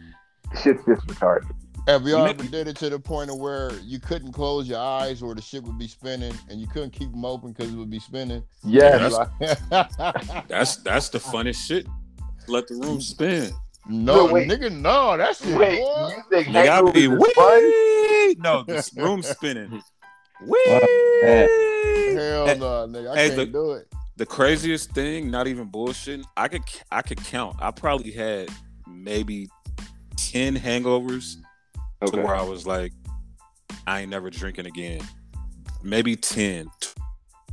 [0.62, 1.50] Shit's just retarded.
[1.88, 4.78] Have y'all You ever did it to the point of where you couldn't close your
[4.78, 7.76] eyes or the shit would be spinning and you couldn't keep them open because it
[7.76, 8.42] would be spinning?
[8.64, 8.98] Yeah,
[10.48, 11.86] That's that's the funnest shit.
[12.48, 13.50] Let the room spin.
[13.88, 14.60] no, Wait, wait.
[14.60, 15.58] nigga, no, that's shit.
[15.58, 16.14] Wait, boy.
[16.16, 18.36] you think Nigga, I hangovers be is.
[18.38, 19.82] No, the room spinning.
[20.46, 20.62] Wee.
[20.66, 21.48] Hell
[22.46, 23.88] Hey, no, nigga, I hey, can't the- do it.
[24.16, 27.56] the craziest thing, not even bullshitting, I could I could count.
[27.60, 28.48] I probably had
[28.86, 29.48] maybe
[30.16, 31.36] ten hangovers
[32.06, 32.92] to where I was like,
[33.86, 35.00] I ain't never drinking again.
[35.82, 36.68] Maybe ten,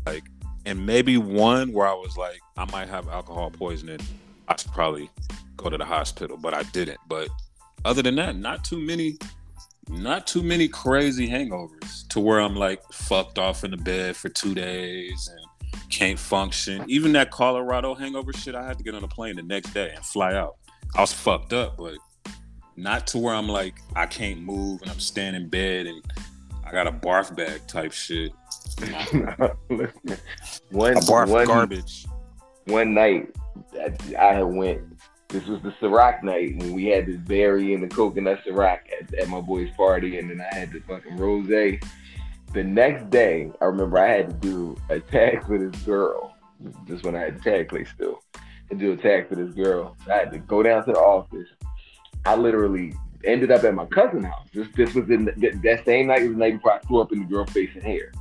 [0.05, 0.23] like,
[0.65, 3.99] and maybe one where I was like, I might have alcohol poisoning.
[4.47, 5.09] I should probably
[5.57, 6.99] go to the hospital, but I didn't.
[7.07, 7.29] But
[7.85, 9.17] other than that, not too many,
[9.89, 14.29] not too many crazy hangovers to where I'm like fucked off in the bed for
[14.29, 16.85] two days and can't function.
[16.87, 19.91] Even that Colorado hangover shit, I had to get on a plane the next day
[19.95, 20.55] and fly out.
[20.95, 21.97] I was fucked up, but
[22.75, 26.01] not to where I'm like I can't move and I'm staying in bed and
[26.65, 28.31] I got a barf bag type shit.
[30.69, 32.05] One, barf one, garbage.
[32.65, 33.35] one night
[33.73, 34.98] I, I had went.
[35.29, 39.13] This was the Ciroc night when we had this berry and the coconut Ciroc at,
[39.13, 41.47] at my boy's party, and then I had the fucking rose.
[41.47, 46.35] The next day, I remember I had to do a tag for this girl.
[46.87, 48.23] This when I had tag place still,
[48.71, 49.95] and do a tag for this girl.
[50.03, 51.47] So I had to go down to the office.
[52.25, 54.47] I literally ended up at my cousin's house.
[54.51, 56.23] This this was in the, that same night.
[56.23, 58.11] It Was the night before I threw up in the girl face and hair.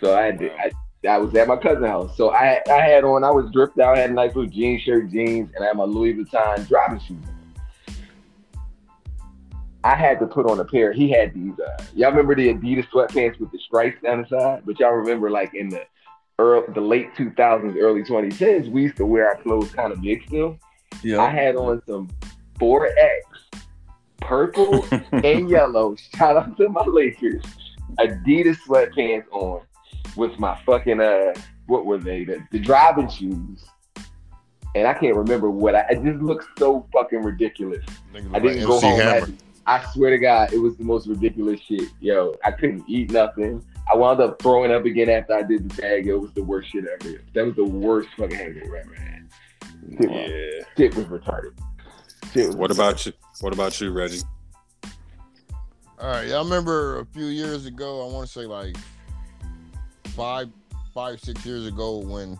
[0.00, 0.50] So I had to.
[0.54, 0.70] I,
[1.06, 2.16] I was at my cousin's house.
[2.16, 4.80] So I I had on, I was dripped out, I had a nice little jean
[4.80, 7.24] shirt, jeans, and I had my Louis Vuitton driving shoes.
[9.84, 10.92] I had to put on a pair.
[10.92, 11.52] He had these.
[11.60, 14.62] Uh, y'all remember the Adidas sweatpants with the stripes down the side?
[14.66, 15.84] But y'all remember like in the
[16.40, 20.24] early, the late 2000s, early 2010s, we used to wear our clothes kind of big
[20.26, 20.58] still.
[21.04, 22.10] I had on some
[22.58, 23.20] 4X,
[24.20, 25.94] purple and yellow.
[26.16, 27.44] Shout out to my Lakers.
[28.00, 29.62] Adidas sweatpants on
[30.16, 31.34] with my fucking uh,
[31.66, 32.24] what were they?
[32.24, 33.64] The, the driving shoes.
[34.74, 35.80] And I can't remember what I.
[35.90, 37.84] It just looked so fucking ridiculous.
[38.32, 39.00] I didn't go MC home.
[39.00, 39.26] Hammer.
[39.26, 39.32] that-
[39.68, 41.88] I swear to God, it was the most ridiculous shit.
[41.98, 43.64] Yo, I couldn't eat nothing.
[43.92, 46.06] I wound up throwing up again after I did the tag.
[46.06, 47.20] It was the worst shit ever.
[47.34, 49.28] That was the worst fucking hangover I ever had.
[49.90, 50.64] Shit, was- Yeah.
[50.76, 51.58] shit was retarded.
[52.32, 53.12] Shit was What about you?
[53.40, 54.20] What about you, Reggie?
[55.98, 58.06] All right, y'all remember a few years ago?
[58.08, 58.76] I want to say like
[60.16, 60.48] five,
[60.94, 62.38] five, six years ago when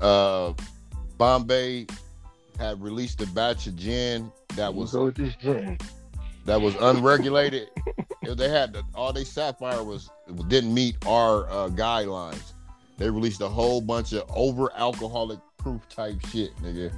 [0.00, 0.52] uh
[1.18, 1.86] Bombay
[2.58, 5.76] had released a batch of gin that was go with this gin.
[6.44, 7.68] that was unregulated.
[8.22, 10.10] If they had the, all they sapphire was
[10.48, 12.52] didn't meet our uh, guidelines.
[12.96, 16.92] They released a whole bunch of over alcoholic proof type shit, nigga.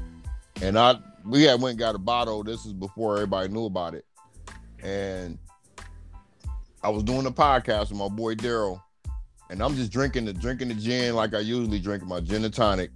[0.63, 2.43] And I we had went and got a bottle.
[2.43, 4.05] This is before everybody knew about it.
[4.83, 5.39] and
[6.83, 8.81] I was doing a podcast with my boy Daryl,
[9.51, 12.55] and I'm just drinking the drinking the gin like I usually drink my gin and
[12.55, 12.91] tonic.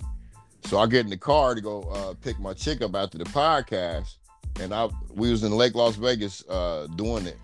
[0.65, 3.25] So I get in the car to go uh, pick my chick up after the
[3.25, 4.17] podcast,
[4.61, 7.37] and I we was in Lake Las Vegas uh, doing it.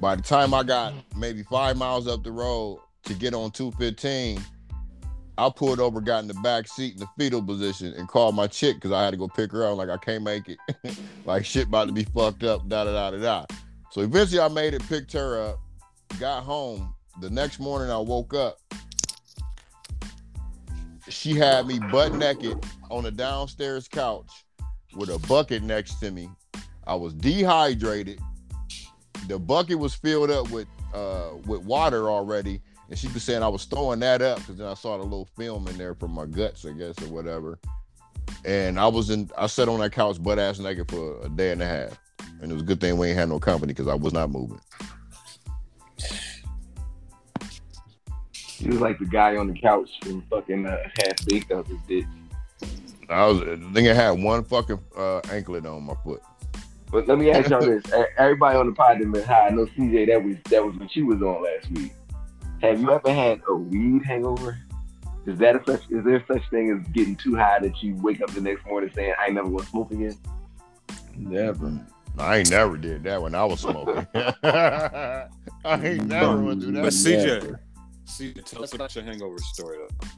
[0.00, 4.40] By the time I got maybe five miles up the road to get on 215,
[5.38, 8.46] I pulled over, got in the back seat in the fetal position, and called my
[8.46, 9.78] chick because I had to go pick her up.
[9.78, 10.58] Like I can't make it,
[11.24, 12.68] like shit about to be fucked up.
[12.68, 13.46] Da da da da da.
[13.90, 15.60] So eventually, I made it, picked her up,
[16.20, 16.94] got home.
[17.20, 18.58] The next morning, I woke up.
[21.08, 22.58] She had me butt naked
[22.90, 24.30] on a downstairs couch
[24.94, 26.28] with a bucket next to me.
[26.86, 28.18] I was dehydrated.
[29.28, 33.48] The bucket was filled up with uh with water already, and she was saying I
[33.48, 36.26] was throwing that up because then I saw the little film in there from my
[36.26, 37.58] guts, I guess, or whatever.
[38.44, 41.52] And I was in, I sat on that couch butt ass naked for a day
[41.52, 41.98] and a half,
[42.40, 44.30] and it was a good thing we ain't had no company because I was not
[44.30, 44.60] moving.
[48.62, 51.78] He was like the guy on the couch from fucking uh, half baked up his
[51.88, 52.04] dick.
[53.08, 56.22] I was, I think I had one fucking uh, anklet on my foot.
[56.92, 57.82] But let me ask y'all this:
[58.16, 59.48] Everybody on the pod that been high.
[59.48, 60.06] I know CJ.
[60.06, 61.92] That was that was what she was on last week.
[62.60, 64.56] Have you ever had a weed hangover?
[65.26, 65.90] Is that a such?
[65.90, 68.90] Is there such thing as getting too high that you wake up the next morning
[68.94, 70.16] saying, "I ain't never gonna smoke again"?
[71.16, 71.80] Never.
[72.18, 74.06] I ain't never did that when I was smoking.
[74.14, 75.28] I
[75.64, 76.82] ain't never gonna do that.
[76.82, 76.92] But that.
[76.92, 77.58] CJ,
[78.12, 80.08] CJ, tell us about your hangover story though.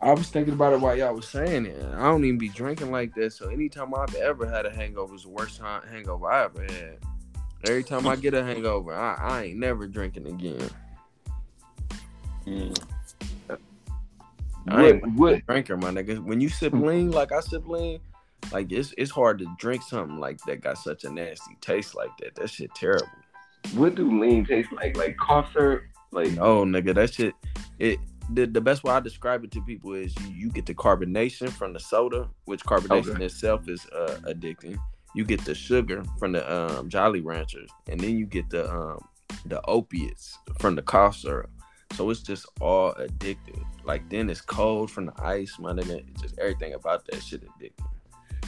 [0.00, 1.84] I was thinking about it while y'all was saying it.
[1.94, 3.32] I don't even be drinking like that.
[3.32, 6.98] So anytime I've ever had a hangover is the worst time hangover I ever had.
[7.66, 10.70] Every time I get a hangover, I, I ain't never drinking again.
[12.46, 12.78] Mm.
[14.68, 15.12] I ain't What?
[15.14, 15.34] What?
[15.34, 16.22] a drinker, my nigga.
[16.22, 18.00] When you sip lean like I sip lean,
[18.52, 22.16] like it's it's hard to drink something like that got such a nasty taste like
[22.18, 22.34] that.
[22.36, 23.08] That shit terrible.
[23.74, 24.96] What do lean taste like?
[24.96, 25.84] Like cough syrup?
[26.16, 27.34] Like No, nigga, that shit.
[27.78, 27.98] It
[28.32, 31.48] the, the best way I describe it to people is you, you get the carbonation
[31.48, 33.24] from the soda, which carbonation Okay.
[33.26, 34.76] itself is uh, addicting.
[35.14, 38.98] You get the sugar from the um, Jolly Ranchers, and then you get the um,
[39.46, 41.50] the opiates from the cough syrup.
[41.94, 43.62] So it's just all addictive.
[43.84, 46.02] Like then it's cold from the ice, my nigga.
[46.10, 47.86] It's just everything about that shit addictive.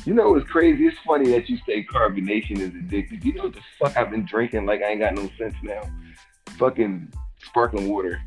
[0.05, 0.87] You know what's crazy?
[0.87, 3.25] It's funny that you say carbonation is addictive.
[3.25, 5.83] You know what the fuck I've been drinking like I ain't got no sense now?
[6.59, 7.13] Fucking
[7.45, 8.21] sparkling water.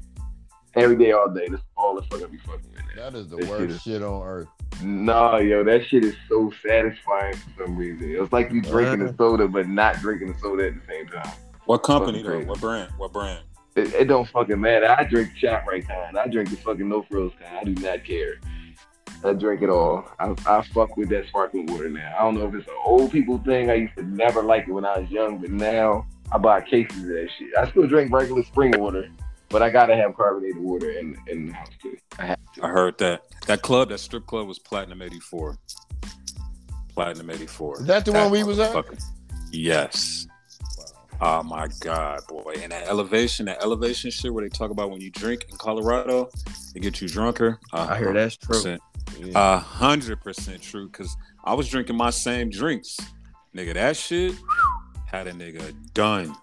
[0.75, 1.47] Every day, all day.
[1.49, 2.95] That's all the fuck I be fucking with.
[2.95, 4.47] That is the That shit worst is- shit on earth.
[4.81, 8.15] Nah, yo, that shit is so satisfying for some reason.
[8.17, 11.29] It's like you drinking a soda but not drinking the soda at the same time.
[11.65, 12.47] What company Fucking though?
[12.47, 12.91] What brand?
[12.97, 13.43] What brand?
[13.75, 14.87] It, it don't fucking matter.
[14.89, 16.17] I drink ShopRite kind.
[16.17, 17.57] I drink the fucking no frills kind.
[17.59, 18.35] I do not care.
[19.23, 20.05] I drink it all.
[20.19, 22.15] I, I fuck with that sparkling water now.
[22.17, 23.69] I don't know if it's an old people thing.
[23.69, 27.03] I used to never like it when I was young, but now I buy cases
[27.03, 27.49] of that shit.
[27.57, 29.09] I still drink regular spring water,
[29.49, 31.97] but I gotta have carbonated water in in the house too.
[32.19, 32.65] I have to.
[32.65, 33.21] I heard that.
[33.47, 35.57] That club, that strip club was Platinum 84.
[36.93, 37.79] Platinum 84.
[37.81, 38.73] Is that the one we was at?
[38.73, 39.03] motherfucker-
[39.51, 40.27] Yes.
[41.23, 42.55] Oh my God, boy.
[42.61, 46.29] And that elevation, that elevation shit where they talk about when you drink in Colorado,
[46.73, 47.59] it gets you drunker.
[47.73, 48.77] I hear that's true.
[49.35, 50.89] A hundred percent true.
[50.89, 52.97] Cause I was drinking my same drinks.
[53.55, 54.33] Nigga, that shit
[55.11, 56.35] had a nigga done.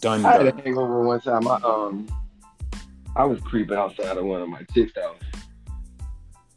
[0.00, 1.48] Done, I had a hangover one time.
[1.48, 2.08] I um,
[3.16, 5.16] I was creeping outside of one of my chick's house,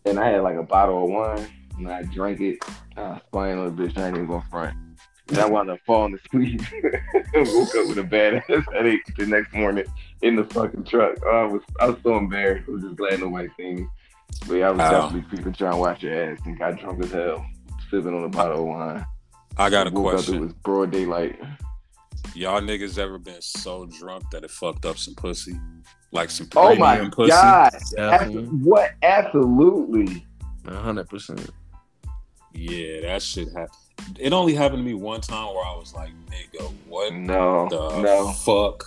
[0.06, 1.48] and I had like a bottle of wine,
[1.78, 2.60] and I drank it.
[2.98, 3.98] I was playing on the bitch.
[3.98, 4.78] I ain't even gonna front.
[5.30, 6.62] And I wound up falling asleep.
[7.34, 9.86] and woke up with a bad ass headache the next morning
[10.22, 11.18] in the fucking truck.
[11.26, 12.66] Oh, I was I was so embarrassed.
[12.68, 13.88] I was just glad nobody seen me.
[14.48, 17.12] But yeah, I was definitely creeping, trying to watch your ass, and got drunk as
[17.12, 17.46] hell,
[17.90, 19.06] sipping on a bottle of wine.
[19.58, 21.40] I got a woke Up, it was broad daylight.
[22.34, 25.58] Y'all niggas ever been so drunk that it fucked up some pussy?
[26.12, 27.30] Like some Oh my pussy?
[27.30, 27.72] god!
[27.96, 28.44] Definitely.
[28.44, 28.92] Abso- what?
[29.04, 30.26] Absolutely.
[30.68, 31.50] Hundred percent.
[32.54, 34.18] Yeah, that shit happened.
[34.20, 38.02] It only happened to me one time where I was like, nigga, what No, the
[38.02, 38.84] no, fuck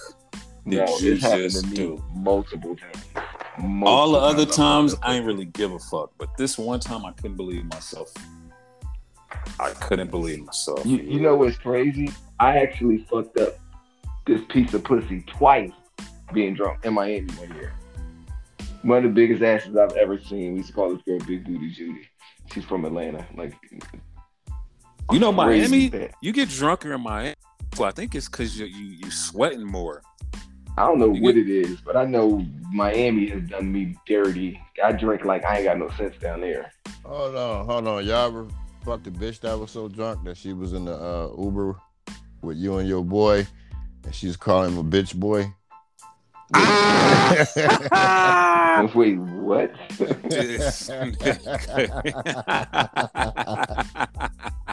[0.66, 0.98] did no.
[0.98, 2.04] you happened just to me do?
[2.14, 3.82] multiple times.
[3.84, 5.14] All the other I times, I up.
[5.16, 6.10] ain't really give a fuck.
[6.18, 8.12] But this one time, I couldn't believe myself.
[9.60, 10.84] I couldn't believe myself.
[10.86, 12.10] You, you know what's crazy?
[12.40, 13.59] I actually fucked up
[14.26, 15.72] this piece of pussy twice
[16.32, 17.72] being drunk in Miami one year.
[18.82, 20.52] One of the biggest asses I've ever seen.
[20.52, 22.09] We used to call this girl Big Booty Judy.
[22.52, 23.26] She's from Atlanta.
[23.36, 23.52] Like,
[25.10, 26.12] You know, Miami, fat.
[26.22, 27.34] you get drunker in Miami.
[27.78, 30.02] Well, I think it's because you, you you sweating more.
[30.76, 33.96] I don't know You what get- it is, but I know Miami has done me
[34.06, 34.60] dirty.
[34.82, 36.70] I drink like I ain't got no sense down there.
[37.05, 38.06] Hold on, hold on.
[38.06, 38.46] Y'all ever
[38.89, 41.77] fucked the bitch that was so drunk that she was in the uh, Uber
[42.40, 43.47] with you and your boy,
[44.02, 45.52] and she's calling him a bitch boy?
[48.94, 49.74] Wait, what?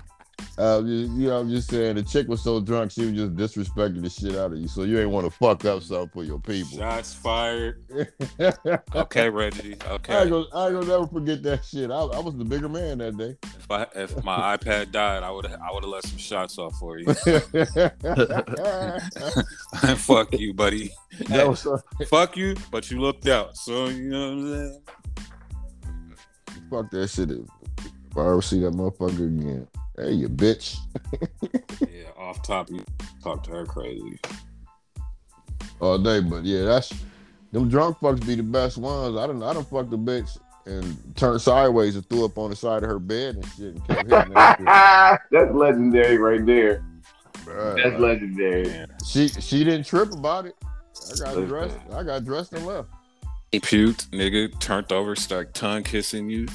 [0.57, 3.13] This Uh, you, you know, I'm just saying the chick was so drunk she was
[3.13, 4.67] just disrespecting the shit out of you.
[4.67, 6.77] So you ain't want to fuck up something for your people.
[6.77, 7.83] Shots fired.
[8.39, 9.71] I Okay, Reggie.
[9.73, 10.29] ain't Okay.
[10.29, 11.91] gonna, I ain't gonna never forget that shit.
[11.91, 13.35] I, I was the bigger man that day.
[13.43, 16.75] If I if my iPad died, I would I would have let some shots off
[16.79, 17.05] for you.
[19.97, 20.91] Fuck you, buddy.
[21.29, 23.57] was so, Fuck you, but you looked out.
[23.57, 24.81] So you know what I'm saying.
[26.69, 27.31] fuck that shit.
[27.31, 30.77] If I ever see that motherfucker again, hey, you bitch.
[31.81, 32.83] Yeah, off top, you
[33.23, 34.19] talk to her crazy.
[35.79, 36.21] all day.
[36.21, 36.93] But yeah, that's
[37.51, 39.17] them drunk fucks be the best ones.
[39.17, 42.55] I don't I don't fuck the bitch and turned sideways and threw up on the
[42.55, 44.33] side of her bed and shit and kept hitting.
[45.31, 46.83] That's legendary right there.
[47.45, 48.63] Bruh, That's legendary.
[48.63, 48.87] Man.
[49.05, 50.55] she she didn't trip about it.
[50.63, 51.45] I got Listen.
[51.47, 51.77] dressed.
[51.93, 52.89] I got dressed and left.
[53.51, 56.47] He puked, nigga, turned over, started tongue kissing you.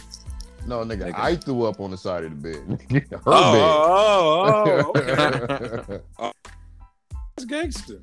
[0.66, 1.14] No, nigga, Nigga.
[1.18, 3.04] I threw up on the side of the bed.
[3.10, 5.86] her oh, oh, oh, okay.
[5.86, 6.02] bed.
[6.18, 6.32] Oh,
[7.36, 8.02] that's gangster.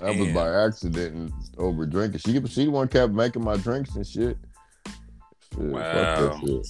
[0.00, 2.20] that was by accident and over drinking.
[2.20, 4.38] She she the one kept making my drinks and shit.
[4.86, 6.40] Shit, fuck that Wow.
[6.44, 6.66] shit.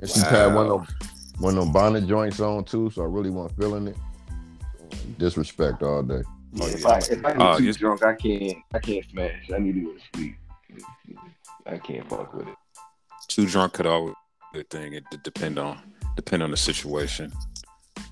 [0.00, 0.96] And she had one of them
[1.38, 3.96] one of them bonnet joints on too, so I really wasn't feeling it.
[5.18, 6.22] Disrespect all day.
[6.60, 6.86] Oh, if.
[6.86, 9.50] I if I get Oh, too drunk, I can't I can't smash.
[9.52, 10.36] I need to go to sleep.
[11.66, 12.54] I can't fuck with it.
[13.32, 14.14] Too drunk could always
[14.52, 14.92] be a good thing.
[14.92, 15.78] It depend on
[16.16, 17.32] depend on the situation.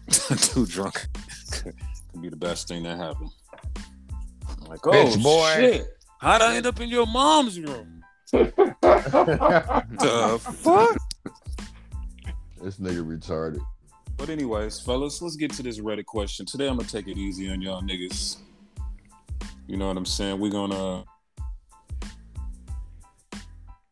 [0.10, 1.08] Too drunk
[1.52, 1.74] could
[2.22, 3.28] be the best thing that happened.
[4.62, 5.52] I'm like, oh Bitch, boy.
[5.56, 5.86] shit,
[6.22, 8.02] how'd I end up in your mom's room?
[8.32, 10.96] The fuck?
[12.62, 13.60] This nigga retarded.
[14.16, 16.46] But anyways, fellas, let's get to this Reddit question.
[16.46, 18.38] Today I'm gonna take it easy on y'all niggas.
[19.66, 20.40] You know what I'm saying?
[20.40, 21.04] We're gonna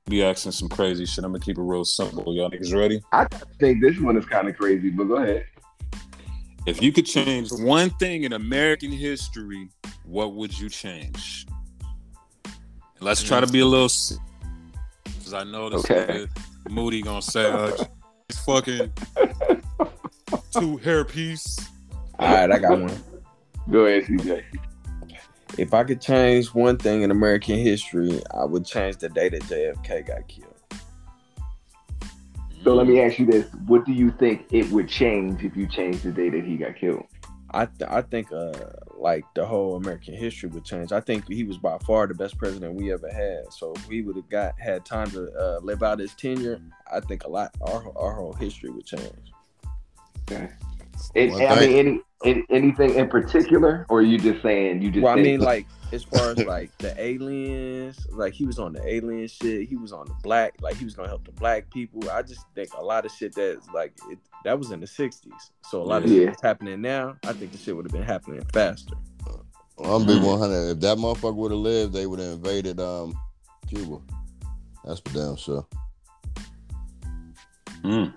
[0.09, 1.25] be asking some crazy shit.
[1.25, 2.35] I'm gonna keep it real simple.
[2.35, 3.03] Y'all niggas ready?
[3.13, 3.27] I
[3.59, 5.47] think this one is kind of crazy, but go ahead.
[6.67, 9.69] If you could change one thing in American history,
[10.05, 11.47] what would you change?
[13.01, 13.89] Let's try to be a little,
[15.05, 16.27] because I know this Okay.
[16.69, 17.71] Moody gonna say, uh,
[18.45, 18.93] fucking
[20.53, 21.65] two hairpiece.
[22.19, 23.03] All right, I got one.
[23.71, 24.43] Go ahead, CJ.
[25.57, 29.43] If I could change one thing in American history, I would change the day that
[29.43, 30.55] JFK got killed.
[32.65, 35.67] So let me ask you this: What do you think it would change if you
[35.67, 37.07] changed the day that he got killed?
[37.51, 38.53] I th- I think uh
[38.99, 40.93] like the whole American history would change.
[40.93, 43.53] I think he was by far the best president we ever had.
[43.53, 46.61] So if we would have got had time to uh, live out his tenure,
[46.93, 49.33] I think a lot our our whole history would change.
[50.31, 50.51] Okay.
[51.15, 54.91] It, Well, I mean, any, any anything in particular, or are you just saying you
[54.91, 55.05] just?
[55.05, 58.87] Well, I mean, like as far as like the aliens, like he was on the
[58.87, 59.69] alien shit.
[59.69, 62.11] He was on the black, like he was gonna help the black people.
[62.11, 65.51] I just think a lot of shit that's like it, that was in the '60s.
[65.65, 66.19] So a lot of Yeah.
[66.19, 68.95] shit that's happening now, I think the shit would have been happening faster.
[69.85, 70.25] I'm big Mm.
[70.27, 70.71] 100.
[70.73, 73.15] If that motherfucker would have lived, they would have invaded um
[73.69, 73.99] Cuba.
[74.85, 75.65] That's for damn sure.
[77.85, 78.13] Mm.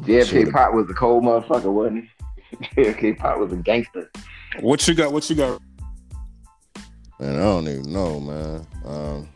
[0.00, 2.10] JFK Should've- Pot was a cold motherfucker, wasn't he?
[2.76, 4.10] JFK Pot was a gangster.
[4.60, 5.12] What you got?
[5.12, 5.60] What you got?
[7.20, 8.66] Man, I don't even know, man.
[8.84, 9.28] Um,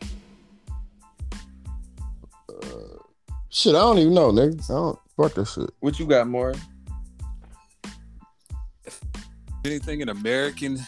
[2.49, 2.97] uh,
[3.49, 4.69] shit, I don't even know, nigga.
[4.69, 5.69] I don't fuck that shit.
[5.79, 6.53] What you got, more?
[9.65, 10.79] Anything in American?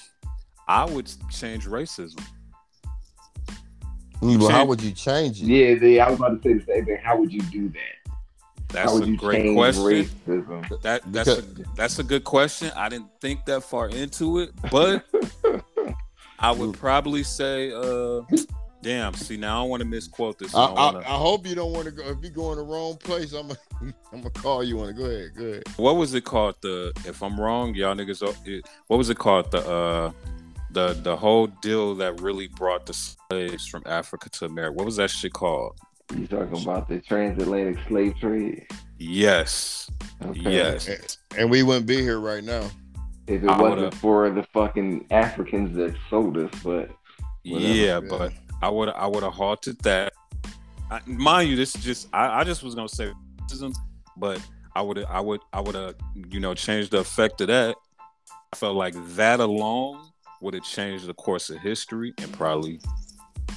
[0.68, 2.24] I would change racism.
[4.22, 5.48] Mm, But how would you change it?
[5.48, 6.98] Yeah, they, I was about to say the same thing.
[7.03, 8.01] How would you do that?
[8.72, 9.84] That's a great question.
[9.84, 10.81] racism?
[10.81, 11.41] That that's a,
[11.76, 12.72] that's a good question.
[12.76, 15.06] I didn't think that far into it, but
[16.39, 18.22] I would probably say, uh,
[18.81, 19.14] damn.
[19.14, 20.56] See, now I don't want to misquote this.
[20.56, 22.03] I, I I, wanna- I hope you don't want to go.
[22.03, 23.60] If you go in the wrong place, I'm gonna
[24.11, 24.98] I'm gonna call you on it.
[24.98, 25.64] Go ahead, go ahead.
[25.77, 26.56] what was it called?
[26.61, 28.23] The if I'm wrong, y'all niggas.
[28.23, 29.52] oh, What was it called?
[29.52, 30.11] The uh,
[30.72, 34.73] the the whole deal that really brought the slaves from Africa to America.
[34.77, 35.77] What was that shit called?
[36.16, 38.68] You talking about the transatlantic slave trade?
[39.00, 39.90] Yes,
[40.24, 40.40] Okay.
[40.52, 41.18] yes.
[41.38, 42.70] And we wouldn't be here right now.
[43.28, 46.90] If it I wasn't would've- for the fucking Africans that sold us, but
[47.44, 47.74] Whatever.
[47.74, 48.00] Yeah, Yeah.
[48.08, 50.14] but I would I would have halted that.
[50.92, 53.12] I, mind you, this is just I, I just was gonna say
[53.42, 53.74] racism,
[54.18, 54.40] but
[54.76, 55.96] I would I would I would have
[56.30, 57.76] you know changed the effect of that.
[58.54, 60.02] I felt like that alone
[60.42, 62.80] would have changed the course of history and probably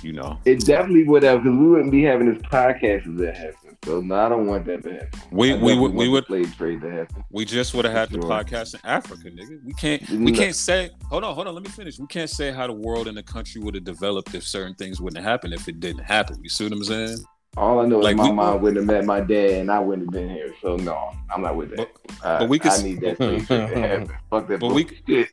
[0.03, 3.37] you know it definitely would have because we wouldn't be having this podcast if that
[3.37, 3.77] happened.
[3.85, 5.21] So no, I don't want that to happen.
[5.31, 7.23] We we would we would slave trade to happen.
[7.31, 9.63] we just would have had the podcast in Africa, nigga.
[9.65, 10.39] We can't we No.
[10.39, 11.99] can't say hold on, hold on, let me finish.
[11.99, 15.01] We can't say how the world and the country would have developed if certain things
[15.01, 16.39] wouldn't happen if it didn't happen.
[16.43, 17.19] You see what I'm saying?
[17.57, 19.79] All I know Like, is my we- mom wouldn't have met my dad, and I
[19.79, 20.53] wouldn't have been here.
[20.63, 21.89] So no, I'm not with that.
[22.07, 24.09] But, I, but we could- I need that trade to happen.
[24.31, 25.29] Fuck that But we- bullshit.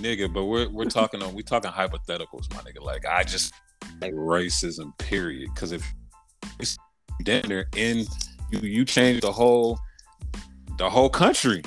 [0.00, 2.80] nigga, but we're we're talking on we talking hypotheticals, my nigga.
[2.82, 3.52] Like I just
[4.00, 5.50] like racism, period.
[5.54, 5.84] Because if
[6.58, 6.76] it's
[7.22, 8.04] dinner in
[8.50, 9.78] you you change the whole
[10.78, 11.62] the whole country.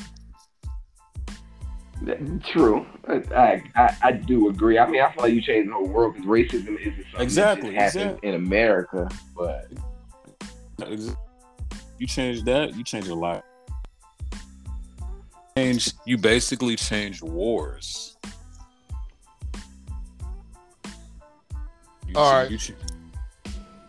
[2.45, 2.85] True.
[3.07, 4.77] I, I I do agree.
[4.77, 7.75] I mean, I feel like you change the whole world because racism isn't something Exactly,
[7.75, 8.29] that exactly.
[8.29, 9.09] in America.
[9.35, 9.71] But
[11.97, 13.43] You change that, you change a lot.
[15.57, 18.15] Change you basically change wars.
[22.07, 22.51] You All ch- right.
[22.51, 22.71] you ch-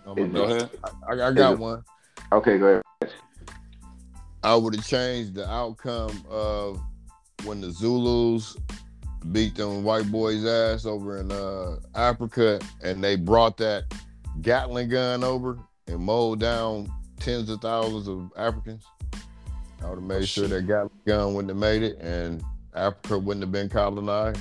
[0.07, 0.71] Oh, my go ahead.
[1.09, 1.83] I, I got one.
[2.33, 2.67] okay, go
[3.01, 3.13] ahead.
[4.43, 6.81] I would have changed the outcome of
[7.45, 8.57] when the Zulus
[9.33, 13.85] beat them white boys' ass over in uh, Africa, and they brought that
[14.41, 15.59] Gatling gun over
[15.89, 16.89] and mowed down
[17.21, 18.85] tens of thousands of Africans.
[19.83, 20.51] I would have made Oh, sure shit.
[20.51, 22.43] that Gatling gun wouldn't have made it, and
[22.75, 24.41] Africa wouldn't have been colonized.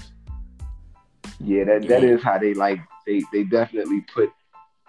[1.39, 2.79] Yeah, that that is how they like.
[3.07, 4.29] They they definitely put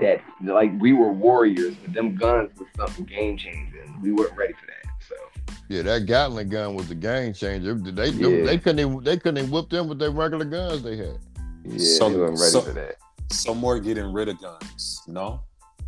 [0.00, 3.98] that like we were warriors, but them guns was something game changing.
[4.02, 4.92] We weren't ready for that.
[5.08, 7.74] So Yeah, that Gatling gun was a game changer.
[7.74, 8.44] They Yeah.
[8.44, 11.18] they couldn't even, they couldn't even whip them with their regular guns they had.
[11.64, 12.96] yeah, So- they weren't ready so- for that.
[13.32, 15.02] some more getting rid of guns.
[15.06, 15.40] No,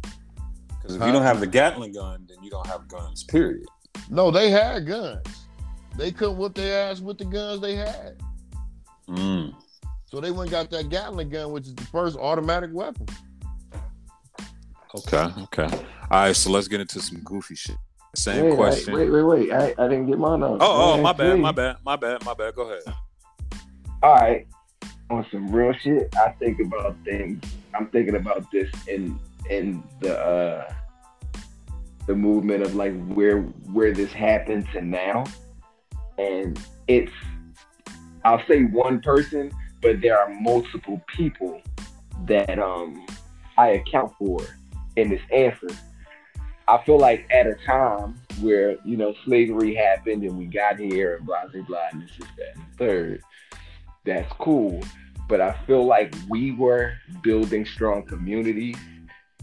[0.02, 1.06] because if Huh?
[1.06, 3.24] you don't have the Gatling gun, then you don't have guns.
[3.24, 3.66] Period.
[4.08, 5.26] No, they had guns.
[5.96, 8.16] They couldn't whip their ass with the guns they had.
[9.08, 9.54] Mm.
[10.10, 13.06] So they went and got that Gatling gun, which is the first automatic weapon.
[14.94, 15.28] Okay.
[15.44, 15.68] Okay.
[16.10, 16.34] All right.
[16.34, 17.76] So let's get into some goofy shit.
[18.16, 18.94] Same Wait, I- question.
[18.94, 19.52] wait, wait, wait.
[19.52, 20.58] I, I didn't get mine on.
[20.60, 22.56] Oh, oh, my bad, my bad, my bad, my bad.
[22.56, 22.82] Go ahead.
[24.02, 24.48] All right.
[25.10, 27.44] On some real shit, I think about things.
[27.74, 29.18] I'm thinking about this in
[29.48, 30.72] in the uh
[32.06, 33.42] the movement of like where
[33.72, 35.24] where this happened to now.
[36.18, 36.58] And
[36.88, 37.12] it's
[38.24, 41.60] I'll say one person, but there are multiple people
[42.26, 43.06] that um
[43.56, 44.40] I account for
[44.96, 45.68] in this answer.
[46.68, 51.16] I feel like at a time where, you know, slavery happened and we got here
[51.16, 53.22] and blah blah blah and this is that and third
[54.04, 54.82] that's cool.
[55.28, 58.76] But I feel like we were building strong communities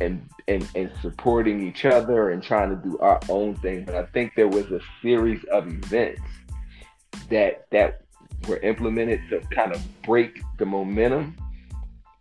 [0.02, 3.86] and, and and supporting each other and trying to do our own thing.
[3.86, 6.22] But I think there was a series of events
[7.30, 8.02] that that
[8.48, 11.36] were implemented to kind of break the momentum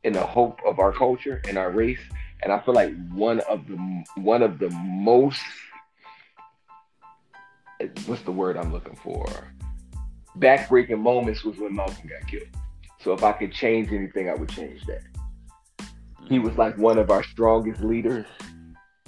[0.05, 2.01] in the hope of our culture and our race.
[2.43, 5.41] And I feel like one of the one of the most
[8.07, 9.27] what's the word I'm looking for?
[10.39, 12.49] Backbreaking moments was when Malcolm got killed.
[13.01, 15.03] So if I could change anything, I would change that.
[16.29, 18.27] He was like one of our strongest leaders.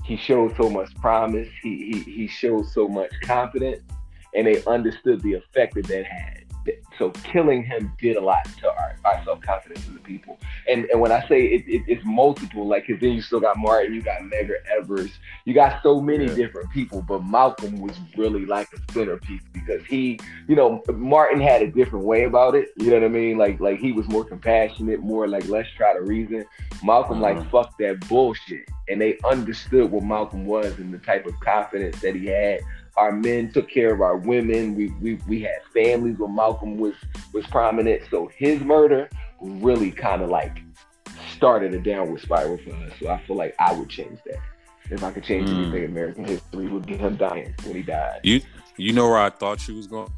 [0.05, 1.49] He showed so much promise.
[1.63, 3.83] He he, he showed so much confidence,
[4.35, 6.45] and they understood the effect that that had.
[6.99, 10.39] So killing him did a lot to our, our self confidence in the people.
[10.69, 13.57] And and when I say it, it, it's multiple, like 'cause then you still got
[13.57, 15.11] Martin, you got Medgar Evers,
[15.45, 16.35] you got so many Yeah.
[16.35, 17.03] different people.
[17.03, 20.19] But Malcolm was really like a centerpiece because he,
[20.49, 22.69] you know, Martin had a different way about it.
[22.77, 23.39] You know what I mean?
[23.39, 26.45] Like like he was more compassionate, more like let's try to reason.
[26.83, 27.51] Malcolm like Mhm.
[27.51, 32.15] fuck that bullshit, and they understood what Malcolm was and the type of confidence that
[32.15, 32.61] he had.
[32.99, 34.75] Our men took care of our women.
[34.75, 36.95] We we, we had families where Malcolm was
[37.33, 38.03] was prominent.
[38.11, 39.09] So his murder
[39.41, 40.59] really kind of like
[41.37, 42.93] started a downward spiral for us.
[43.01, 44.41] So I feel like I would change that.
[44.91, 45.59] If I could change Mm.
[45.59, 48.21] anything in American history, would be him dying when he died.
[48.25, 48.41] You
[48.77, 50.11] you know where I thought she was going?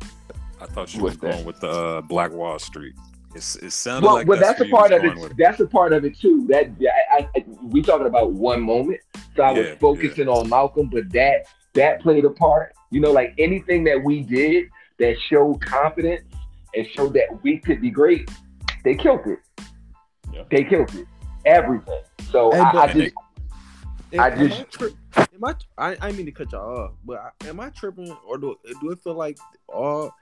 [0.61, 1.33] I thought she What's was that?
[1.35, 2.95] going with the uh, Black Wall Street.
[3.35, 5.37] It's, it sounded Well, like but that's, where a part of it.
[5.37, 6.47] That's a part of it too.
[6.49, 9.01] That yeah, I, I, we talking about one moment,
[9.37, 12.73] so I was Yeah, focusing on Malcolm, but that that played a part.
[12.91, 14.67] You know, like anything that we did
[14.99, 16.23] that showed confidence
[16.75, 18.31] and showed that we could be great,
[18.85, 19.39] they killed it.
[20.33, 20.45] Yeah.
[20.51, 21.07] They killed it.
[21.47, 22.03] Everything.
[22.31, 23.15] So Hey, I, I just
[24.13, 26.93] Am, I am just- I, tri- am I, I I mean to cut y'all off,
[27.05, 29.39] but I, am I tripping or do do it feel like
[29.69, 30.13] all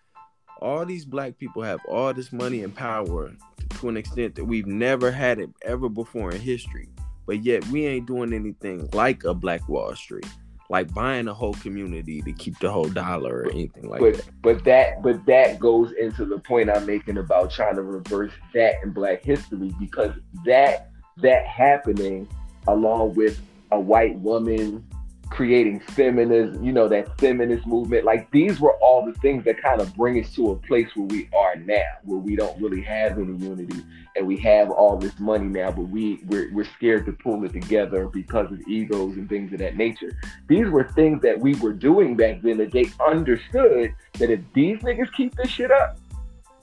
[0.61, 3.33] all these black people have all this money and power
[3.81, 6.89] to an extent that we've never had it ever before in history,
[7.27, 10.27] but yet we ain't doing anything like a Black Wall Street,
[10.71, 14.43] like buying a whole community to keep the whole dollar or anything like but that.
[14.43, 18.75] but that but that goes into the point I'm making about trying to reverse that
[18.83, 20.13] in Black history because
[20.45, 22.29] that that happening
[22.67, 23.41] along with
[23.73, 24.87] a white woman
[25.31, 28.05] creating feminism, you know, that feminist movement.
[28.05, 31.07] Like these were all the things that kind of bring us to a place where
[31.07, 33.85] we are now, where we don't really have any unity
[34.17, 37.53] and we have all this money now, but we we're, we're scared to pull it
[37.53, 40.19] together because of egos and things of that nature.
[40.49, 44.79] These were things that we were doing back then that they understood that if these
[44.81, 45.99] niggas keep this shit up,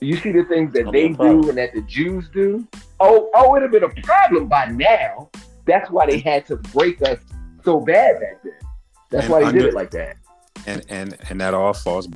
[0.02, 1.42] you see the things that they be a problem.
[1.42, 2.68] do and that the Jews do.
[3.00, 5.30] Oh, oh, it'd have been a problem by now.
[5.66, 7.20] That's why they had to break us
[7.66, 8.54] so bad back then.
[9.12, 10.18] That's And why they under- did it like that.
[10.68, 12.08] and and and that all falls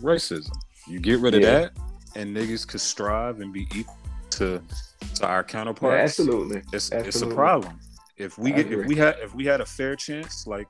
[0.00, 0.50] racism.
[0.86, 1.58] You get rid of Yeah.
[1.60, 1.72] that,
[2.16, 3.96] and niggas could strive and be equal
[4.30, 4.62] to
[5.14, 6.18] to our Yeah, counterparts.
[6.18, 6.62] absolutely.
[6.72, 7.78] it's it's a problem.
[8.16, 10.66] If we get if we had if we had a fair chance, like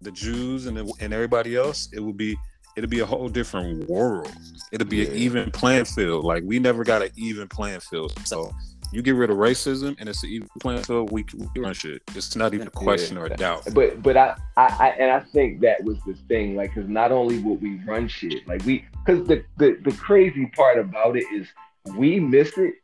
[0.00, 2.36] the Jews and the, and everybody else, it would be
[2.76, 4.30] it'd be a whole different world.
[4.72, 6.24] It'd be an even playing field.
[6.24, 8.14] Like we never got an even playing field.
[8.24, 8.52] So
[8.92, 11.12] you get rid of racism, and it's an even playing field.
[11.12, 12.02] We can run shit.
[12.14, 13.68] It's not even a question or a doubt.
[13.74, 17.12] But but I, I I and I think that was the thing, like, because not
[17.12, 21.24] only would we run shit, like we, because the, the the crazy part about it
[21.32, 21.46] is
[21.96, 22.74] we miss it,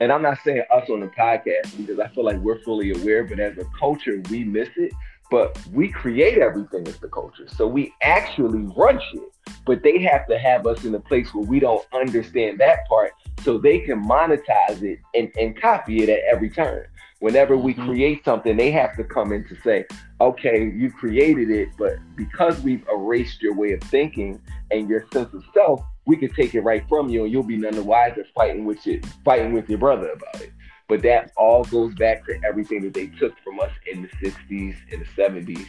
[0.00, 3.24] and I'm not saying us on the podcast because I feel like we're fully aware,
[3.24, 4.92] but as a culture, we miss it.
[5.30, 9.22] But we create everything as the culture, so we actually run shit.
[9.64, 13.12] But they have to have us in a place where we don't understand that part,
[13.42, 16.86] so they can monetize it and, and copy it at every turn.
[17.20, 17.86] Whenever we Mhm.
[17.86, 19.84] create something, they have to come in to say,
[20.20, 24.40] okay, you created it, but because we've erased your way of thinking
[24.70, 27.56] and your sense of self, we can take it right from you, and you'll be
[27.56, 30.50] none the wiser fighting with it, fighting with your brother about it.
[30.90, 34.74] But that all goes back to everything that they took from us in the '60s
[34.90, 35.66] and the '70s,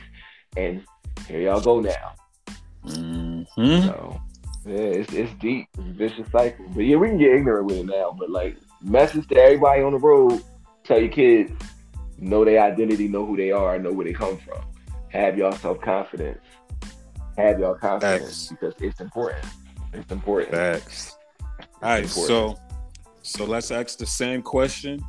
[0.57, 0.83] and
[1.27, 2.13] here y'all go now.
[2.83, 3.85] Mhm.
[3.85, 4.19] So
[4.65, 6.65] yeah, it's it's deep, it's a vicious cycle.
[6.69, 8.15] But yeah, we can get ignorant with it now.
[8.17, 10.43] But like, message to everybody on the road:
[10.83, 11.51] tell your kids,
[12.17, 14.59] know their identity, know who they are, know where they come from.
[15.09, 16.41] Have y'all self confidence.
[17.37, 18.49] Have y'all confidence Facts.
[18.49, 19.45] because it's important.
[19.93, 20.51] It's important.
[20.51, 21.15] Facts.
[21.59, 22.27] All right, important.
[22.27, 22.59] so
[23.21, 25.03] so let's ask the same question,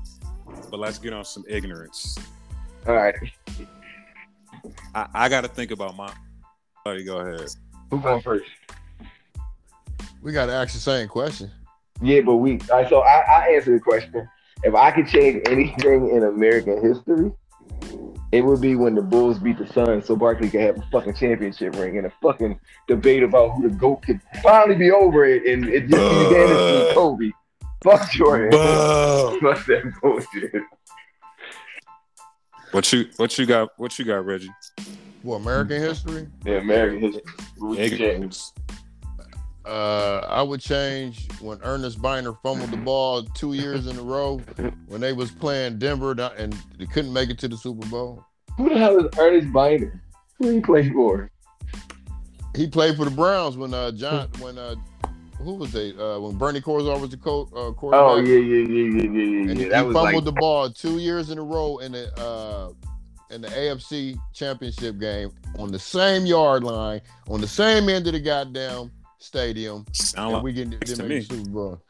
[0.70, 2.18] but let's get on some ignorance.
[2.86, 3.14] All right,
[4.94, 6.12] I, I got to think about my.
[6.84, 7.48] Buddy, go ahead.
[7.90, 8.44] who going first?
[10.20, 11.50] We got to ask the same question.
[12.00, 12.60] Yeah, but we.
[12.70, 14.28] All right, so I, I answer the question.
[14.64, 17.32] If I could change anything in American history,
[18.32, 21.14] it would be when the Bulls beat the Suns, so Barkley could have a fucking
[21.14, 22.58] championship ring and a fucking
[22.88, 26.86] debate about who the goat could finally be over it, and it just be unanimous
[26.86, 27.30] with Kobe.
[27.82, 28.50] Fuck Jordan.
[29.40, 30.62] Fuck that bullshit.
[32.72, 33.68] What you what you got?
[33.76, 34.50] What you got, Reggie?
[35.22, 36.26] What American history?
[36.44, 37.22] Yeah, American history.
[37.58, 37.92] Rules change.
[37.92, 38.52] Ignorance.
[39.64, 44.38] Uh, I would change when Earnest Byner fumbled the ball two years in a row
[44.88, 48.24] when they was playing Denver and they couldn't make it to the Super Bowl.
[48.56, 50.02] Who the hell is Earnest Byner?
[50.38, 51.30] Who he play for?
[52.56, 54.74] He played for the Browns when uh John when uh
[55.42, 58.02] who was they uh when Bernie Kosar was the coach uh, quarterback.
[58.02, 59.50] Oh yeah, yeah, yeah, yeah, yeah, yeah.
[59.50, 59.64] and yeah.
[59.64, 62.72] he, That he fumbled like the ball two years in a row in the uh
[63.30, 68.12] in the AFC Championship game on the same yard line on the same end of
[68.12, 71.08] the goddamn stadium, Sound and like, we didn't, to me.
[71.08, 71.82] make the Super Bowl.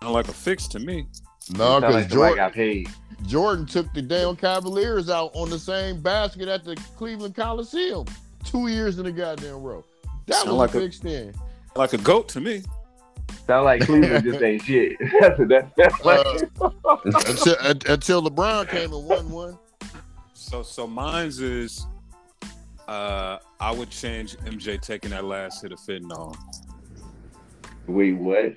[0.00, 1.06] sound like a fix to me.
[1.50, 2.88] No, because like Jordan, got paid.
[3.26, 8.04] Jordan took the damn Cavaliers out on the same basket at the Cleveland Coliseum
[8.44, 9.84] two years in a goddamn row.
[10.26, 11.34] That Sound was like a a- fixed in.
[11.74, 12.62] Like a goat to me.
[13.46, 14.96] Sound like Cleveland just ain't shit.
[15.20, 16.26] that's that's, that's like,
[17.04, 17.54] until,
[17.88, 19.58] until LeBron came and won one.
[20.34, 21.86] So so mine's is
[22.88, 26.36] uh I would change MJ taking that last hit of fentanyl.
[27.88, 28.52] Wait, what?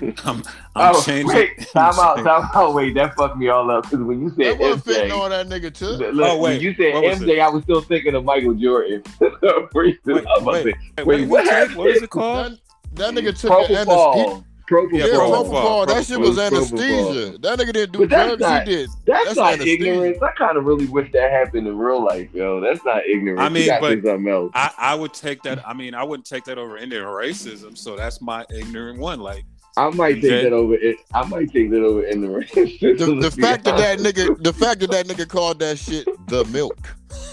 [0.24, 0.42] I'm
[0.76, 1.26] I'm oh, changing.
[1.28, 2.74] wait, time out, time out.
[2.74, 5.30] Wait, that fucked me all up because when you That said wasn't fitting MJ, on
[5.30, 6.00] that nigga took.
[6.00, 8.52] look, Oh, wait, when you said what was MJ, I was still thinking of Michael
[8.54, 9.02] Jordan.
[9.20, 10.64] Wait, Wait, was wait,
[10.98, 12.58] Wait, wait, what, what what is it called?
[12.94, 13.84] That, that nigga took an anesthesia.
[13.86, 14.44] propofol.
[14.68, 14.92] Propofol.
[14.92, 15.44] Yeah, Yeah, propofol.
[15.50, 16.56] propofol, That shit was propofol.
[16.56, 17.38] anesthesia.
[17.38, 18.40] That nigga didn't do But that's drugs.
[18.40, 18.88] not- he did.
[19.06, 19.84] That's, That's not anesthesia.
[19.92, 20.22] ignorance.
[20.22, 22.60] I kind of really wish that happened in real life, yo.
[22.60, 23.40] That's not ignorance.
[23.42, 24.50] I mean, got but- something else.
[24.54, 25.66] I, I would take that.
[25.68, 27.76] I mean, I wouldn't take that over Indian racism.
[27.76, 29.20] So that's my ignorant one.
[29.20, 29.44] Like,
[29.76, 30.42] I might take MJ?
[30.44, 30.74] that over.
[30.74, 30.96] It.
[31.12, 32.50] I might take that over in the race.
[32.52, 36.44] The, the fact that that nigga, the fact that that nigga called that shit the
[36.46, 36.78] milk.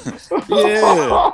[0.49, 1.31] yeah.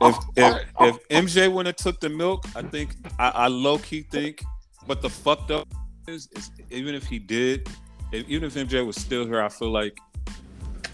[0.02, 4.02] if if if MJ wouldn't have took the milk, I think I, I low key
[4.02, 4.42] think.
[4.86, 5.68] But the fucked up
[6.08, 7.68] is, is even if he did,
[8.10, 9.96] if, even if MJ was still here, I feel like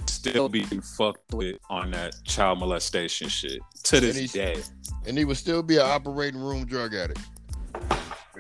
[0.07, 4.63] still being fucked with on that child molestation shit to this And he's- day.
[5.07, 7.21] and he would still be an operating room drug addict.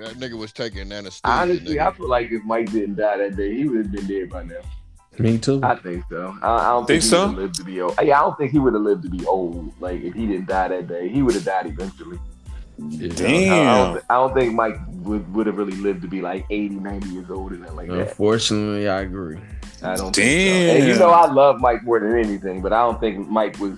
[0.01, 1.20] That nigga was taking anesthesia.
[1.25, 1.87] Honestly, nigga.
[1.87, 4.43] I feel like if Mike didn't die that day, he would have been dead by
[4.45, 4.61] now.
[5.19, 5.61] Me too.
[5.65, 6.37] I think so.
[6.43, 7.27] I, I don't Think think, so?
[7.27, 7.95] would have lived to be old.
[8.03, 9.73] Yeah, I don't think he would have lived to be old.
[9.81, 12.19] Like if he didn't die that day, he would have died eventually.
[12.81, 13.95] I, I, Damn.
[13.95, 17.09] don't, I don't think Mike would, would have really lived to be like 80, 90
[17.09, 17.99] years old and that like that.
[18.11, 19.39] Unfortunately, I agree.
[19.83, 20.77] I don't think so.
[20.77, 23.77] And you know I love Mike more than anything, but I don't think Mike was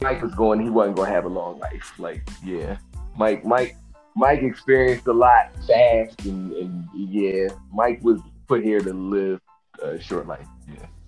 [0.00, 1.92] Mike was going he wasn't gonna have a long life.
[1.98, 2.78] Like, yeah.
[3.16, 3.76] Mike Mike
[4.20, 9.40] Mike experienced a lot fast and, and yeah, Mike was put here to live
[9.82, 10.46] a short life.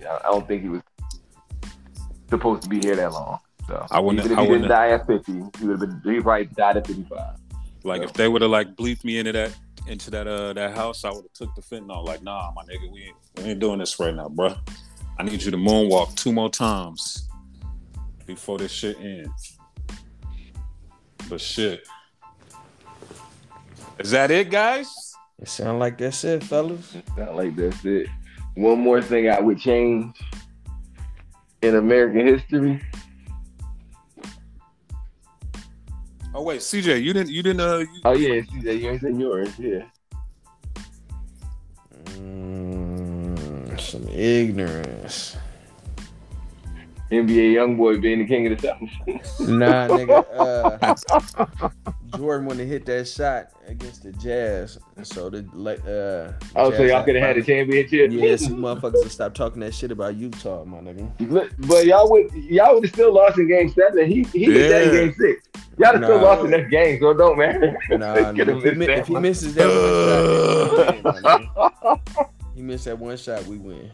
[0.01, 0.19] Yeah.
[0.25, 0.81] I don't think he was
[2.31, 3.39] supposed to be here that long.
[3.67, 6.03] So I wouldn't- even if I he didn't wouldn't- die at fifty, he would have
[6.03, 7.37] been he probably died at fifty five.
[7.85, 9.55] Like if they would have like bleeped me into that
[9.87, 12.07] into that uh that house, I would have took the fentanyl.
[12.07, 14.55] Like, nah, my nigga, we ain't, we ain't doing this right now, bro.
[15.19, 17.29] I need you to moonwalk two more times
[18.25, 19.59] before this shit ends.
[21.29, 21.87] But shit.
[24.03, 25.15] Is that it, guys?
[25.41, 26.97] It sound like that's it, fellas.
[27.17, 28.09] Not like that's it.
[28.57, 30.17] One more thing I would change
[31.63, 32.83] in American history.
[36.35, 39.03] Oh wait, CJ, you didn't you didn't uh you, Oh yeah, see that you ain't
[39.03, 39.85] saying yours, yeah.
[42.17, 45.37] Mm, some ignorance.
[47.13, 49.49] NBA YoungBoy being the king of the south.
[49.49, 50.25] Nah, nigga.
[50.35, 51.69] Uh,
[52.17, 55.81] Jordan wouldn't hit that shot against the Jazz, so the like.
[55.81, 58.11] Uh, oh, so y'all could have had a championship.
[58.13, 61.11] Yeah, some motherfuckers to stop talking that shit about Utah, my nigga.
[61.31, 64.07] Look, But y'all would y'all would have still lost in game seven.
[64.07, 65.49] He he did that in game six.
[65.79, 67.77] Y'all have still lost the next game, so it don't matter.
[67.91, 69.23] Nah, if, he, missed that if he one.
[69.23, 73.91] misses that one shot, we win, he missed that one shot, we win.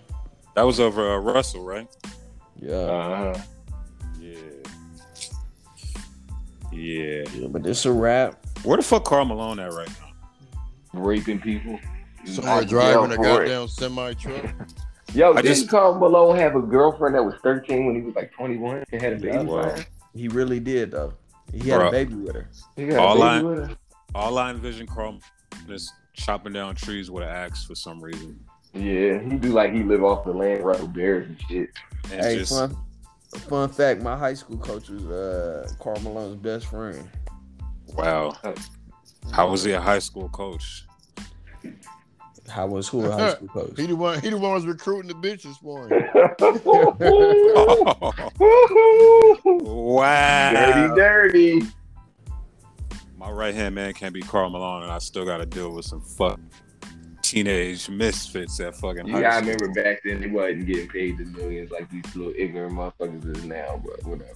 [0.54, 1.88] that was over uh, Russell, right?
[2.60, 2.74] Yeah.
[2.74, 3.40] Uh-huh.
[4.20, 4.34] Yeah.
[6.72, 7.24] Yeah.
[7.34, 8.44] yeah, but it's a wrap.
[8.64, 11.00] Where the fuck Karl Malone at right now?
[11.00, 11.78] Raping people.
[12.24, 13.48] Somewhere Not driving a jail for it.
[13.48, 14.44] goddamn semi truck.
[15.14, 18.14] Yo, I didn't just- Karl Malone have a girlfriend that was 13 when he was
[18.14, 19.76] like 21 and had a baby Yeah, well.
[20.14, 21.14] He really did though.
[21.52, 21.88] He had Bruh.
[21.88, 22.48] a baby with her.
[22.76, 23.76] He got a All baby I- with her?
[24.14, 28.38] All I envision Karl Malone is chopping down trees with an axe for some reason.
[28.78, 31.70] Yeah, he do like he live off the land, right with bears and shit.
[32.12, 32.76] And Hey, just fun,
[33.48, 37.08] fun fact: my high school coach was uh, Karl Malone's best friend.
[37.96, 38.36] wow.
[39.32, 40.84] How was he a high school coach?
[42.48, 43.72] How was who a high school coach?
[43.76, 44.20] He the one.
[44.20, 46.04] He the one was recruiting the bitches for him.
[49.64, 50.52] wow.
[50.52, 51.62] dirty, dirty.
[53.18, 55.84] My right hand man can't be Karl Malone, and I still got to deal with
[55.84, 56.38] some fuck
[57.22, 61.70] teenage misfits at fucking You high remember back then they wasn't getting paid the millions
[61.70, 64.32] like these little ignorant motherfuckers is now, but whatever.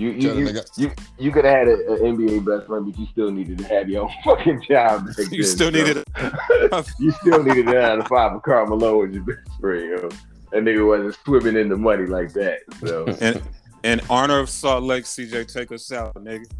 [0.00, 3.06] You you Tell you, you, you could have had an NBA best friend, but you
[3.12, 5.06] still needed to have your own fucking job.
[5.06, 5.78] back You then, still so.
[5.78, 6.04] needed
[6.98, 10.08] you still needed to have a five of Karl Malone as your best friend, yo.
[10.52, 12.60] That nigga wasn't swimming in the money like that.
[12.86, 13.42] So in,
[13.84, 16.50] in honor of Salt Lake, CJ, take us out, nigga.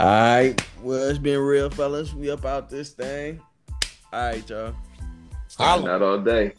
[0.00, 2.14] All right, well, it's been real, fellas.
[2.14, 3.42] We up out this thing.
[4.12, 4.74] All right, y'all.
[5.56, 5.84] Holla.
[5.84, 6.52] not all day.